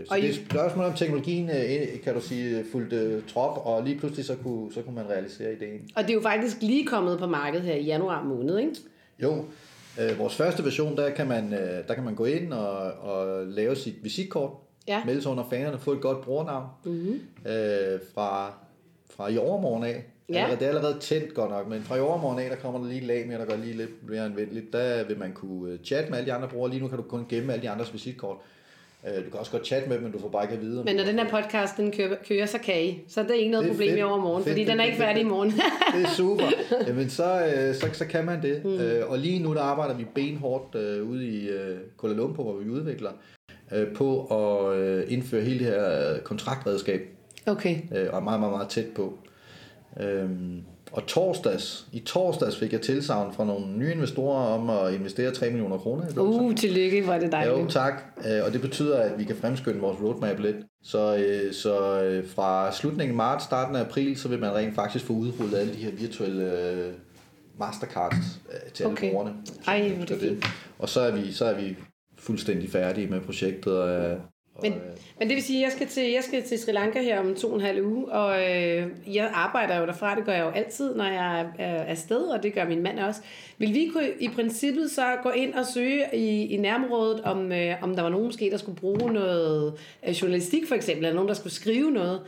så 0.08 0.14
det 0.14 0.24
er 0.24 0.28
et 0.28 0.34
spørgsmål 0.50 0.84
om 0.84 0.94
teknologien, 0.94 1.50
øh, 1.50 2.02
kan 2.04 2.14
du 2.14 2.20
sige, 2.20 2.64
fulgte 2.72 3.22
trop, 3.28 3.66
og 3.66 3.84
lige 3.84 3.98
pludselig 3.98 4.24
så 4.24 4.36
kunne, 4.36 4.72
så 4.72 4.82
kunne 4.82 4.94
man 4.94 5.08
realisere 5.08 5.52
ideen. 5.52 5.90
Og 5.96 6.02
det 6.02 6.10
er 6.10 6.14
jo 6.14 6.20
faktisk 6.20 6.56
lige 6.62 6.86
kommet 6.86 7.18
på 7.18 7.26
markedet 7.26 7.66
her 7.66 7.74
i 7.74 7.84
januar 7.84 8.24
måned, 8.24 8.58
ikke? 8.58 8.76
Jo. 9.22 9.44
Øh, 10.00 10.18
vores 10.18 10.36
første 10.36 10.64
version, 10.64 10.96
der 10.96 11.10
kan 11.10 11.28
man, 11.28 11.52
øh, 11.52 11.88
der 11.88 11.94
kan 11.94 12.04
man 12.04 12.14
gå 12.14 12.24
ind 12.24 12.52
og, 12.52 12.92
og 12.92 13.46
lave 13.46 13.76
sit 13.76 13.94
visitkort, 14.02 14.50
ja. 14.88 15.04
melde 15.04 15.22
sig 15.22 15.30
under 15.30 15.44
fanerne, 15.50 15.78
få 15.78 15.92
et 15.92 16.00
godt 16.00 16.20
brugernavn 16.20 16.66
mm-hmm. 16.84 17.20
øh, 17.46 18.00
fra, 18.14 18.52
fra 19.10 19.28
i 19.28 19.38
overmorgen 19.38 19.84
af 19.84 20.04
Ja. 20.32 20.34
Allerede, 20.34 20.60
det 20.60 20.64
er 20.64 20.68
allerede 20.68 20.98
tændt 21.00 21.34
godt 21.34 21.50
nok, 21.50 21.68
men 21.68 21.82
fra 21.82 21.96
i 21.96 22.00
overmorgen 22.00 22.38
af, 22.38 22.50
der 22.50 22.56
kommer 22.56 22.80
der 22.80 22.86
lige 22.88 23.06
lag 23.06 23.26
mere, 23.28 23.38
der 23.38 23.44
gør 23.44 23.56
lige 23.56 23.76
lidt 23.76 24.08
mere 24.08 24.24
anvendeligt. 24.24 24.72
Der 24.72 25.04
vil 25.04 25.18
man 25.18 25.32
kunne 25.32 25.72
øh, 25.72 25.78
chatte 25.84 26.10
med 26.10 26.18
alle 26.18 26.30
de 26.30 26.32
andre 26.32 26.48
brugere. 26.48 26.70
Lige 26.70 26.82
nu 26.82 26.88
kan 26.88 26.96
du 26.96 27.02
kun 27.02 27.26
gemme 27.28 27.52
alle 27.52 27.62
de 27.62 27.70
andres 27.70 27.92
visitkort. 27.92 28.36
Øh, 29.06 29.24
du 29.24 29.30
kan 29.30 29.40
også 29.40 29.52
godt 29.52 29.66
chatte 29.66 29.88
med 29.88 29.96
dem, 29.96 30.04
men 30.04 30.12
du 30.12 30.18
får 30.18 30.28
bare 30.28 30.44
ikke 30.44 30.54
at 30.54 30.60
vide. 30.60 30.84
Men 30.84 30.96
når 30.96 31.04
den 31.04 31.18
her 31.18 31.28
podcast 31.28 31.76
den 31.76 31.92
kører, 31.92 32.16
kører, 32.28 32.46
så 32.46 32.58
kan 32.58 32.84
I. 32.84 33.04
Så 33.08 33.22
det 33.22 33.30
er 33.30 33.34
ikke 33.34 33.50
noget 33.50 33.64
det 33.64 33.70
er 33.70 33.74
problem 33.74 33.88
fedt, 33.88 34.00
i 34.00 34.02
overmorgen, 34.02 34.44
fedt, 34.44 34.52
fordi 34.52 34.60
fedt, 34.60 34.72
den 34.72 34.80
er 34.80 34.84
ikke 34.84 34.98
færdig 34.98 35.20
i 35.20 35.24
morgen. 35.24 35.50
det 35.94 36.02
er 36.04 36.08
super. 36.16 36.44
Jamen 36.88 37.10
så, 37.10 37.46
øh, 37.46 37.74
så, 37.74 37.88
så 37.92 38.06
kan 38.06 38.24
man 38.24 38.42
det. 38.42 38.64
Mm. 38.64 38.78
Og 39.08 39.18
lige 39.18 39.38
nu 39.38 39.54
der 39.54 39.60
arbejder 39.60 39.94
vi 39.94 40.06
benhårdt 40.14 40.74
ude 41.02 41.26
i 41.26 41.48
Kuala 41.96 42.16
Lumpur, 42.16 42.42
hvor 42.42 42.54
vi 42.54 42.70
udvikler, 42.70 43.10
på 43.94 44.24
at 44.24 45.08
indføre 45.08 45.42
hele 45.42 45.58
det 45.58 45.66
her 45.66 46.18
kontraktredskab. 46.18 47.00
Okay. 47.46 47.76
Og 47.90 47.96
er 47.96 48.20
meget, 48.20 48.40
meget, 48.40 48.52
meget 48.52 48.68
tæt 48.68 48.86
på. 48.94 49.18
Øhm, 50.00 50.62
og 50.92 51.06
torsdags, 51.06 51.86
i 51.92 52.00
torsdags 52.00 52.58
fik 52.58 52.72
jeg 52.72 52.80
tilsavn 52.80 53.32
fra 53.32 53.44
nogle 53.44 53.66
nye 53.66 53.92
investorer 53.92 54.44
om 54.44 54.70
at 54.70 54.94
investere 54.94 55.30
3 55.30 55.50
millioner 55.50 55.78
kroner. 55.78 56.04
Uh, 56.16 56.54
tillykke, 56.54 57.02
hvor 57.02 57.12
er 57.12 57.18
det 57.18 57.32
dejligt. 57.32 57.58
Jo, 57.58 57.66
tak. 57.66 58.02
Øh, 58.18 58.44
og 58.46 58.52
det 58.52 58.60
betyder, 58.60 58.98
at 58.98 59.18
vi 59.18 59.24
kan 59.24 59.36
fremskynde 59.36 59.80
vores 59.80 60.00
roadmap 60.02 60.38
lidt. 60.38 60.56
Så, 60.82 61.16
øh, 61.16 61.52
så 61.52 62.02
øh, 62.02 62.28
fra 62.28 62.72
slutningen 62.72 63.12
af 63.12 63.16
marts, 63.16 63.44
starten 63.44 63.76
af 63.76 63.80
april, 63.80 64.16
så 64.16 64.28
vil 64.28 64.38
man 64.38 64.54
rent 64.54 64.74
faktisk 64.74 65.04
få 65.04 65.12
udrullet 65.12 65.58
alle 65.58 65.72
de 65.72 65.78
her 65.78 65.90
virtuelle 65.90 66.94
mastercards 67.58 68.40
til 68.74 68.84
alle 68.84 68.92
okay. 68.92 69.10
brugerne. 69.10 69.34
Ej, 69.66 69.92
det, 70.08 70.20
det. 70.20 70.44
Og 70.78 70.88
så 70.88 71.00
er, 71.00 71.10
vi, 71.10 71.32
så 71.32 71.44
er 71.44 71.54
vi 71.60 71.76
fuldstændig 72.18 72.70
færdige 72.70 73.06
med 73.06 73.20
projektet 73.20 73.78
og 73.78 74.20
men, 74.62 74.72
øh, 74.72 74.78
men 75.18 75.28
det 75.28 75.34
vil 75.34 75.44
sige, 75.44 75.58
at 75.58 75.64
jeg 75.64 75.72
skal, 75.72 75.86
til, 75.86 76.10
jeg 76.12 76.24
skal 76.24 76.42
til 76.42 76.58
Sri 76.58 76.72
Lanka 76.72 77.02
her 77.02 77.20
om 77.20 77.34
to 77.34 77.48
og 77.48 77.54
en 77.54 77.60
halv 77.60 77.86
uge, 77.86 78.12
og 78.12 78.40
øh, 78.40 78.86
jeg 79.06 79.30
arbejder 79.34 79.78
jo 79.80 79.86
derfra, 79.86 80.14
det 80.14 80.24
gør 80.24 80.32
jeg 80.32 80.44
jo 80.44 80.50
altid, 80.50 80.94
når 80.94 81.04
jeg 81.04 81.46
er 81.58 81.82
afsted, 81.82 82.20
og 82.20 82.42
det 82.42 82.54
gør 82.54 82.64
min 82.64 82.82
mand 82.82 82.98
også. 82.98 83.20
Vil 83.58 83.74
vi 83.74 83.90
kunne 83.92 84.08
i 84.20 84.28
princippet 84.28 84.90
så 84.90 85.16
gå 85.22 85.30
ind 85.30 85.54
og 85.54 85.66
søge 85.66 86.04
i, 86.12 86.46
i 86.46 86.56
nærområdet, 86.56 87.20
om, 87.20 87.52
øh, 87.52 87.74
om 87.82 87.96
der 87.96 88.02
var 88.02 88.10
nogen 88.10 88.26
måske, 88.26 88.50
der 88.50 88.56
skulle 88.56 88.78
bruge 88.80 89.12
noget 89.12 89.74
øh, 90.08 90.10
journalistik 90.10 90.68
for 90.68 90.74
eksempel, 90.74 91.04
eller 91.04 91.14
nogen, 91.14 91.28
der 91.28 91.34
skulle 91.34 91.52
skrive 91.52 91.90
noget? 91.90 92.20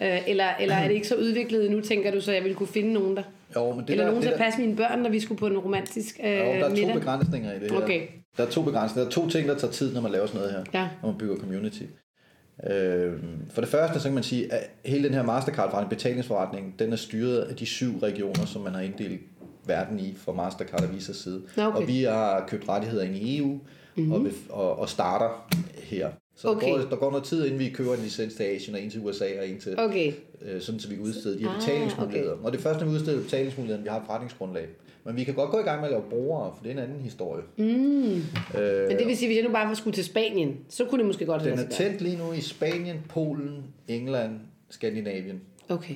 Ja. 0.00 0.16
Øh, 0.16 0.28
eller, 0.28 0.48
eller 0.60 0.74
er 0.74 0.88
det 0.88 0.94
ikke 0.94 1.08
så 1.08 1.16
udviklet 1.16 1.70
nu, 1.70 1.80
tænker 1.80 2.10
du, 2.10 2.20
så 2.20 2.32
jeg 2.32 2.42
ville 2.42 2.56
kunne 2.56 2.68
finde 2.68 2.92
nogen 2.92 3.16
der? 3.16 3.22
Jo, 3.56 3.72
men 3.72 3.84
det 3.84 3.90
eller 3.90 4.04
der, 4.04 4.10
nogen 4.10 4.22
til 4.22 4.30
at 4.30 4.38
passe 4.38 4.60
mine 4.60 4.76
børn, 4.76 4.98
når 4.98 5.10
vi 5.10 5.20
skulle 5.20 5.38
på 5.38 5.46
en 5.46 5.58
romantisk 5.58 6.20
øh, 6.24 6.30
Jo, 6.30 6.36
der 6.38 6.42
er 6.42 6.68
middag? 6.68 6.94
to 6.94 6.98
begrænsninger 6.98 7.52
i 7.52 7.58
det 7.58 7.70
her. 7.70 7.82
Okay. 7.82 8.06
Der 8.36 8.46
er 8.46 8.50
to 8.50 8.62
begrænsninger. 8.62 9.10
Der 9.10 9.16
er 9.16 9.22
to 9.22 9.28
ting, 9.28 9.48
der 9.48 9.58
tager 9.58 9.72
tid, 9.72 9.94
når 9.94 10.00
man 10.00 10.12
laver 10.12 10.26
sådan 10.26 10.40
noget 10.40 10.52
her. 10.52 10.80
Ja. 10.80 10.88
Når 11.02 11.10
man 11.10 11.18
bygger 11.18 11.36
community. 11.36 11.82
Øh, 12.70 13.12
for 13.50 13.60
det 13.60 13.70
første, 13.70 14.00
så 14.00 14.08
kan 14.08 14.14
man 14.14 14.22
sige, 14.22 14.52
at 14.52 14.70
hele 14.84 15.04
den 15.04 15.14
her 15.14 15.22
Mastercard-forretning, 15.22 15.88
betalingsforretning, 15.88 16.78
den 16.78 16.92
er 16.92 16.96
styret 16.96 17.40
af 17.40 17.56
de 17.56 17.66
syv 17.66 17.98
regioner, 17.98 18.46
som 18.46 18.62
man 18.62 18.74
har 18.74 18.80
inddelt 18.80 19.20
verden 19.66 20.00
i 20.00 20.14
for 20.16 20.32
Mastercard 20.32 20.82
og 20.84 20.94
Visa 20.94 21.12
side. 21.12 21.42
Okay. 21.56 21.80
Og 21.80 21.88
vi 21.88 22.02
har 22.02 22.44
købt 22.48 22.68
rettigheder 22.68 23.04
ind 23.04 23.16
i 23.16 23.38
EU 23.38 23.58
mm-hmm. 23.96 24.12
og, 24.12 24.26
og, 24.50 24.78
og 24.78 24.88
starter 24.88 25.48
her. 25.82 26.08
Så 26.38 26.48
okay. 26.48 26.66
der, 26.66 26.82
går, 26.82 26.88
der 26.90 26.96
går 26.96 27.10
noget 27.10 27.24
tid, 27.24 27.44
inden 27.44 27.58
vi 27.58 27.68
køber 27.68 27.94
en 27.94 28.00
licens 28.00 28.34
til 28.34 28.42
Asien, 28.42 28.74
og 28.74 28.82
en 28.82 28.90
til 28.90 29.00
USA, 29.00 29.24
og 29.40 29.48
en 29.48 29.60
til, 29.60 29.80
okay. 29.80 30.12
øh, 30.42 30.60
sådan 30.60 30.80
så 30.80 30.88
vi 30.88 30.98
udsteder 30.98 31.36
de 31.36 31.42
her 31.42 31.50
ah, 31.50 31.60
betalingsmuligheder. 31.60 32.32
Okay. 32.32 32.44
Og 32.44 32.52
det 32.52 32.60
første, 32.60 32.84
når 32.84 32.90
vi 32.90 32.96
udsteder 32.96 33.22
betalingsmuligheder, 33.22 33.82
vi 33.82 33.88
har 33.88 33.96
et 33.96 34.02
forretningsgrundlag. 34.06 34.66
Men 35.04 35.16
vi 35.16 35.24
kan 35.24 35.34
godt 35.34 35.50
gå 35.50 35.58
i 35.58 35.62
gang 35.62 35.80
med 35.80 35.88
at 35.88 35.92
lave 35.92 36.02
brugere, 36.10 36.52
for 36.56 36.62
det 36.62 36.70
er 36.70 36.72
en 36.72 36.82
anden 36.82 37.00
historie. 37.00 37.42
Mm. 37.56 37.64
Øh, 37.64 38.88
Men 38.88 38.98
det 38.98 39.06
vil 39.06 39.16
sige, 39.16 39.28
hvis 39.28 39.36
jeg 39.36 39.44
nu 39.44 39.52
bare 39.52 39.76
skulle 39.76 39.94
til 39.94 40.04
Spanien, 40.04 40.56
så 40.68 40.84
kunne 40.84 40.98
det 40.98 41.06
måske 41.06 41.26
godt 41.26 41.42
have 41.42 41.56
Den 41.56 41.64
er 41.64 41.68
tændt 41.68 42.00
lige 42.00 42.16
nu 42.16 42.32
i 42.32 42.40
Spanien, 42.40 42.96
Polen, 43.08 43.64
England, 43.88 44.40
Skandinavien. 44.70 45.40
Okay. 45.68 45.94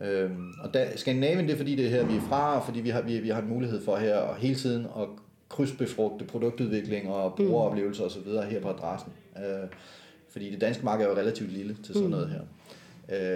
Øhm, 0.00 0.52
og 0.62 0.74
da, 0.74 0.96
Skandinavien, 0.96 1.46
det 1.46 1.52
er 1.52 1.56
fordi 1.56 1.74
det 1.74 1.86
er 1.86 1.90
her, 1.90 2.04
vi 2.04 2.16
er 2.16 2.20
fra, 2.28 2.58
og 2.58 2.64
fordi 2.64 2.80
vi 2.80 2.88
har, 2.88 3.02
vi, 3.02 3.18
vi 3.18 3.28
har 3.28 3.42
en 3.42 3.48
mulighed 3.48 3.80
for 3.84 3.96
her 3.96 4.16
og 4.16 4.36
hele 4.36 4.54
tiden 4.54 4.84
at 4.84 5.08
krydsbefrugte 5.48 6.24
produktudvikling 6.24 7.08
og 7.08 7.34
brugeroplevelser 7.36 8.04
osv. 8.04 8.28
her 8.50 8.60
på 8.60 8.68
adressen. 8.68 9.12
Øh, 9.38 9.68
fordi 10.30 10.50
det 10.50 10.60
danske 10.60 10.84
marked 10.84 11.04
er 11.04 11.10
jo 11.10 11.16
relativt 11.16 11.52
lille 11.52 11.76
til 11.84 11.94
sådan 11.94 12.04
mm. 12.04 12.10
noget 12.10 12.28
her. 12.28 12.40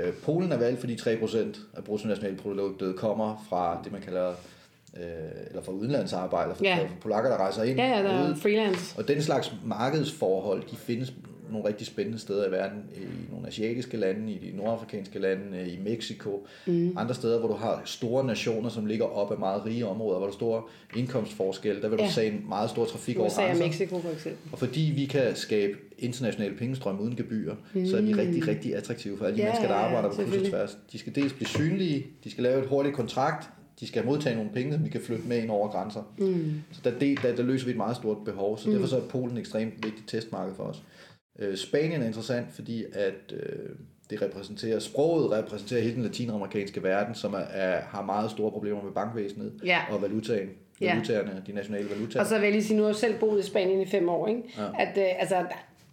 Øh, 0.06 0.12
Polen 0.12 0.52
er 0.52 0.56
valgt, 0.56 0.80
fordi 0.80 0.94
3% 0.94 1.38
af 1.76 1.84
bruttonationalproduktet 1.84 2.96
kommer 2.96 3.46
fra 3.48 3.80
det, 3.84 3.92
man 3.92 4.00
kalder 4.00 4.28
øh, 4.96 5.02
eller 5.46 5.62
fra 5.62 5.72
udenlandsarbejdere, 5.72 6.56
fra, 6.56 6.64
ja. 6.64 6.76
fra 6.76 6.86
polakker, 7.00 7.30
der 7.30 7.36
rejser 7.36 7.62
ind. 7.62 7.78
Ja, 7.78 7.96
ja, 7.96 8.02
der 8.02 8.10
er 8.10 8.34
freelance. 8.34 8.98
Og 8.98 9.08
den 9.08 9.22
slags 9.22 9.54
markedsforhold, 9.64 10.62
de 10.70 10.76
findes 10.76 11.12
nogle 11.52 11.68
rigtig 11.68 11.86
spændende 11.86 12.18
steder 12.18 12.48
i 12.48 12.50
verden, 12.50 12.78
i 12.96 13.32
nogle 13.32 13.46
asiatiske 13.46 13.96
lande, 13.96 14.32
i 14.32 14.38
de 14.38 14.56
nordafrikanske 14.56 15.18
lande, 15.18 15.68
i 15.68 15.78
Mexico, 15.84 16.46
mm. 16.66 16.92
andre 16.96 17.14
steder, 17.14 17.38
hvor 17.38 17.48
du 17.48 17.54
har 17.54 17.82
store 17.84 18.24
nationer, 18.26 18.68
som 18.68 18.86
ligger 18.86 19.04
op 19.04 19.32
af 19.32 19.38
meget 19.38 19.66
rige 19.66 19.86
områder, 19.86 20.18
hvor 20.18 20.26
der 20.26 20.32
er 20.32 20.36
store 20.36 20.62
indkomstforskelle, 20.96 21.82
der 21.82 21.88
vil 21.88 21.98
ja. 22.00 22.06
du 22.06 22.12
se 22.12 22.26
en 22.26 22.44
meget 22.48 22.70
stor 22.70 22.84
trafik 22.84 23.18
over 23.18 23.30
grænser. 23.30 23.64
Mexico 23.64 24.00
for 24.00 24.10
eksempel. 24.10 24.52
Og 24.52 24.58
fordi 24.58 24.92
vi 24.96 25.04
kan 25.04 25.36
skabe 25.36 25.78
internationale 25.98 26.56
pengestrømme 26.56 27.02
uden 27.02 27.16
gebyr, 27.16 27.54
mm. 27.74 27.86
så 27.86 27.96
er 27.96 28.00
vi 28.00 28.14
rigtig, 28.14 28.48
rigtig 28.48 28.76
attraktive 28.76 29.18
for 29.18 29.24
alle 29.24 29.36
de 29.36 29.42
ja, 29.42 29.48
mennesker, 29.48 29.68
der 29.68 29.74
arbejder 29.74 30.08
på 30.08 30.14
kryds 30.14 30.42
og 30.42 30.48
tværs. 30.48 30.78
De 30.92 30.98
skal 30.98 31.14
dels 31.14 31.32
blive 31.32 31.48
synlige, 31.48 32.06
de 32.24 32.30
skal 32.30 32.42
lave 32.42 32.62
et 32.62 32.68
hurtigt 32.68 32.94
kontrakt, 32.94 33.50
de 33.80 33.86
skal 33.86 34.04
modtage 34.06 34.36
nogle 34.36 34.50
penge, 34.54 34.72
som 34.72 34.84
vi 34.84 34.88
kan 34.88 35.00
flytte 35.00 35.24
med 35.28 35.42
ind 35.42 35.50
over 35.50 35.68
grænser. 35.68 36.02
Mm. 36.18 36.52
Så 36.72 36.80
der, 36.84 37.14
der, 37.22 37.36
der 37.36 37.42
løser 37.42 37.64
vi 37.64 37.70
et 37.70 37.76
meget 37.76 37.96
stort 37.96 38.16
behov, 38.24 38.58
så 38.58 38.68
mm. 38.68 38.74
derfor 38.74 38.88
så 38.88 38.96
er 38.96 39.00
Polen 39.00 39.36
et 39.36 39.40
ekstremt 39.40 39.74
vigtigt 39.74 40.08
testmarked 40.08 40.54
for 40.54 40.62
os. 40.62 40.82
Øh, 41.38 41.56
Spanien 41.56 42.02
er 42.02 42.06
interessant, 42.06 42.46
fordi 42.54 42.84
at 42.92 43.32
øh, 43.32 43.68
det 44.10 44.22
repræsenterer, 44.22 44.78
sproget 44.78 45.30
repræsenterer 45.32 45.80
hele 45.82 45.94
den 45.94 46.02
latinamerikanske 46.02 46.82
verden, 46.82 47.14
som 47.14 47.34
er, 47.34 47.38
er, 47.38 47.80
har 47.80 48.02
meget 48.02 48.30
store 48.30 48.50
problemer 48.50 48.82
med 48.82 48.92
bankvæsenet 48.92 49.52
Ja. 49.64 49.78
og 49.90 50.02
valutaen, 50.02 50.48
Ja. 50.80 50.92
valutaerne, 50.92 51.42
de 51.46 51.52
nationale 51.52 51.90
valutaer. 51.90 52.22
Og 52.22 52.28
så 52.28 52.34
vil 52.34 52.42
jeg 52.42 52.52
lige 52.52 52.64
sige, 52.64 52.76
nu 52.76 52.82
har 52.82 52.88
jeg 52.90 52.96
selv 52.96 53.18
boet 53.18 53.40
i 53.44 53.46
Spanien 53.46 53.80
i 53.80 53.86
fem 53.86 54.08
år, 54.08 54.28
ikke? 54.28 54.42
Ja. 54.58 54.62
at 54.78 54.98
øh, 54.98 55.20
altså, 55.20 55.34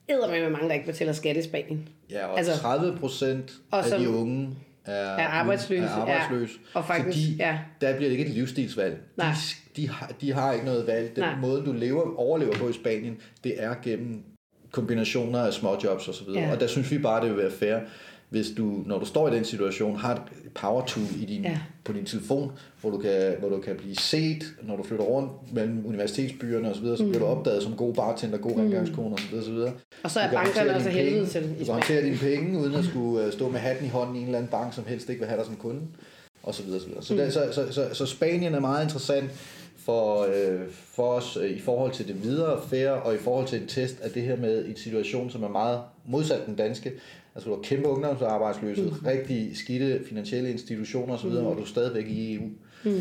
der 0.09 0.15
er 0.27 0.41
med 0.41 0.49
mange, 0.49 0.67
der 0.67 0.73
ikke 0.73 0.85
betaler 0.85 1.11
skat 1.13 1.37
i 1.37 1.41
Spanien. 1.41 1.89
Ja, 2.11 2.25
og 2.25 2.37
Altså- 2.37 2.51
altså, 2.51 2.63
30 2.63 2.97
procent 2.97 3.53
af 3.71 3.85
som- 3.85 4.01
de 4.01 4.09
unge 4.09 4.49
er, 4.85 4.91
Er 4.93 5.27
arbejdsløse, 5.27 5.83
er 5.83 5.89
arbejdsløse 5.89 6.53
ja. 6.75 6.79
Og 6.79 6.85
faktisk, 6.85 7.17
fordi 7.17 7.35
ja. 7.39 7.59
der 7.81 7.95
bliver 7.95 8.09
det 8.09 8.17
ikke 8.17 8.29
et 8.29 8.35
livsstilsvalg. 8.35 8.97
Nej. 9.17 9.27
De, 9.77 9.81
de, 9.81 9.89
har, 9.89 10.11
de 10.21 10.33
har 10.33 10.53
ikke 10.53 10.65
noget 10.65 10.87
valg. 10.87 11.15
Den 11.15 11.23
Nej. 11.23 11.35
måde, 11.41 11.65
du 11.65 11.71
lever, 11.71 12.19
overlever 12.19 12.53
på 12.53 12.69
i 12.69 12.73
Spanien, 12.73 13.17
det 13.43 13.63
er 13.63 13.75
gennem 13.83 14.23
kombinationer 14.75 15.39
af 15.39 15.53
småjobs 15.53 16.07
osv. 16.07 16.29
Ja. 16.33 16.51
Og 16.53 16.59
der 16.59 16.67
synes 16.67 16.91
vi 16.91 16.97
bare, 16.97 17.21
det 17.21 17.29
vil 17.29 17.37
være 17.37 17.51
fair, 17.51 17.77
hvis 18.29 18.47
du, 18.57 18.83
når 18.85 18.99
du 18.99 19.05
står 19.05 19.27
i 19.27 19.35
den 19.35 19.45
situation, 19.45 19.95
har 19.95 20.13
et 20.15 20.21
power 20.55 20.85
tool 20.85 21.05
i 21.21 21.25
din, 21.25 21.43
Ja. 21.43 21.57
på 21.83 21.93
din 21.93 22.05
telefon, 22.05 22.51
hvor 22.81 22.89
du, 22.91 22.97
kan, 22.97 23.35
hvor 23.39 23.49
du 23.49 23.57
kan 23.59 23.75
blive 23.75 23.95
set, 23.95 24.43
når 24.63 24.75
du 24.77 24.83
flytter 24.83 25.05
rundt 25.05 25.31
mellem 25.53 25.85
universitetsbyerne 25.85 26.69
osv., 26.71 26.85
så 26.97 27.03
bliver 27.03 27.19
du 27.19 27.25
opdaget 27.25 27.63
som 27.63 27.73
god 27.75 27.93
bartender, 27.93 28.37
god 28.37 28.51
rengøringskone 28.59 29.15
osv. 29.15 29.35
osv. 29.39 29.53
Mm. 29.53 29.67
Og 30.03 30.11
så 30.11 30.19
er 30.19 30.31
bankerne 30.31 30.75
også 30.75 30.89
helvede 30.89 31.25
til 31.25 31.41
Du 31.41 31.47
kan 31.47 31.55
Spanien. 31.55 31.73
håndtere 31.73 32.03
dine 32.03 32.17
penge, 32.17 32.59
uden 32.59 32.75
at 32.75 32.85
skulle 32.85 33.25
øh, 33.25 33.33
stå 33.33 33.49
med 33.49 33.59
hatten 33.59 33.85
i 33.85 33.89
hånden 33.89 34.15
i 34.15 34.19
en 34.19 34.25
eller 34.25 34.37
anden 34.37 34.51
bank, 34.51 34.73
som 34.73 34.83
helst 34.87 35.09
ikke 35.09 35.19
vil 35.19 35.27
have 35.27 35.37
dig 35.37 35.45
som 35.45 35.55
kunde, 35.55 35.81
og 36.43 36.55
så 36.55 36.63
videre. 36.63 36.79
Så, 36.79 36.87
videre. 36.87 37.01
så, 37.03 37.13
Mm. 37.13 37.19
der, 37.19 37.29
så, 37.51 37.51
så, 37.51 37.73
så, 37.73 37.93
så 37.93 38.05
Spanien 38.05 38.53
er 38.55 38.59
meget 38.59 38.83
interessant 38.83 39.29
for, 39.85 40.21
øh, 40.21 40.59
for 40.71 41.03
os 41.13 41.37
øh, 41.41 41.49
i 41.49 41.59
forhold 41.59 41.91
til 41.91 42.07
det 42.07 42.23
videre 42.23 42.61
fair, 42.69 42.89
og 42.89 43.13
i 43.13 43.17
forhold 43.17 43.47
til 43.47 43.61
en 43.61 43.67
test 43.67 44.01
af 44.01 44.11
det 44.11 44.21
her 44.23 44.37
med 44.37 44.65
en 44.65 44.75
situation, 44.75 45.29
som 45.29 45.43
er 45.43 45.49
meget 45.49 45.79
modsat 46.05 46.45
den 46.45 46.55
danske. 46.55 46.91
Altså 47.35 47.49
du 47.49 47.55
har 47.55 47.61
kæmpe 47.61 47.87
ungdomsarbejdsløshed, 47.87 48.91
mm. 48.91 49.05
rigtig 49.05 49.57
skidte 49.57 50.01
finansielle 50.09 50.51
institutioner 50.51 51.13
osv., 51.13 51.29
mm. 51.29 51.45
og 51.45 51.55
du 51.55 51.61
er 51.61 51.65
stadigvæk 51.65 52.05
i 52.07 52.35
EU. 52.35 52.43
Mm. 52.83 52.91
Øh, 52.91 52.95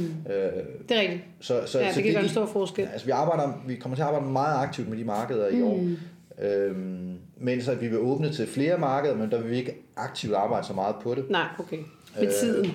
Det 0.89 0.97
er 0.97 1.01
rigtigt. 1.01 1.21
så, 1.41 1.63
så, 1.67 1.79
Ja, 1.81 1.91
så 1.93 1.97
det 1.97 2.05
kan 2.05 2.13
gøre 2.13 2.23
en 2.23 2.29
stor 2.29 2.47
forskel. 2.47 2.89
Altså, 2.93 3.07
vi, 3.07 3.11
arbejder, 3.11 3.63
vi 3.67 3.75
kommer 3.77 3.97
til 3.97 4.03
at 4.03 4.09
arbejde 4.09 4.27
meget 4.27 4.63
aktivt 4.63 4.89
med 4.89 4.99
de 4.99 5.05
markeder 5.05 5.49
i 5.49 5.63
år. 5.63 5.81
Øhm, 6.43 7.15
mens 7.41 7.69
at 7.69 7.81
vi 7.81 7.89
vil 7.89 7.99
åbne 7.99 8.33
til 8.33 8.47
flere 8.47 8.79
markeder, 8.79 9.17
men 9.17 9.31
der 9.31 9.41
vil 9.41 9.51
vi 9.51 9.57
ikke 9.57 9.75
aktivt 9.97 10.35
arbejde 10.35 10.67
så 10.67 10.73
meget 10.73 10.95
på 11.03 11.15
det. 11.15 11.31
Nej, 11.31 11.47
okay. 11.59 11.79
Med 12.21 12.33
tiden, 12.41 12.71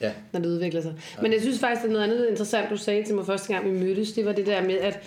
Ja, 0.00 0.12
når 0.32 0.40
det 0.40 0.48
udvikler 0.48 0.80
sig. 0.80 0.94
Men 1.22 1.32
jeg 1.32 1.40
synes 1.40 1.58
faktisk, 1.58 1.84
at 1.84 1.90
noget 1.90 2.04
andet 2.04 2.26
interessant, 2.30 2.70
du 2.70 2.76
sagde 2.76 3.04
til 3.04 3.14
mig 3.14 3.26
første 3.26 3.52
gang, 3.52 3.66
vi 3.66 3.78
mødtes, 3.84 4.12
det 4.12 4.26
var 4.26 4.32
det 4.32 4.46
der 4.46 4.62
med, 4.62 4.78
at 4.78 5.00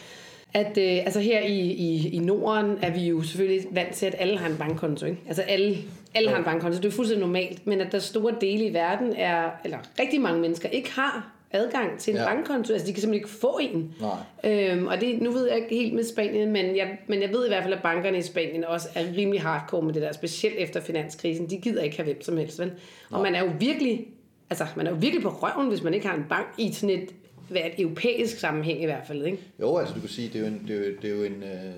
at 0.54 0.78
øh, 0.78 0.98
altså 1.06 1.20
her 1.20 1.42
i, 1.42 1.60
i, 1.60 2.10
i 2.10 2.20
Norden 2.20 2.78
er 2.82 2.90
vi 2.90 3.08
jo 3.08 3.22
selvfølgelig 3.22 3.68
vant 3.72 3.94
til, 3.94 4.06
at 4.06 4.16
alle 4.18 4.38
har 4.38 4.50
en 4.50 4.58
bankkonto. 4.58 5.06
Ikke? 5.06 5.22
Altså 5.28 5.42
alle, 5.42 5.78
alle 6.16 6.30
har 6.30 6.38
en 6.38 6.44
bankkonto. 6.44 6.78
Det 6.78 6.86
er 6.86 6.92
fuldstændig 6.92 7.28
normalt. 7.28 7.68
Men 7.68 7.82
at 7.82 7.92
der 7.92 8.00
store 8.00 8.34
dele 8.42 8.66
i 8.66 8.74
verden 8.74 9.14
er, 9.16 9.50
eller 9.64 9.78
rigtig 10.00 10.22
mange 10.22 10.42
mennesker 10.42 10.70
ikke 10.70 10.92
har 10.92 11.32
adgang 11.52 12.00
til 12.00 12.12
en 12.12 12.18
ja. 12.18 12.24
Ja. 12.24 12.34
bankkonto. 12.34 12.74
Altså 12.74 12.88
de 12.88 12.94
kan 12.94 13.02
simpelthen 13.02 13.14
ikke 13.14 13.40
få 13.42 13.60
en. 13.62 13.94
Nej. 14.02 14.72
Øhm, 14.72 14.88
og 14.88 15.02
det, 15.02 15.22
nu 15.22 15.32
ved 15.32 15.48
jeg 15.48 15.58
ikke 15.58 15.76
helt 15.76 15.94
med 15.94 16.04
Spanien, 16.04 16.52
men 16.52 16.78
jeg, 16.78 16.98
men 17.08 17.22
jeg 17.22 17.30
ved 17.30 17.46
i 17.46 17.50
hvert 17.50 17.64
fald, 17.64 17.74
at 17.74 17.82
bankerne 17.82 18.18
i 18.18 18.22
Spanien 18.22 18.66
også 18.66 18.88
er 18.96 19.04
rimelig 19.18 19.42
hardcore 19.42 19.82
med 19.82 19.94
det 19.94 20.02
der, 20.02 20.12
specielt 20.12 20.56
efter 20.58 20.82
finanskrisen. 20.82 21.50
De 21.50 21.58
gider 21.58 21.82
ikke 21.82 21.98
have 21.98 22.06
hvem 22.06 22.22
som 22.22 22.38
helst, 22.38 22.60
vel? 22.60 22.72
Og 23.12 23.22
man 23.22 23.36
er 23.36 23.44
jo 23.44 23.52
virkelig, 23.60 24.08
altså 24.50 24.66
man 24.76 24.88
er 24.88 24.92
jo 24.92 24.98
virkelig 25.00 25.24
på 25.24 25.30
røven, 25.30 25.68
hvis 25.70 25.84
man 25.84 25.94
ikke 25.94 26.08
har 26.08 26.16
en 26.16 26.26
bank 26.30 26.48
i 26.58 26.72
sådan 26.74 26.90
et, 26.90 27.10
hvad 27.50 27.62
et 27.62 27.82
europæisk 27.82 28.40
sammenhæng 28.40 28.82
i 28.82 28.86
hvert 28.86 29.08
fald, 29.08 29.26
ikke? 29.26 29.40
jo, 29.62 29.78
altså 29.78 29.94
du 29.94 30.00
kan 30.00 30.10
sige, 30.10 30.28
det 30.28 30.36
er 30.36 30.40
jo 30.40 30.46
en, 30.48 30.64
det 30.68 30.76
er 30.76 30.80
jo, 30.90 30.94
det 31.02 31.12
er 31.12 31.16
jo 31.16 31.24
en 31.24 31.44
øh, 31.44 31.74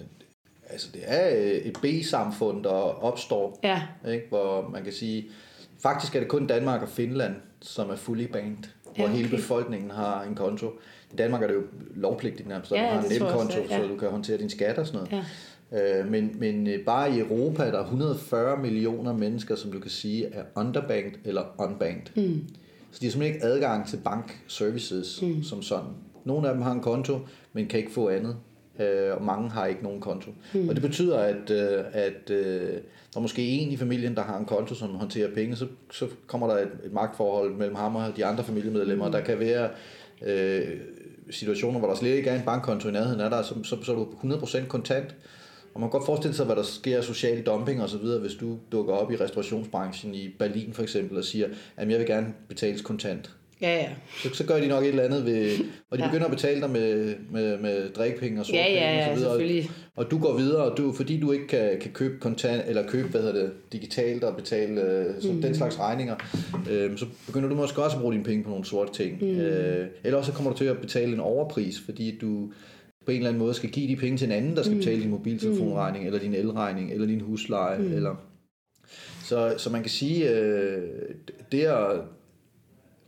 altså 0.69 0.87
det 0.93 1.01
er 1.05 1.37
øh, 1.37 1.51
et 1.51 1.77
B-samfund, 1.81 2.63
der 2.63 3.03
opstår, 3.03 3.59
Ja. 3.63 3.81
ikke? 4.07 4.25
hvor 4.29 4.69
man 4.69 4.83
kan 4.83 4.93
sige, 4.93 5.25
faktisk 5.83 6.15
er 6.15 6.19
det 6.19 6.29
kun 6.29 6.47
Danmark 6.47 6.81
og 6.81 6.89
Finland, 6.89 7.35
som 7.61 7.89
er 7.89 7.95
fully 7.95 8.23
banked, 8.23 8.63
hvor 8.95 9.05
Ja, 9.05 9.07
hele 9.11 9.25
okay. 9.27 9.35
befolkningen 9.35 9.91
har 9.91 10.23
en 10.23 10.35
konto. 10.35 10.67
I 11.13 11.15
Danmark 11.15 11.43
er 11.43 11.47
det 11.47 11.53
jo 11.53 11.63
lovpligtigt 11.95 12.49
nærmest, 12.49 12.71
at 12.71 12.77
Ja, 12.77 12.83
du 12.83 12.89
har 12.93 13.01
en 13.03 13.11
nemkonto, 13.11 13.59
ja. 13.69 13.77
så 13.81 13.87
du 13.87 13.97
kan 13.97 14.09
håndtere 14.09 14.37
din 14.37 14.49
skat 14.49 14.77
og 14.77 14.87
sådan 14.87 14.97
noget. 14.99 15.11
Ja. 15.13 15.25
Øh, 15.71 16.11
men, 16.11 16.35
men 16.39 16.67
øh, 16.67 16.85
bare 16.85 17.15
i 17.15 17.19
Europa 17.19 17.63
er 17.63 17.71
der 17.71 17.83
140 17.83 18.57
millioner 18.57 19.13
mennesker, 19.13 19.55
som 19.55 19.71
du 19.71 19.79
kan 19.79 19.91
sige 19.91 20.25
er 20.25 20.43
underbanked 20.55 21.19
eller 21.25 21.43
unbanked. 21.57 22.23
Mm. 22.23 22.41
Så 22.91 22.99
de 23.01 23.05
har 23.05 23.11
simpelthen 23.11 23.35
ikke 23.35 23.45
adgang 23.45 23.87
til 23.87 23.97
bankservices 23.97 25.21
mm. 25.21 25.43
som 25.43 25.61
sådan. 25.61 25.89
Nogle 26.25 26.47
af 26.47 26.53
dem 26.53 26.63
har 26.63 26.71
en 26.71 26.81
konto, 26.81 27.19
men 27.53 27.67
kan 27.67 27.79
ikke 27.79 27.91
få 27.91 28.09
andet. 28.09 28.35
Øh, 28.79 29.15
og 29.17 29.23
mange 29.23 29.49
har 29.49 29.65
ikke 29.65 29.83
nogen 29.83 30.01
konto. 30.01 30.31
Mm. 30.53 30.69
Og 30.69 30.75
det 30.75 30.81
betyder, 30.81 31.17
at, 31.19 31.49
øh, 31.51 31.83
at 31.93 32.29
øh, 32.29 32.71
der 33.13 33.17
er 33.17 33.19
måske 33.19 33.47
en 33.47 33.71
i 33.71 33.77
familien, 33.77 34.15
der 34.15 34.21
har 34.21 34.37
en 34.37 34.45
konto, 34.45 34.75
som 34.75 34.89
håndterer 34.89 35.33
penge, 35.33 35.55
så, 35.55 35.67
så 35.91 36.07
kommer 36.27 36.47
der 36.47 36.55
et, 36.55 36.69
et 36.85 36.93
magtforhold 36.93 37.55
mellem 37.55 37.75
ham 37.75 37.95
og 37.95 38.17
de 38.17 38.25
andre 38.25 38.43
familiemedlemmer. 38.43 39.05
Mm. 39.05 39.11
Der 39.11 39.21
kan 39.21 39.39
være 39.39 39.69
øh, 40.25 40.67
situationer, 41.29 41.79
hvor 41.79 41.87
der 41.87 41.95
slet 41.95 42.15
ikke 42.15 42.29
er 42.29 42.35
en 42.35 42.45
bankkonto 42.45 42.89
i 42.89 42.91
nærheden 42.91 43.21
af 43.21 43.29
dig, 43.29 43.45
så, 43.45 43.55
så, 43.63 43.77
så 43.83 43.91
er 43.91 43.95
du 43.95 44.07
100% 44.23 44.67
kontant. 44.67 45.15
Og 45.73 45.79
man 45.81 45.89
kan 45.89 45.91
godt 45.99 46.05
forestille 46.05 46.35
sig, 46.35 46.45
hvad 46.45 46.55
der 46.55 46.63
sker 46.63 46.97
af 46.97 47.03
social 47.03 47.41
dumping 47.41 47.81
og 47.81 47.89
så 47.89 47.97
videre, 47.97 48.19
hvis 48.19 48.33
du 48.33 48.57
dukker 48.71 48.93
op 48.93 49.11
i 49.11 49.15
restaurationsbranchen 49.15 50.15
i 50.15 50.29
Berlin 50.39 50.73
for 50.73 50.83
eksempel 50.83 51.17
og 51.17 51.23
siger, 51.23 51.47
at 51.77 51.89
jeg 51.89 51.99
vil 51.99 52.07
gerne 52.07 52.27
betales 52.49 52.81
kontant. 52.81 53.29
Ja, 53.61 53.75
ja. 53.75 53.89
Så, 54.23 54.29
så 54.33 54.45
gør 54.45 54.59
de 54.59 54.67
nok 54.67 54.83
et 54.83 54.89
eller 54.89 55.03
andet 55.03 55.25
ved, 55.25 55.57
og 55.89 55.97
de 55.97 56.03
Ja. 56.03 56.09
begynder 56.09 56.25
at 56.25 56.31
betale 56.31 56.61
dig 56.61 56.69
med, 56.69 57.15
med, 57.31 57.57
med 57.57 57.89
drikpenge 57.89 58.41
og 58.41 58.47
Ja, 58.49 58.63
sortpenge 58.63 58.79
ja, 58.81 58.93
ja, 58.97 58.99
og 58.99 59.03
så 59.09 59.15
videre. 59.19 59.31
selvfølgelig. 59.31 59.69
Og 59.95 60.11
du 60.11 60.19
går 60.19 60.37
videre, 60.37 60.63
og 60.71 60.77
du, 60.77 60.91
fordi 60.93 61.19
du 61.19 61.31
ikke 61.31 61.47
kan, 61.47 61.79
kan 61.81 61.91
købe 61.91 62.19
kontant, 62.19 62.63
eller 62.67 62.87
købe, 62.87 63.07
hvad 63.07 63.21
hedder 63.21 63.41
det, 63.41 63.51
digitalt 63.71 64.23
og 64.23 64.35
betale 64.35 64.81
øh, 64.81 65.05
så 65.21 65.31
Mm. 65.31 65.41
den 65.41 65.55
slags 65.55 65.79
regninger, 65.79 66.15
øh, 66.71 66.97
så 66.97 67.05
begynder 67.25 67.49
du 67.49 67.55
måske 67.55 67.83
også 67.83 67.95
at 67.97 68.01
bruge 68.01 68.13
dine 68.13 68.23
penge 68.25 68.43
på 68.43 68.49
nogle 68.49 68.65
sorte 68.65 68.93
ting. 68.93 69.17
Mm. 69.23 69.39
Øh, 69.39 69.87
eller 70.03 70.17
også 70.17 70.31
så 70.31 70.35
kommer 70.35 70.51
du 70.51 70.57
til 70.57 70.65
at 70.65 70.77
betale 70.77 71.13
en 71.13 71.19
overpris, 71.19 71.79
fordi 71.85 72.17
du 72.21 72.51
på 73.09 73.13
en 73.13 73.17
eller 73.17 73.29
anden 73.29 73.39
måde 73.43 73.53
skal 73.53 73.69
give 73.69 73.87
de 73.87 73.95
penge 73.95 74.17
til 74.17 74.25
en 74.25 74.31
anden, 74.31 74.55
der 74.55 74.63
skal 74.63 74.73
Mm. 74.73 74.79
betale 74.79 75.01
din 75.01 75.09
mobiltelefonregning, 75.09 76.05
eller 76.05 76.19
din 76.19 76.33
elregning, 76.33 76.91
eller 76.91 77.07
din 77.07 77.21
husleje, 77.21 77.77
eller... 77.95 78.15
Så, 79.23 79.53
så 79.57 79.69
man 79.69 79.81
kan 79.81 79.89
sige, 79.89 80.29
øh, 80.31 80.81
det 81.51 81.65
er... 81.65 81.73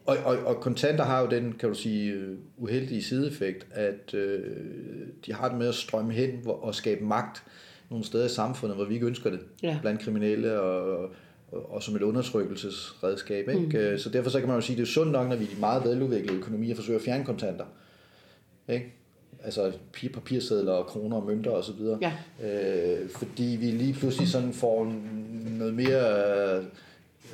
Og, 0.06 0.18
og, 0.26 0.38
og 0.46 0.62
kontanter 0.62 1.04
har 1.04 1.22
jo 1.22 1.28
den, 1.30 1.54
kan 1.60 1.70
du 1.70 1.76
sige, 1.76 2.12
øh, 2.14 2.38
uheldige 2.58 3.04
sideeffekt, 3.04 3.68
at 3.72 4.14
øh, 4.14 4.40
de 5.26 5.34
har 5.34 5.50
det 5.50 5.58
med 5.58 5.68
at 5.68 5.76
strømme 5.76 6.14
hen 6.14 6.30
og 6.46 6.76
skabe 6.76 7.04
magt 7.04 7.44
nogle 7.90 8.06
steder 8.06 8.26
i 8.26 8.30
samfundet, 8.30 8.78
hvor 8.78 8.86
vi 8.86 8.94
ikke 8.94 9.06
ønsker 9.06 9.30
det. 9.30 9.40
Ja. 9.64 9.78
Blandt 9.82 10.02
kriminelle 10.02 10.60
og, 10.60 10.98
og, 11.52 11.72
og 11.74 11.84
som 11.84 11.96
et 11.96 12.02
undertrykkelsesredskab. 12.02 13.50
Ikke? 13.50 13.92
Mm. 13.92 13.98
Så 13.98 14.10
derfor 14.10 14.30
så 14.30 14.40
kan 14.40 14.48
man 14.48 14.58
jo 14.58 14.62
sige, 14.62 14.74
at 14.74 14.78
det 14.78 14.84
er 14.84 14.88
sundt 14.88 15.12
nok, 15.12 15.30
når 15.30 15.36
vi 15.36 15.44
i 15.44 15.60
meget 15.60 15.84
veludviklede 15.84 16.38
økonomier 16.38 16.76
forsøger 16.76 17.00
at 17.00 17.06
fjerne 17.06 17.26
kontanter. 17.26 17.66
Ikke? 18.70 18.94
Altså 19.46 19.72
pi- 19.98 20.12
papirsedler 20.14 20.72
og 20.72 20.86
kroner 20.86 21.18
og 21.18 21.26
mønter 21.26 21.52
og 21.52 21.64
så 21.64 21.72
videre. 21.74 21.98
Ja. 22.02 22.12
Øh, 22.48 23.10
fordi 23.10 23.58
vi 23.60 23.66
lige 23.66 23.94
pludselig 23.94 24.28
sådan 24.28 24.54
får 24.54 24.94
noget 25.58 25.74
mere 25.74 26.58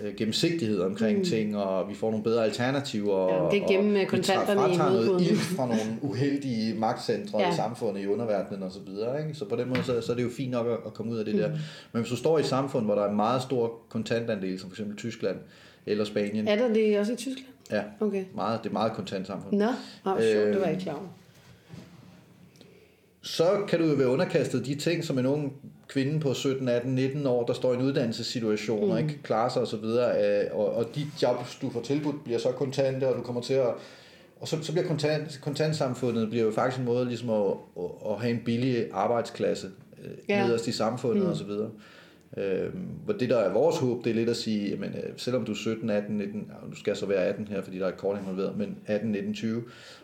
øh, 0.01 0.15
gennemsigtighed 0.17 0.79
omkring 0.81 1.17
mm. 1.17 1.23
ting, 1.25 1.57
og 1.57 1.89
vi 1.89 1.95
får 1.95 2.09
nogle 2.11 2.23
bedre 2.23 2.43
alternativer. 2.43 3.33
Ja, 3.43 3.49
det 3.51 3.57
er 3.59 3.63
og- 3.63 3.69
gennem, 3.69 3.89
øh, 3.89 3.95
og 3.95 3.99
vi 4.01 4.05
kontanterne 4.05 4.73
i 4.73 4.77
noget 4.77 5.21
ild 5.21 5.37
fra 5.37 5.65
nogle 5.65 5.81
uheldige 6.01 6.73
magtcentre 6.79 7.39
Ja. 7.41 7.53
i 7.53 7.55
samfundet, 7.55 8.01
i 8.03 8.07
underverdenen 8.07 8.63
og 8.63 8.71
så 8.71 8.79
videre. 8.87 9.21
Ikke? 9.21 9.33
Så 9.35 9.45
på 9.45 9.55
den 9.55 9.69
måde, 9.69 9.83
så, 9.83 10.01
så 10.01 10.11
er 10.11 10.15
det 10.15 10.23
jo 10.23 10.29
fint 10.29 10.51
nok 10.51 10.67
at, 10.67 10.77
at 10.85 10.93
komme 10.93 11.11
ud 11.11 11.17
af 11.17 11.25
det 11.25 11.33
mm. 11.35 11.39
der. 11.41 11.49
Men 11.91 12.01
hvis 12.01 12.09
du 12.09 12.15
står 12.15 12.37
i 12.37 12.41
et 12.41 12.47
samfund, 12.47 12.85
hvor 12.85 12.95
der 12.95 13.01
er 13.03 13.09
en 13.09 13.15
meget 13.15 13.41
stor 13.41 13.73
kontantandel, 13.89 14.59
som 14.59 14.71
f.eks. 14.71 14.81
Tyskland 14.97 15.37
eller 15.85 16.05
Spanien, 16.05 16.47
Er 16.47 16.55
der 16.55 16.73
det 16.73 16.99
også 16.99 17.13
i 17.13 17.15
Tyskland? 17.15 17.47
ja, 17.71 17.81
Okay. 17.99 18.23
meget, 18.35 18.59
det 18.63 18.69
er 18.69 18.73
meget 18.73 18.91
kontant 18.93 19.27
samfund. 19.27 19.57
Nå, 19.57 19.65
oh, 19.65 19.71
sjovt, 20.05 20.21
det 20.23 20.33
var 20.33 20.51
jeg 20.51 20.61
Øhm, 20.61 20.69
ikke 20.69 20.81
klar 20.83 20.93
over. 20.93 21.07
Så 23.21 23.65
kan 23.67 23.79
du 23.79 23.85
jo 23.85 23.93
være 23.93 24.07
underkastet 24.07 24.65
de 24.65 24.75
ting, 24.75 25.03
som 25.03 25.19
en 25.19 25.25
ung 25.25 25.53
kvinde 25.87 26.19
på 26.19 26.33
17, 26.33 26.67
18, 26.67 26.95
19 26.95 27.27
år, 27.27 27.45
der 27.45 27.53
står 27.53 27.73
i 27.73 27.75
en 27.75 27.81
uddannelsessituation 27.81 28.85
mm. 28.85 28.91
og 28.91 28.99
ikke 28.99 29.19
klarer 29.23 29.49
sig 29.49 29.61
osv., 29.61 29.85
og, 30.51 30.73
og 30.73 30.85
de 30.95 31.05
jobs, 31.21 31.55
du 31.61 31.69
får 31.69 31.81
tilbudt, 31.81 32.23
bliver 32.23 32.39
så 32.39 32.51
kontante, 32.51 33.07
og 33.07 33.17
du 33.17 33.21
kommer 33.21 33.41
til 33.41 33.53
at... 33.53 33.73
Og 34.39 34.47
så, 34.47 34.57
så 34.61 34.71
bliver 34.71 34.87
kontant, 34.87 35.39
kontantsamfundet 35.41 36.29
bliver 36.29 36.45
jo 36.45 36.51
faktisk 36.51 36.79
en 36.79 36.85
måde 36.85 37.05
ligesom 37.05 37.29
at, 37.29 37.45
at, 37.77 38.11
at 38.11 38.21
have 38.21 38.33
en 38.33 38.41
billig 38.45 38.87
arbejdsklasse 38.93 39.67
øh, 40.03 40.11
ja. 40.29 40.45
nederst 40.45 40.67
i 40.67 40.71
samfundet 40.71 41.23
mm. 41.23 41.31
osv. 41.31 41.51
Øhm, 42.37 42.79
hvor 43.05 43.13
det 43.13 43.29
der 43.29 43.37
er 43.37 43.53
vores 43.53 43.77
håb, 43.77 44.03
det 44.03 44.09
er 44.09 44.13
lidt 44.15 44.29
at 44.29 44.35
sige, 44.35 44.69
jamen, 44.69 44.89
øh, 44.89 45.13
selvom 45.17 45.45
du 45.45 45.51
er 45.51 45.55
17, 45.55 45.89
18, 45.89 46.17
19, 46.17 46.39
ja, 46.49 46.69
du 46.71 46.75
skal 46.75 46.95
så 46.95 47.05
være 47.05 47.25
18 47.25 47.47
her, 47.47 47.61
fordi 47.61 47.79
der 47.79 47.87
er 47.87 47.91
kort 47.91 48.19
involveret, 48.19 48.57
men 48.57 48.77
18, 48.85 49.11
19, 49.11 49.33
20, 49.33 49.63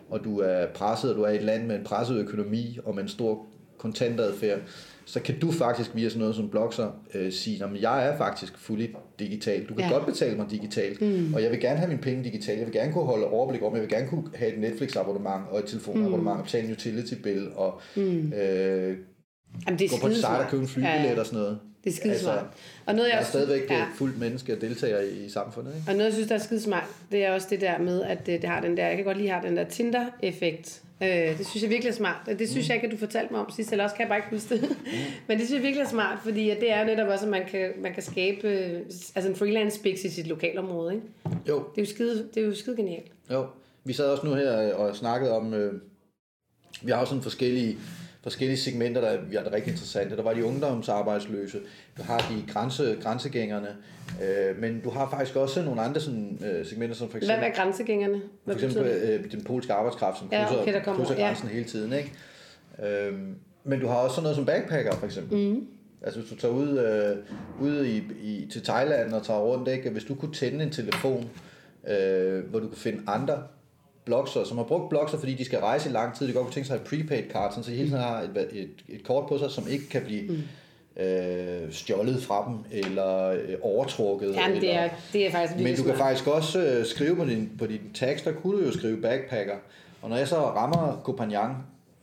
og 0.09 0.23
du 0.23 0.39
er 0.39 0.65
presset, 0.65 1.11
og 1.11 1.17
du 1.17 1.21
er 1.21 1.29
i 1.29 1.35
et 1.35 1.43
land 1.43 1.65
med 1.67 1.75
en 1.75 1.83
presset 1.83 2.17
økonomi 2.17 2.79
og 2.85 2.95
med 2.95 3.03
en 3.03 3.09
stor 3.09 3.45
kontantadfærd, 3.77 4.59
så 5.05 5.19
kan 5.19 5.39
du 5.39 5.51
faktisk 5.51 5.95
via 5.95 6.09
sådan 6.09 6.19
noget 6.19 6.35
som 6.35 6.49
Bloxer 6.49 7.01
øh, 7.13 7.31
sige, 7.31 7.63
at 7.63 7.81
jeg 7.81 8.07
er 8.07 8.17
faktisk 8.17 8.57
fuldt 8.57 8.91
digital. 9.19 9.65
Du 9.65 9.73
kan 9.73 9.83
Ja. 9.83 9.93
godt 9.93 10.05
betale 10.05 10.37
mig 10.37 10.45
digitalt, 10.51 11.01
mm. 11.01 11.33
og 11.33 11.43
jeg 11.43 11.51
vil 11.51 11.59
gerne 11.59 11.77
have 11.77 11.87
mine 11.87 12.01
penge 12.01 12.23
digitalt. 12.23 12.57
Jeg 12.59 12.65
vil 12.67 12.73
gerne 12.73 12.93
kunne 12.93 13.03
holde 13.03 13.27
overblik 13.27 13.63
om, 13.63 13.73
jeg 13.73 13.81
vil 13.81 13.89
gerne 13.89 14.07
kunne 14.07 14.23
have 14.35 14.53
et 14.53 14.59
Netflix-abonnement 14.59 15.43
og 15.51 15.59
et 15.59 15.65
telefonabonnement, 15.65 16.35
mm. 16.35 16.39
og 16.39 16.43
betale 16.43 16.65
en 16.67 16.71
utility 16.71 17.13
bill 17.23 17.49
og 17.55 17.81
mm. 17.95 18.33
øh, 18.33 18.97
Jamen, 19.65 19.79
det 19.79 19.85
er 19.85 19.89
gå 19.89 19.97
på 20.01 20.07
et 20.07 20.15
site 20.15 20.27
og 20.27 20.47
købe 20.49 20.61
en 20.61 20.67
flybillet 20.67 20.93
Ja, 21.03 21.11
ja. 21.13 21.19
og 21.19 21.25
sådan 21.25 21.39
noget. 21.39 21.59
Det 21.83 21.89
er 21.89 21.95
skidesmart. 21.95 22.45
Og 22.85 22.95
noget, 22.95 23.07
jeg 23.07 23.15
jeg 23.15 23.21
er 23.21 23.25
stadigvæk 23.25 23.69
ja. 23.69 23.75
ja. 23.77 23.85
fuldt 23.95 24.19
menneske 24.19 24.53
og 24.55 24.61
deltager 24.61 24.99
i, 24.99 25.25
i 25.25 25.29
samfundet. 25.29 25.75
Ikke? 25.75 25.85
Og 25.91 25.93
noget, 25.93 26.05
jeg 26.05 26.13
synes, 26.13 26.27
der 26.27 26.35
er 26.35 26.39
skidesmart, 26.39 26.87
det 27.11 27.25
er 27.25 27.31
også 27.33 27.47
det 27.49 27.61
der 27.61 27.77
med, 27.77 28.03
at 28.03 28.25
det, 28.25 28.41
det 28.41 28.49
har 28.49 28.61
den 28.61 28.77
der, 28.77 28.87
jeg 28.87 28.95
kan 28.95 29.05
godt 29.05 29.17
lide, 29.17 29.29
har 29.29 29.41
den 29.41 29.57
der 29.57 29.63
Tinder-effekt. 29.63 30.81
Øh, 31.03 31.09
det 31.09 31.47
synes 31.47 31.63
jeg 31.63 31.69
virkelig 31.69 31.89
er 31.89 31.93
smart. 31.95 32.15
Det 32.39 32.49
synes 32.49 32.67
jeg 32.67 32.75
ikke, 32.75 32.87
at 32.87 32.91
du 32.93 32.97
fortalte 32.97 33.33
mig 33.33 33.41
om 33.41 33.51
sidst, 33.51 33.71
eller 33.71 33.83
også 33.83 33.95
kan 33.95 34.01
jeg 34.03 34.09
bare 34.09 34.17
ikke 34.17 34.29
huske 34.29 34.55
det. 34.55 34.77
Men 35.27 35.37
det 35.39 35.47
synes 35.47 35.57
jeg 35.59 35.63
virkelig 35.63 35.83
er 35.83 35.89
smart, 35.89 36.19
fordi 36.23 36.49
at 36.49 36.57
det 36.59 36.71
er 36.71 36.83
netop 36.85 37.07
også, 37.07 37.25
at 37.25 37.31
man 37.31 37.41
kan, 37.51 37.69
man 37.81 37.93
kan 37.93 38.03
skabe 38.03 38.47
øh, 38.47 38.79
altså 39.15 39.29
en 39.29 39.35
freelance 39.35 39.77
speaks 39.79 40.03
i 40.03 40.09
sit 40.09 40.27
lokalområde. 40.27 40.93
Ikke? 40.93 41.05
Jo, 41.49 41.55
Det 41.75 41.81
er 41.81 41.85
jo 41.85 41.89
skide, 41.89 42.27
det 42.33 42.43
er 42.43 42.47
jo 42.47 42.55
skide 42.55 42.75
genialt. 42.75 43.11
jo. 43.31 43.45
Vi 43.85 43.93
sad 43.93 44.05
også 44.05 44.25
nu 44.25 44.33
her 44.33 44.73
og 44.73 44.95
snakkede 44.95 45.31
om, 45.31 45.53
øh, 45.53 45.73
vi 46.81 46.91
har 46.91 46.99
jo 46.99 47.05
sådan 47.05 47.21
forskellige, 47.23 47.77
forskellige 48.23 48.57
segmenter, 48.57 49.01
der 49.01 49.21
vi 49.21 49.35
er 49.35 49.53
rigtig 49.53 49.71
interessante. 49.71 50.15
Der 50.17 50.23
var 50.23 50.33
de 50.33 50.45
ungdomsarbejdsløse, 50.45 51.59
du 51.97 52.03
har 52.03 52.17
de 52.17 52.51
grænse, 52.53 52.97
grænsegængerne, 53.01 53.67
øh, 54.23 54.59
men 54.61 54.79
du 54.81 54.89
har 54.89 55.09
faktisk 55.09 55.35
også 55.35 55.61
nogle 55.63 55.81
andre 55.81 56.01
sådan, 56.01 56.39
øh, 56.45 56.65
segmenter, 56.65 56.95
som 56.95 57.07
for 57.09 57.17
Hvad 57.17 57.21
eksempel, 57.29 57.49
er 57.49 57.55
grænsegængerne? 57.55 58.13
for 58.21 58.29
Hvad 58.45 58.55
eksempel 58.55 58.83
betyder 58.83 59.07
det? 59.17 59.25
øh, 59.25 59.31
den 59.31 59.43
polske 59.43 59.73
arbejdskraft, 59.73 60.17
som 60.19 60.29
Ja, 60.31 60.45
krydser, 60.47 60.61
okay, 60.61 60.73
der 60.73 60.83
kommer- 60.83 61.05
krydser 61.05 61.19
ja. 61.21 61.25
grænsen 61.27 61.47
hele 61.47 61.65
tiden. 61.65 61.93
Ikke? 61.93 62.13
Øhm, 63.07 63.35
men 63.63 63.79
du 63.79 63.87
har 63.87 63.95
også 63.95 64.15
sådan 64.15 64.23
noget 64.23 64.35
som 64.35 64.45
backpacker, 64.45 64.95
for 64.95 65.05
eksempel. 65.05 65.37
Mm. 65.53 65.67
Altså 66.01 66.19
hvis 66.19 66.29
du 66.31 66.35
tager 66.37 66.53
ud, 66.53 66.77
øh, 66.79 67.17
ud 67.67 67.85
i, 67.85 67.97
i, 68.23 68.47
til 68.51 68.63
Thailand 68.63 69.13
og 69.13 69.23
tager 69.25 69.39
rundt, 69.39 69.67
ikke? 69.67 69.89
hvis 69.89 70.03
du 70.03 70.15
kunne 70.15 70.33
tænde 70.33 70.63
en 70.63 70.69
telefon, 70.69 71.29
øh, 71.87 72.43
hvor 72.49 72.59
du 72.59 72.67
kan 72.67 72.77
finde 72.77 73.01
andre 73.07 73.43
blogser, 74.05 74.43
som 74.43 74.57
har 74.57 74.63
brugt 74.63 74.89
blogser, 74.89 75.17
fordi 75.17 75.33
de 75.33 75.45
skal 75.45 75.59
rejse 75.59 75.89
i 75.89 75.91
lang 75.91 76.15
tid, 76.15 76.27
de 76.27 76.33
godt 76.33 76.45
kunne 76.45 76.53
tænke 76.53 76.67
sig 76.67 76.75
et 76.75 76.81
prepaid 76.81 77.23
card, 77.31 77.51
sådan, 77.51 77.63
så 77.63 77.71
de 77.71 77.75
hele 77.75 77.89
tiden 77.89 78.03
har 78.03 78.21
et, 78.21 78.47
et, 78.51 78.69
et 78.89 79.03
kort 79.03 79.29
på 79.29 79.37
sig, 79.37 79.51
som 79.51 79.67
ikke 79.69 79.89
kan 79.89 80.01
blive 80.01 80.31
mm. 80.31 81.03
øh, 81.03 81.71
stjålet 81.71 82.23
fra 82.23 82.45
dem, 82.47 82.81
eller 82.81 83.27
øh, 83.27 83.55
overtrukket. 83.61 84.35
Jamen, 84.35 84.61
det 84.61 84.69
eller, 84.69 84.81
er, 84.81 84.89
det 85.13 85.27
er 85.27 85.31
faktisk 85.31 85.63
men 85.63 85.75
du 85.75 85.83
kan 85.83 85.95
faktisk 85.95 86.27
også 86.27 86.65
øh, 86.65 86.85
skrive 86.85 87.15
på 87.15 87.25
din, 87.25 87.51
på 87.59 87.65
din 87.65 87.81
tekst, 87.93 88.25
der 88.25 88.31
kunne 88.31 88.59
du 88.59 88.65
jo 88.65 88.71
skrive 88.71 89.01
backpacker. 89.01 89.55
Og 90.01 90.09
når 90.09 90.17
jeg 90.17 90.27
så 90.27 90.35
rammer 90.35 91.01
Copenhagen 91.03 91.55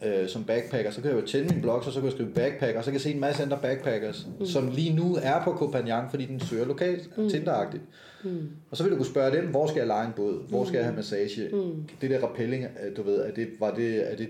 øh, 0.03 0.29
som 0.29 0.45
backpacker, 0.45 0.91
så 0.91 1.01
kan 1.01 1.11
jeg 1.11 1.21
jo 1.21 1.27
tænde 1.27 1.55
min 1.55 1.63
blog, 1.63 1.85
så, 1.85 1.91
så 1.91 2.01
kan 2.01 2.05
jeg 2.05 2.13
skrive 2.13 2.31
backpacker, 2.31 2.79
og 2.79 2.85
så 2.85 2.91
kan 2.91 2.95
jeg 2.95 3.01
se 3.01 3.11
en 3.11 3.21
masse 3.21 3.43
andre 3.43 3.59
backpackers, 3.63 4.27
mm. 4.39 4.47
som 4.47 4.71
lige 4.71 4.97
nu 4.97 5.19
er 5.23 5.45
på 5.45 5.53
Copenhagen, 5.53 6.11
fordi 6.11 6.25
den 6.25 6.41
søger 6.41 6.67
lokalt, 6.67 7.19
mm. 7.19 7.31
Tinderagtigt. 7.31 7.83
Mm. 8.25 8.49
Og 8.71 8.77
så 8.77 8.83
vil 8.83 8.93
du 8.93 8.97
kunne 8.97 9.07
spørge 9.07 9.37
dem, 9.37 9.47
hvor 9.47 9.67
skal 9.67 9.79
jeg 9.79 9.87
lege 9.87 10.07
en 10.07 10.13
båd? 10.17 10.49
Hvor 10.49 10.65
skal 10.65 10.77
jeg 10.77 10.85
have 10.85 10.97
massage? 10.97 11.49
Mm. 11.53 11.85
Det 12.01 12.11
der 12.11 12.19
rappelling, 12.19 12.65
øh, 12.65 12.97
du 12.97 13.03
ved, 13.03 13.21
er 13.21 13.31
det, 13.31 13.49
var 13.61 13.75
det, 13.75 14.13
er 14.13 14.17
det 14.17 14.29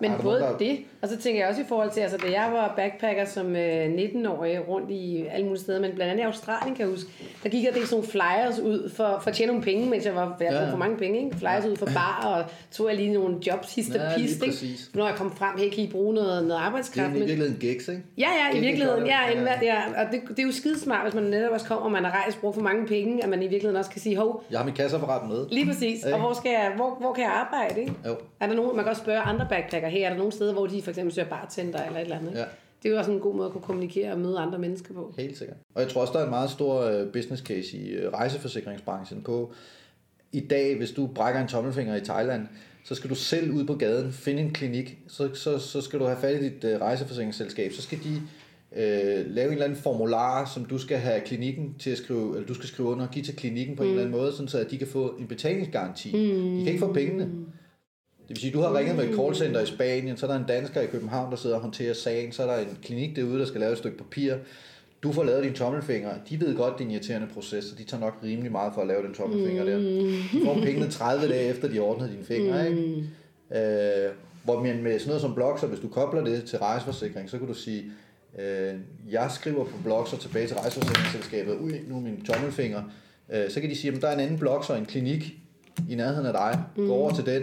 Men 0.00 0.10
både 0.22 0.40
nogen, 0.40 0.52
der- 0.52 0.58
det, 0.58 0.78
og 1.02 1.08
så 1.08 1.16
tænker 1.16 1.40
jeg 1.40 1.48
også 1.48 1.60
i 1.62 1.64
forhold 1.68 1.90
til, 1.90 2.00
altså 2.00 2.16
da 2.16 2.30
jeg 2.32 2.48
var 2.52 2.72
backpacker 2.76 3.24
som 3.24 3.56
øh, 3.56 3.84
19-årig 3.94 4.68
rundt 4.68 4.90
i 4.90 5.24
alle 5.30 5.46
mulige 5.46 5.60
steder, 5.62 5.80
men 5.80 5.90
blandt 5.94 6.10
andet 6.12 6.22
i 6.22 6.26
Australien 6.26 6.74
kan 6.76 6.84
jeg 6.86 6.90
huske, 6.94 7.10
der 7.42 7.48
gik 7.48 7.64
jeg 7.64 7.72
sådan 7.74 7.86
nogle 7.90 8.06
flyers 8.06 8.58
ud 8.58 8.90
for, 8.90 9.18
for 9.22 9.30
at 9.30 9.36
tjene 9.36 9.46
nogle 9.52 9.64
penge, 9.64 9.90
mens 9.90 10.06
jeg 10.06 10.14
var 10.14 10.36
jeg 10.40 10.48
Ja. 10.52 10.62
ja. 10.64 10.70
for 10.72 10.76
mange 10.76 10.96
penge, 10.96 11.24
ikke? 11.24 11.36
Flyers 11.36 11.64
ud 11.66 11.76
for 11.76 11.86
bar, 11.86 12.22
og 12.34 12.44
tog 12.72 12.88
jeg 12.88 12.96
lige 12.96 13.12
nogle 13.12 13.36
jobs, 13.46 13.74
hist 13.74 13.94
Ja, 13.94 14.12
og 14.14 14.18
lige 14.20 14.40
pist, 14.44 14.62
ikke? 14.62 14.76
Når 14.94 15.06
jeg 15.06 15.16
kom 15.16 15.36
frem, 15.36 15.58
hey, 15.58 15.70
kan 15.70 15.84
I 15.84 15.88
bruge 15.92 16.14
noget, 16.14 16.28
noget 16.28 16.44
Det 16.44 16.52
er 16.54 16.58
arbejdskraft? 16.58 17.08
i 17.08 17.10
Men, 17.10 17.18
virkeligheden 17.18 17.56
gigs, 17.60 17.88
ikke? 17.88 18.02
ja, 18.18 18.28
ja, 18.52 18.58
i 18.58 18.60
virkeligheden, 18.60 19.06
ja, 19.06 19.18
Ja. 19.30 19.58
ja, 19.62 19.76
og 20.04 20.12
det, 20.12 20.20
det 20.28 20.38
er 20.38 20.42
jo 20.46 20.52
skidesmart, 20.52 21.02
hvis 21.04 21.14
man 21.14 21.24
netop 21.24 21.52
også 21.52 21.66
kommer, 21.66 21.84
og 21.84 21.92
man 21.92 22.04
har 22.04 22.10
rejst, 22.22 22.40
brugt 22.40 22.54
for 22.54 22.62
mange 22.62 22.86
penge, 22.86 23.22
at 23.24 23.28
man 23.28 23.38
i 23.38 23.46
virkeligheden 23.46 23.76
også 23.76 23.90
kan 23.90 24.00
sige, 24.00 24.16
hov, 24.16 24.42
Jeg 24.50 24.58
har 24.58 24.66
mit 24.66 24.74
kasseapparat 24.74 25.28
med. 25.28 25.46
lige 25.50 25.66
præcis, 25.66 26.04
og 26.04 26.18
hvor, 26.20 26.32
skal 26.32 26.50
jeg, 26.50 26.72
hvor, 26.76 26.96
hvor 27.00 27.12
kan 27.12 27.24
jeg 27.24 27.32
arbejde, 27.32 27.80
ikke? 27.80 27.92
Jo. 28.06 28.16
Er 28.40 28.46
der 28.46 28.54
nogen, 28.54 28.76
man 28.76 28.84
kan 28.84 28.90
også 28.90 29.02
spørge 29.02 29.20
andre 29.20 29.46
backpacker, 29.50 29.88
hey, 29.90 30.04
er 30.04 30.08
der 30.08 30.16
nogle 30.16 30.32
steder, 30.32 30.52
hvor 30.52 30.66
de 30.66 30.82
for 30.82 30.90
eksempel 30.90 31.14
søger 31.14 31.28
bartender 31.28 31.84
eller 31.84 31.98
et 31.98 32.02
eller 32.02 32.16
andet? 32.16 32.28
ikke? 32.28 32.40
Ja. 32.40 32.46
Det 32.82 32.88
er 32.88 32.92
jo 32.92 32.98
også 32.98 33.10
en 33.10 33.20
god 33.20 33.34
måde 33.34 33.46
at 33.46 33.52
kunne 33.52 33.62
kommunikere 33.62 34.12
og 34.12 34.18
møde 34.18 34.38
andre 34.38 34.58
mennesker 34.58 34.94
på. 34.94 35.14
Helt 35.18 35.38
sikkert. 35.38 35.56
Og 35.74 35.82
jeg 35.82 35.90
tror 35.90 36.00
også, 36.00 36.12
der 36.12 36.18
er 36.18 36.24
en 36.24 36.30
meget 36.30 36.50
stor 36.50 36.80
øh, 36.80 37.12
business 37.12 37.42
case 37.42 37.76
i 37.76 37.90
øh, 37.90 38.12
rejseforsikringsbranchen 38.12 39.22
på, 39.22 39.52
i 40.32 40.40
dag, 40.40 40.76
hvis 40.76 40.90
du 40.90 41.06
brækker 41.06 41.40
en 41.40 41.48
tommelfinger 41.48 41.96
i 41.96 42.00
Thailand, 42.00 42.46
så 42.84 42.94
skal 42.94 43.10
du 43.10 43.14
selv 43.14 43.52
ud 43.52 43.64
på 43.64 43.74
gaden, 43.74 44.12
finde 44.12 44.42
en 44.42 44.52
klinik, 44.52 44.98
så, 45.08 45.34
så, 45.34 45.58
så 45.58 45.80
skal 45.80 45.98
du 45.98 46.04
have 46.04 46.16
fat 46.20 46.42
i 46.42 46.48
dit 46.48 46.64
øh, 46.64 46.80
rejseforsikringsselskab, 46.80 47.72
så 47.72 47.82
skal 47.82 47.98
de 47.98 48.14
øh, 48.76 49.26
lave 49.26 49.46
en 49.46 49.52
eller 49.52 49.64
anden 49.64 49.78
formular, 49.78 50.50
som 50.54 50.64
du 50.64 50.78
skal 50.78 50.98
have 50.98 51.20
klinikken 51.20 51.74
til 51.78 51.90
at 51.90 51.98
skrive, 51.98 52.34
eller 52.34 52.46
du 52.46 52.54
skal 52.54 52.68
skrive 52.68 52.88
under 52.88 53.06
og 53.06 53.12
give 53.12 53.24
til 53.24 53.36
klinikken 53.36 53.76
på 53.76 53.82
mm. 53.82 53.88
en 53.88 53.94
eller 53.94 54.06
anden 54.06 54.20
måde, 54.20 54.32
sådan 54.32 54.48
så 54.48 54.58
at 54.58 54.70
de 54.70 54.78
kan 54.78 54.86
få 54.86 55.08
en 55.18 55.26
betalingsgaranti. 55.26 56.12
Mm. 56.12 56.56
De 56.56 56.64
kan 56.64 56.66
ikke 56.66 56.78
få 56.86 56.92
pengene. 56.92 57.28
Det 58.30 58.36
vil 58.36 58.40
sige, 58.40 58.52
du 58.52 58.60
har 58.60 58.78
ringet 58.78 58.96
med 58.96 59.04
et 59.04 59.16
callcenter 59.16 59.60
i 59.60 59.66
Spanien, 59.66 60.16
så 60.16 60.26
er 60.26 60.30
der 60.30 60.38
en 60.38 60.46
dansker 60.48 60.80
i 60.80 60.86
København, 60.86 61.30
der 61.30 61.36
sidder 61.36 61.56
og 61.56 61.62
håndterer 61.62 61.94
sagen, 61.94 62.32
så 62.32 62.42
er 62.42 62.46
der 62.46 62.58
en 62.58 62.78
klinik 62.82 63.16
derude, 63.16 63.38
der 63.38 63.46
skal 63.46 63.60
lave 63.60 63.72
et 63.72 63.78
stykke 63.78 63.98
papir. 63.98 64.34
Du 65.02 65.12
får 65.12 65.24
lavet 65.24 65.44
din 65.44 65.52
tommelfinger. 65.52 66.10
De 66.30 66.40
ved 66.40 66.56
godt, 66.56 66.74
det 66.78 66.80
er 66.80 66.88
en 66.88 66.90
irriterende 66.90 67.28
proces, 67.34 67.64
så 67.64 67.74
de 67.78 67.84
tager 67.84 68.00
nok 68.00 68.18
rimelig 68.24 68.52
meget 68.52 68.74
for 68.74 68.80
at 68.80 68.86
lave 68.86 69.02
den 69.02 69.14
tommelfinger 69.14 69.64
der. 69.64 69.78
De 70.32 70.44
får 70.44 70.54
pengene 70.54 70.90
30 70.90 71.28
dage 71.28 71.48
efter, 71.48 71.68
de 71.68 71.74
har 71.74 71.82
ordnet 71.82 72.10
dine 72.10 72.24
fingre, 72.24 72.68
ikke? 72.70 74.06
Øh, 74.06 74.12
hvor 74.44 74.62
man 74.62 74.82
med 74.82 74.98
sådan 74.98 75.08
noget 75.08 75.20
som 75.20 75.34
Blogser, 75.34 75.66
hvis 75.66 75.80
du 75.80 75.88
kobler 75.88 76.24
det 76.24 76.44
til 76.44 76.58
rejseforsikring, 76.58 77.30
så 77.30 77.38
kan 77.38 77.46
du 77.46 77.54
sige, 77.54 77.84
øh, 78.38 78.74
jeg 79.10 79.30
skriver 79.30 79.64
på 79.64 79.76
Blogser 79.84 80.16
tilbage 80.16 80.46
til 80.46 80.56
rejseforsikringsselskabet, 80.56 81.56
ui, 81.60 81.72
nu 81.88 81.96
er 81.96 82.00
min 82.00 82.24
tommelfinger. 82.24 82.82
Øh, 83.32 83.50
så 83.50 83.60
kan 83.60 83.70
de 83.70 83.76
sige, 83.76 83.94
at 83.94 84.02
der 84.02 84.08
er 84.08 84.14
en 84.14 84.20
anden 84.20 84.38
Blogser, 84.38 84.74
en 84.74 84.86
klinik 84.86 85.34
i 85.88 85.94
nærheden 85.94 86.26
af 86.26 86.32
dig. 86.32 86.60
Gå 86.76 86.92
over 86.92 87.14
til 87.14 87.26
den. 87.26 87.42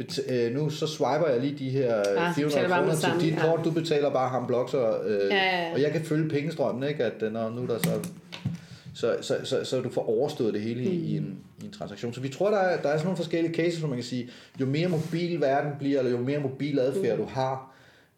Bet- 0.00 0.32
øh, 0.32 0.54
nu 0.54 0.70
så 0.70 0.86
swiper 0.86 1.26
jeg 1.28 1.40
lige 1.40 1.58
de 1.58 1.70
her 1.70 1.94
Ah, 2.16 2.28
ah, 2.28 2.34
så 2.34 2.40
betaler 2.42 2.68
400 2.68 2.68
bare 2.68 2.86
med 2.86 2.94
kroner 3.02 3.18
til 3.18 3.28
dit 3.30 3.36
ja. 3.36 3.46
kort. 3.46 3.64
Du 3.64 3.70
betaler 3.70 4.10
bare 4.10 4.28
ham 4.28 4.46
Blogser. 4.46 5.02
Øh, 5.04 5.12
Ja, 5.30 5.36
ja, 5.36 5.66
ja. 5.68 5.72
Og 5.74 5.80
jeg 5.82 5.92
kan 5.92 6.04
følge 6.04 6.28
pengestrømmen, 6.28 6.88
ikke? 6.88 7.04
At 7.04 7.22
øh, 7.22 7.32
når 7.32 7.50
nu 7.50 7.62
er 7.62 7.66
der 7.66 7.78
så 7.78 7.90
så, 8.94 9.16
så, 9.20 9.36
så, 9.44 9.64
så 9.64 9.80
du 9.80 9.90
får 9.90 10.08
overstået 10.08 10.54
det 10.54 10.62
hele 10.62 10.82
i, 10.82 10.88
i, 10.94 11.16
en, 11.16 11.38
i 11.62 11.64
en 11.64 11.70
transaktion. 11.70 12.12
Så 12.14 12.20
vi 12.20 12.28
tror, 12.28 12.50
der 12.50 12.58
er, 12.58 12.82
der 12.82 12.88
er 12.88 12.96
sådan 12.96 13.04
nogle 13.06 13.16
forskellige 13.16 13.54
cases, 13.54 13.78
hvor 13.78 13.88
man 13.88 13.96
kan 13.96 14.04
sige, 14.04 14.28
jo 14.60 14.66
mere 14.66 14.88
mobil 14.88 15.40
verden 15.40 15.72
bliver, 15.78 15.98
eller 15.98 16.10
jo 16.10 16.18
mere 16.18 16.40
mobil 16.40 16.78
adfærd 16.78 17.18
du 17.18 17.24
har, 17.24 17.76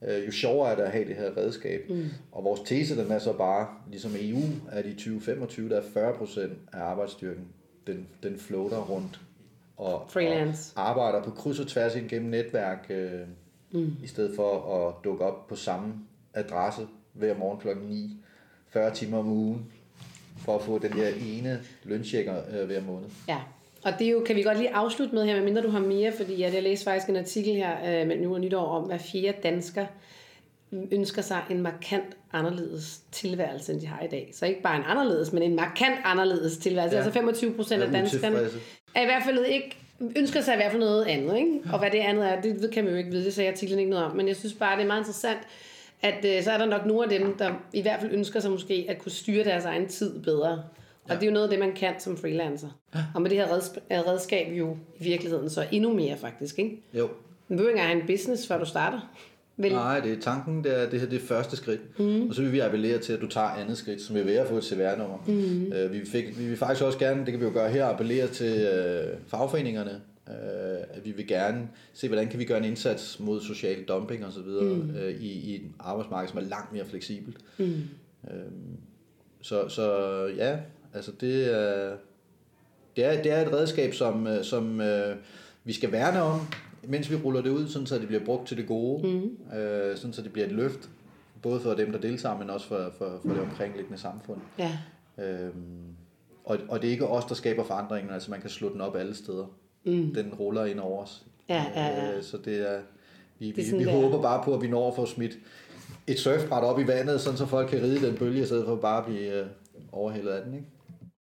øh, 0.09 0.27
jo 0.27 0.33
sjovere 0.33 0.71
er 0.73 0.77
det 0.77 0.83
at 0.83 0.91
have 0.91 1.05
det 1.05 1.17
her 1.17 1.37
redskab. 1.37 1.81
Mm. 1.91 2.05
Og 2.33 2.45
vores 2.45 2.61
tese, 2.61 2.97
den 3.05 3.11
er 3.13 3.19
så 3.19 3.33
bare, 3.33 3.67
ligesom 3.91 4.13
EU, 4.21 4.43
at 4.73 4.87
i 4.87 4.93
2025, 4.95 5.69
der 5.69 5.77
er 5.77 5.83
40 5.95 6.15
procent 6.15 6.53
af 6.73 6.81
arbejdsstyrken, 6.81 7.45
den, 7.87 8.07
den 8.23 8.39
floater 8.39 8.77
rundt 8.79 9.21
og, 9.77 10.07
Freelance. 10.09 10.73
og 10.77 10.89
arbejder 10.89 11.23
på 11.23 11.31
kryds 11.31 11.61
og 11.61 11.67
tværs 11.67 11.93
gennem 12.09 12.31
netværk, 12.31 12.87
øh, 12.91 13.21
mm. 13.71 13.97
i 14.03 14.07
stedet 14.07 14.37
for 14.37 14.77
at 14.77 15.05
dukke 15.05 15.25
op 15.25 15.47
på 15.47 15.57
samme 15.57 15.95
adresse 16.35 16.83
hver 17.13 17.39
morgen 17.39 17.61
klokken 17.61 17.87
9, 17.87 18.17
40 18.69 18.95
timer 18.95 19.19
om 19.19 19.29
ugen, 19.29 19.73
for 20.39 20.57
at 20.57 20.63
få 20.63 20.79
den 20.79 20.93
der 20.93 21.09
ene 21.09 21.61
lønchecker 21.85 22.37
øh, 22.51 22.67
hver 22.67 22.83
måned. 22.83 23.09
Ja, 23.29 23.41
og 23.85 23.93
det 23.99 24.07
er 24.07 24.11
jo, 24.11 24.23
kan 24.27 24.37
vi 24.37 24.43
godt 24.43 24.59
lige 24.59 24.75
afslutte 24.75 25.15
med 25.15 25.25
her, 25.25 25.35
medmindre 25.35 25.63
du 25.63 25.71
har 25.71 25.81
mere, 25.81 26.13
fordi 26.13 26.41
jeg, 26.41 26.55
jeg 26.55 26.63
læste 26.63 26.85
faktisk 26.85 27.09
en 27.09 27.17
artikel 27.17 27.55
her 27.55 28.01
øh, 28.01 28.09
med 28.09 28.21
nu 28.21 28.35
og 28.35 28.41
nytår 28.41 28.67
om, 28.67 28.83
hvad 28.83 28.99
fjerde 28.99 29.39
dansker 29.43 29.87
ønsker 30.93 31.23
sig 31.23 31.43
en 31.51 31.63
markant 31.63 32.17
anderledes 32.33 33.01
tilværelse, 33.13 33.73
end 33.73 33.81
de 33.81 33.87
har 33.87 34.05
i 34.05 34.09
dag. 34.09 34.31
Så 34.35 34.47
ikke 34.47 34.63
bare 34.63 34.77
en 34.77 34.83
anderledes, 34.87 35.33
men 35.33 35.43
en 35.43 35.57
markant 35.57 35.99
anderledes 36.05 36.59
tilværelse. 36.59 36.97
Ja. 36.97 37.03
Altså 37.03 37.21
25 37.21 37.55
procent 37.55 37.83
af 37.83 37.87
Er 37.87 37.93
danskerne 37.93 38.39
er 38.95 39.03
i 39.03 39.05
hvert 39.05 39.23
fald 39.25 39.45
ikke 39.45 39.77
ønsker 40.17 40.41
sig 40.41 40.55
i 40.55 40.57
hvert 40.57 40.71
fald 40.71 40.83
noget 40.83 41.05
andet. 41.05 41.37
Ikke? 41.37 41.61
Og 41.73 41.79
hvad 41.79 41.91
det 41.91 41.99
andet 41.99 42.29
er, 42.29 42.41
det 42.41 42.71
kan 42.73 42.85
man 42.85 42.93
jo 42.93 42.99
ikke 42.99 43.11
vide, 43.11 43.25
det 43.25 43.35
sagde 43.35 43.51
artiklen 43.51 43.79
ikke 43.79 43.91
noget 43.91 44.07
om. 44.07 44.17
Men 44.17 44.29
jeg 44.29 44.37
synes 44.37 44.55
bare, 44.55 44.77
det 44.77 44.83
er 44.83 44.87
meget 44.87 45.01
interessant, 45.01 45.39
at 46.03 46.25
øh, 46.25 46.43
så 46.43 46.51
er 46.51 46.59
der 46.59 46.67
nok 46.67 46.87
nogle 46.87 47.05
af 47.05 47.19
dem, 47.21 47.37
der 47.39 47.53
i 47.73 47.83
hvert 47.83 48.01
fald 48.01 48.13
ønsker 48.13 48.41
sig 48.41 48.51
måske 48.51 48.87
at 48.89 48.99
kunne 48.99 49.13
styre 49.13 49.45
deres 49.45 49.65
egen 49.65 49.89
tid 49.89 50.23
bedre. 50.23 50.65
Og 51.05 51.09
ja. 51.09 51.15
det 51.15 51.23
er 51.23 51.27
jo 51.27 51.33
noget 51.33 51.45
af 51.45 51.51
det, 51.51 51.59
man 51.59 51.73
kan 51.73 51.95
som 51.99 52.17
freelancer. 52.17 52.69
Ja. 52.95 53.01
Og 53.15 53.23
med 53.23 53.31
det 53.31 53.39
her 53.39 53.73
er 53.91 54.09
redskab 54.09 54.53
jo 54.53 54.77
i 55.01 55.05
virkeligheden 55.05 55.51
så 55.51 55.67
endnu 55.73 55.95
mere 55.95 56.17
faktisk. 56.17 56.59
Ikke? 56.59 56.83
Jo. 56.95 57.07
Du 57.49 57.57
behøver 57.57 57.69
ikke 57.69 57.81
engang 57.81 57.93
have 57.93 58.01
en 58.01 58.07
business, 58.07 58.47
før 58.47 58.59
du 58.59 58.65
starter. 58.65 59.01
Vel? 59.57 59.73
Nej, 59.73 60.01
det 60.01 60.13
er 60.13 60.21
tanken, 60.21 60.65
det 60.65 60.83
er 60.83 60.91
det 60.91 61.01
her 61.01 61.09
det 61.09 61.23
er 61.23 61.27
første 61.27 61.57
skridt. 61.57 61.99
Mm. 61.99 62.29
Og 62.29 62.35
så 62.35 62.43
vil 62.43 62.53
vi 62.53 62.59
appellere 62.59 62.99
til, 62.99 63.13
at 63.13 63.21
du 63.21 63.29
tager 63.29 63.47
andet 63.47 63.79
skridt, 63.79 64.03
som 64.03 64.17
er 64.17 64.23
ved 64.23 64.35
at 64.35 64.49
få 64.49 64.57
et 64.57 64.65
CVR-nummer. 64.65 65.19
Mm. 65.27 65.73
Øh, 65.73 65.93
vi, 65.93 66.05
fik, 66.05 66.39
vi 66.39 66.47
vil 66.47 66.57
faktisk 66.57 66.85
også 66.85 66.99
gerne, 66.99 67.21
det 67.21 67.31
kan 67.33 67.41
vi 67.41 67.45
jo 67.45 67.53
gøre 67.53 67.71
her, 67.71 67.87
appellere 67.87 68.27
til 68.27 68.61
øh, 68.61 69.19
fagforeningerne. 69.27 70.01
Øh, 70.29 70.81
at 70.91 71.05
vi 71.05 71.11
vil 71.11 71.27
gerne 71.27 71.69
se, 71.93 72.09
hvordan 72.09 72.29
kan 72.29 72.39
vi 72.39 72.45
gøre 72.45 72.59
en 72.59 72.65
indsats 72.65 73.21
mod 73.21 73.41
social 73.41 73.85
dumping 73.85 74.27
osv. 74.27 74.43
Mm. 74.43 74.91
Øh, 74.97 75.21
i, 75.21 75.31
i 75.31 75.55
et 75.55 75.63
arbejdsmarked, 75.81 76.29
som 76.29 76.39
er 76.39 76.43
langt 76.43 76.73
mere 76.73 76.85
fleksibelt. 76.85 77.37
Mm. 77.59 77.65
Øh, 78.31 78.53
så, 79.41 79.69
så 79.69 80.27
ja, 80.37 80.59
altså 80.95 81.13
det 81.21 81.55
er, 81.55 81.97
det 82.97 83.05
er, 83.05 83.23
det 83.23 83.33
er 83.33 83.47
et 83.47 83.53
redskab, 83.53 83.95
som, 83.95 84.27
øh, 84.27 84.45
som 84.45 84.81
øh, 84.81 85.17
vi 85.65 85.73
skal 85.73 85.93
værne 85.93 86.23
om, 86.23 86.41
mens 86.89 87.11
vi 87.11 87.17
ruller 87.17 87.41
det 87.41 87.51
ud, 87.51 87.69
sådan 87.69 87.87
så 87.87 87.99
det 87.99 88.07
bliver 88.07 88.25
brugt 88.25 88.49
til 88.49 88.57
det 88.57 88.67
gode, 88.67 89.07
mm. 89.09 89.57
øh, 89.59 89.97
sådan 89.97 90.13
så 90.13 90.23
det 90.23 90.33
bliver 90.33 90.47
et 90.47 90.53
løft, 90.53 90.91
både 91.43 91.61
for 91.61 91.75
dem, 91.75 91.93
der 91.93 91.99
deltager, 91.99 92.39
men 92.39 92.51
også 92.51 92.67
for, 92.67 92.93
for, 92.99 93.21
for 93.27 93.33
det 93.35 93.43
omkringliggende 93.43 93.99
samfund. 93.99 94.41
Ja. 94.59 94.79
Øhm, 95.19 95.53
og, 96.45 96.59
og 96.69 96.83
det 96.83 96.89
er 96.89 96.93
ikke 96.93 97.07
os, 97.07 97.25
der 97.25 97.35
skaber 97.35 97.65
forandringen, 97.65 98.13
altså 98.13 98.31
man 98.31 98.41
kan 98.41 98.51
slå 98.51 98.73
den 98.73 98.81
op 98.81 98.97
alle 98.97 99.15
steder. 99.15 99.47
Mm. 99.85 100.15
Den 100.15 100.35
ruller 100.35 100.65
ind 100.65 100.81
over 100.81 101.03
os. 101.03 101.23
Ja, 101.49 101.65
ja, 101.75 101.87
ja. 101.87 102.17
Øh, 102.17 102.23
så 102.23 102.37
det 102.45 102.73
er, 102.73 102.81
vi, 103.39 103.49
er 103.49 103.55
vi, 103.55 103.65
sådan, 103.65 103.79
vi 103.79 103.85
det 103.85 103.93
er. 103.93 104.01
håber 104.01 104.23
bare 104.23 104.45
på, 104.45 104.55
at 104.55 104.63
vi 104.63 104.69
når 104.69 104.89
at 104.89 104.97
få 104.97 105.07
smidt 105.07 105.39
et 106.07 106.19
surfbræt 106.19 106.65
op 106.65 106.79
i 106.81 106.87
vandet, 106.87 107.21
sådan 107.21 107.39
så 107.39 107.47
folk 107.47 107.69
kan 107.69 107.83
ride 107.83 108.07
den 108.07 108.17
bølge, 108.17 108.43
i 108.43 108.47
stedet 108.47 108.67
for 108.67 108.77
bare 108.77 108.99
at 108.99 109.05
blive 109.05 109.41
øh, 109.41 109.47
overhældet 109.93 110.31
af 110.31 110.45
den. 110.45 110.55
Ikke? 110.55 110.67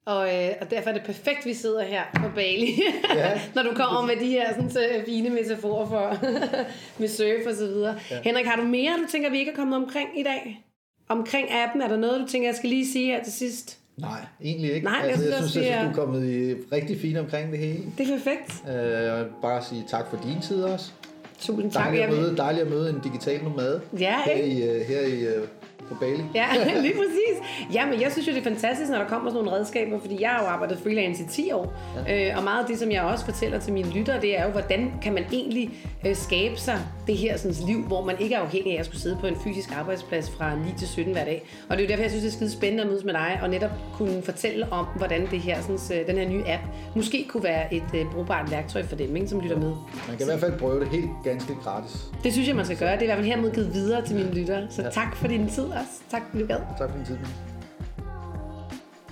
Og, 0.06 0.28
øh, 0.36 0.50
og 0.62 0.72
derfor 0.72 0.90
er 0.90 0.94
det 0.94 1.04
perfekt, 1.06 1.40
at 1.40 1.46
vi 1.46 1.54
sidder 1.54 1.84
her 1.84 2.02
på 2.16 2.30
Bali, 2.36 2.82
ja. 3.16 3.42
når 3.56 3.64
du 3.64 3.72
kommer 3.76 4.02
med 4.02 4.16
de 4.16 4.26
her 4.30 4.54
sådan, 4.54 4.70
så 4.72 4.80
fine 5.06 5.30
metaforer 5.30 5.88
for 5.88 6.18
med 7.00 7.08
surf 7.08 7.48
og 7.48 7.56
så 7.56 7.66
videre. 7.68 7.96
Ja. 8.12 8.16
Henrik, 8.24 8.46
har 8.46 8.56
du 8.56 8.64
mere, 8.64 8.92
du 8.92 9.12
tænker, 9.12 9.30
vi 9.30 9.40
ikke 9.40 9.52
er 9.52 9.56
kommet 9.56 9.76
omkring 9.78 10.10
i 10.20 10.24
dag? 10.24 10.66
Omkring 11.10 11.48
appen, 11.52 11.82
er 11.82 11.88
der 11.88 11.98
noget, 11.98 12.22
du 12.22 12.28
tænker, 12.28 12.48
jeg 12.48 12.56
skal 12.56 12.70
lige 12.70 12.92
sige 12.92 13.06
her 13.06 13.24
til 13.24 13.34
sidst? 13.34 13.78
Nej, 13.98 14.20
egentlig 14.44 14.74
ikke. 14.74 14.86
Nej, 14.86 15.00
altså, 15.04 15.24
jeg, 15.24 15.30
jeg 15.32 15.38
synes, 15.38 15.52
synes, 15.52 15.68
at 15.68 15.74
er- 15.74 15.84
du 15.84 15.90
er 15.90 15.94
kommet 15.94 16.30
i 16.30 16.54
rigtig 16.72 17.00
fint 17.02 17.18
omkring 17.18 17.52
det 17.52 17.60
hele. 17.60 17.84
Det 17.98 18.10
er 18.10 18.14
perfekt. 18.18 18.64
Øh, 18.70 18.92
jeg 19.04 19.26
bare 19.42 19.64
sige 19.64 19.84
tak 19.90 20.10
for 20.10 20.20
din 20.28 20.42
tid 20.42 20.64
også. 20.64 20.92
Tusind 21.40 21.72
tak. 21.72 21.84
Dejligt 21.84 22.02
Jeg 22.02 22.10
at 22.10 22.16
møde, 22.18 22.38
dejligt 22.38 22.64
at 22.66 22.70
møde 22.70 22.90
en 22.90 23.00
digital 23.04 23.44
nomade 23.44 23.82
Ja, 24.00 24.16
her 24.26 24.32
ikke? 24.32 24.48
i, 24.48 24.64
øh, 24.70 24.82
her 24.88 25.02
i 25.02 25.20
øh, 25.20 25.48
på 25.90 25.96
Bali. 25.96 26.24
Ja, 26.36 26.46
lige 26.86 26.94
præcis. 26.94 27.36
Ja, 27.74 27.86
men 27.86 28.02
jeg 28.02 28.12
synes 28.12 28.28
jo, 28.28 28.34
det 28.34 28.40
er 28.40 28.44
fantastisk, 28.44 28.92
når 28.92 28.98
der 28.98 29.08
kommer 29.08 29.32
sådan 29.32 29.46
nogle 29.46 29.60
redskaber, 29.60 30.00
fordi 30.00 30.22
jeg 30.22 30.30
har 30.30 30.44
jo 30.44 30.48
arbejdet 30.48 30.80
freelance 30.84 31.24
i 31.24 31.28
10 31.28 31.52
år, 31.52 31.74
ja. 32.08 32.30
øh, 32.30 32.38
og 32.38 32.44
meget 32.44 32.62
af 32.64 32.66
det, 32.68 32.80
som 32.80 32.92
jeg 32.92 33.02
også 33.02 33.26
fortæller 33.26 33.60
til 33.60 33.74
mine 33.74 33.90
lyttere, 33.90 34.22
det 34.22 34.40
er 34.40 34.46
jo, 34.46 34.52
hvordan 34.52 34.92
kan 35.02 35.14
man 35.14 35.24
egentlig 35.32 35.70
øh, 36.06 36.16
skabe 36.16 36.58
sig 36.58 36.80
det 37.08 37.18
her 37.18 37.38
sådan, 37.38 37.56
liv, 37.68 37.82
hvor 37.88 38.06
man 38.06 38.16
ikke 38.20 38.36
er 38.36 38.40
afhængig 38.40 38.76
af 38.76 38.80
at 38.80 38.86
skulle 38.86 39.02
sidde 39.02 39.18
på 39.22 39.28
en 39.28 39.36
fysisk 39.44 39.78
arbejdsplads 39.78 40.30
fra 40.30 40.56
9 40.56 40.62
til 40.78 40.88
17 40.88 41.14
hver 41.14 41.26
dag. 41.26 41.44
Og 41.70 41.78
det 41.78 41.84
er 41.84 41.88
jo 41.88 41.90
derfor, 41.90 42.02
jeg 42.02 42.12
synes, 42.12 42.24
det 42.24 42.32
er 42.32 42.36
skide 42.36 42.52
spændende 42.52 42.84
at 42.84 42.90
mødes 42.90 43.04
med 43.04 43.14
dig, 43.14 43.40
og 43.42 43.50
netop 43.50 43.72
kunne 43.94 44.22
fortælle 44.22 44.74
om, 44.74 44.86
hvordan 44.98 45.28
det 45.32 45.40
her, 45.40 45.62
sådan, 45.62 46.00
øh, 46.02 46.08
den 46.08 46.18
her 46.18 46.30
nye 46.30 46.44
app 46.48 46.64
måske 46.96 47.26
kunne 47.30 47.44
være 47.44 47.74
et 47.74 47.84
øh, 47.96 48.06
brugbart 48.12 48.52
værktøj 48.52 48.84
for 48.84 48.96
dem, 48.96 49.16
ikke, 49.16 49.28
som 49.28 49.40
lytter 49.40 49.60
med. 49.60 49.74
Man 50.08 50.18
kan 50.18 50.22
i 50.22 50.26
hvert 50.26 50.40
fald 50.40 50.60
prøve 50.60 50.80
det 50.80 50.88
helt 50.88 51.10
ganske 51.24 51.56
gratis. 51.64 52.06
Det 52.24 52.34
synes 52.34 52.48
jeg, 52.48 52.56
man 52.56 52.66
skal 52.66 52.78
gøre. 52.78 52.92
Det 52.92 53.00
er 53.00 53.04
i 53.04 53.06
hvert 53.06 53.18
fald 53.18 53.28
hermed 53.28 53.52
givet 53.52 53.74
videre 53.74 54.06
til 54.06 54.16
mine 54.16 54.34
lyttere. 54.34 54.68
Så 54.70 54.90
tak 54.92 55.16
for 55.16 55.28
din 55.28 55.50
tid 55.50 55.66
også. 55.76 56.02
Tak, 56.10 56.22
fordi 56.30 56.42
du 56.42 56.48
gad. 56.48 56.60
Tak 56.78 56.90
for 56.90 56.98
din 56.98 57.06
tid. 57.06 57.18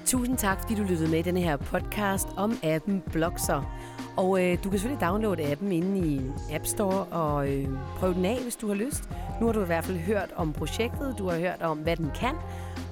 Tusind 0.06 0.38
tak, 0.38 0.60
fordi 0.62 0.76
du 0.76 0.84
lyttede 0.84 1.12
med 1.12 1.20
i 1.20 1.22
denne 1.22 1.40
her 1.40 1.58
podcast 1.58 2.28
om 2.38 2.58
appen 2.64 3.04
Blogser. 3.12 3.78
Og 4.18 4.44
øh, 4.44 4.58
du 4.64 4.70
kan 4.70 4.80
selvfølgelig 4.80 5.08
downloade 5.08 5.52
appen 5.52 5.72
inde 5.72 6.08
i 6.08 6.22
App 6.52 6.66
Store 6.66 7.04
og 7.04 7.50
øh, 7.50 7.68
prøve 7.98 8.14
den 8.14 8.26
af, 8.26 8.40
hvis 8.44 8.56
du 8.56 8.68
har 8.68 8.76
lyst. 8.76 9.10
Nu 9.40 9.46
har 9.46 9.54
du 9.54 9.62
i 9.62 9.66
hvert 9.66 9.86
fald 9.86 9.98
hørt 9.98 10.34
om 10.36 10.54
projektet, 10.54 11.16
du 11.18 11.30
har 11.30 11.38
hørt 11.38 11.62
om, 11.62 11.78
hvad 11.78 11.96
den 11.96 12.12
kan, 12.16 12.36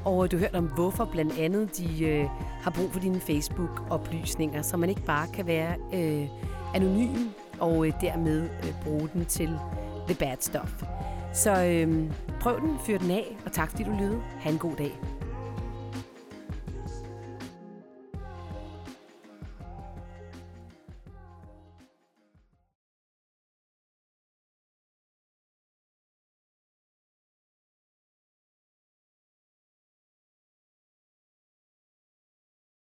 og 0.05 0.32
du 0.32 0.38
har 0.38 0.41
hørt 0.41 0.55
om, 0.55 0.65
hvorfor 0.65 1.05
blandt 1.05 1.39
andet 1.39 1.78
de 1.78 2.05
øh, 2.05 2.26
har 2.61 2.72
brug 2.72 2.91
for 2.91 2.99
dine 2.99 3.19
Facebook-oplysninger, 3.19 4.61
så 4.61 4.78
man 4.78 4.89
ikke 4.89 5.05
bare 5.05 5.28
kan 5.34 5.47
være 5.47 5.76
øh, 5.93 6.28
anonym 6.76 7.30
og 7.59 7.88
øh, 7.88 7.93
dermed 8.01 8.41
øh, 8.41 8.74
bruge 8.84 9.09
den 9.13 9.26
til 9.26 9.49
the 10.07 10.15
bad 10.15 10.38
stuff. 10.39 10.84
Så 11.34 11.63
øhm, 11.65 12.11
prøv 12.39 12.61
den, 12.61 12.77
fyr 12.86 12.97
den 12.97 13.11
af, 13.11 13.38
og 13.45 13.51
tak 13.51 13.69
fordi 13.69 13.84
du 13.84 13.91
lyttede. 13.91 14.21
Ha' 14.39 14.49
en 14.49 14.57
god 14.57 14.75
dag. 14.75 14.99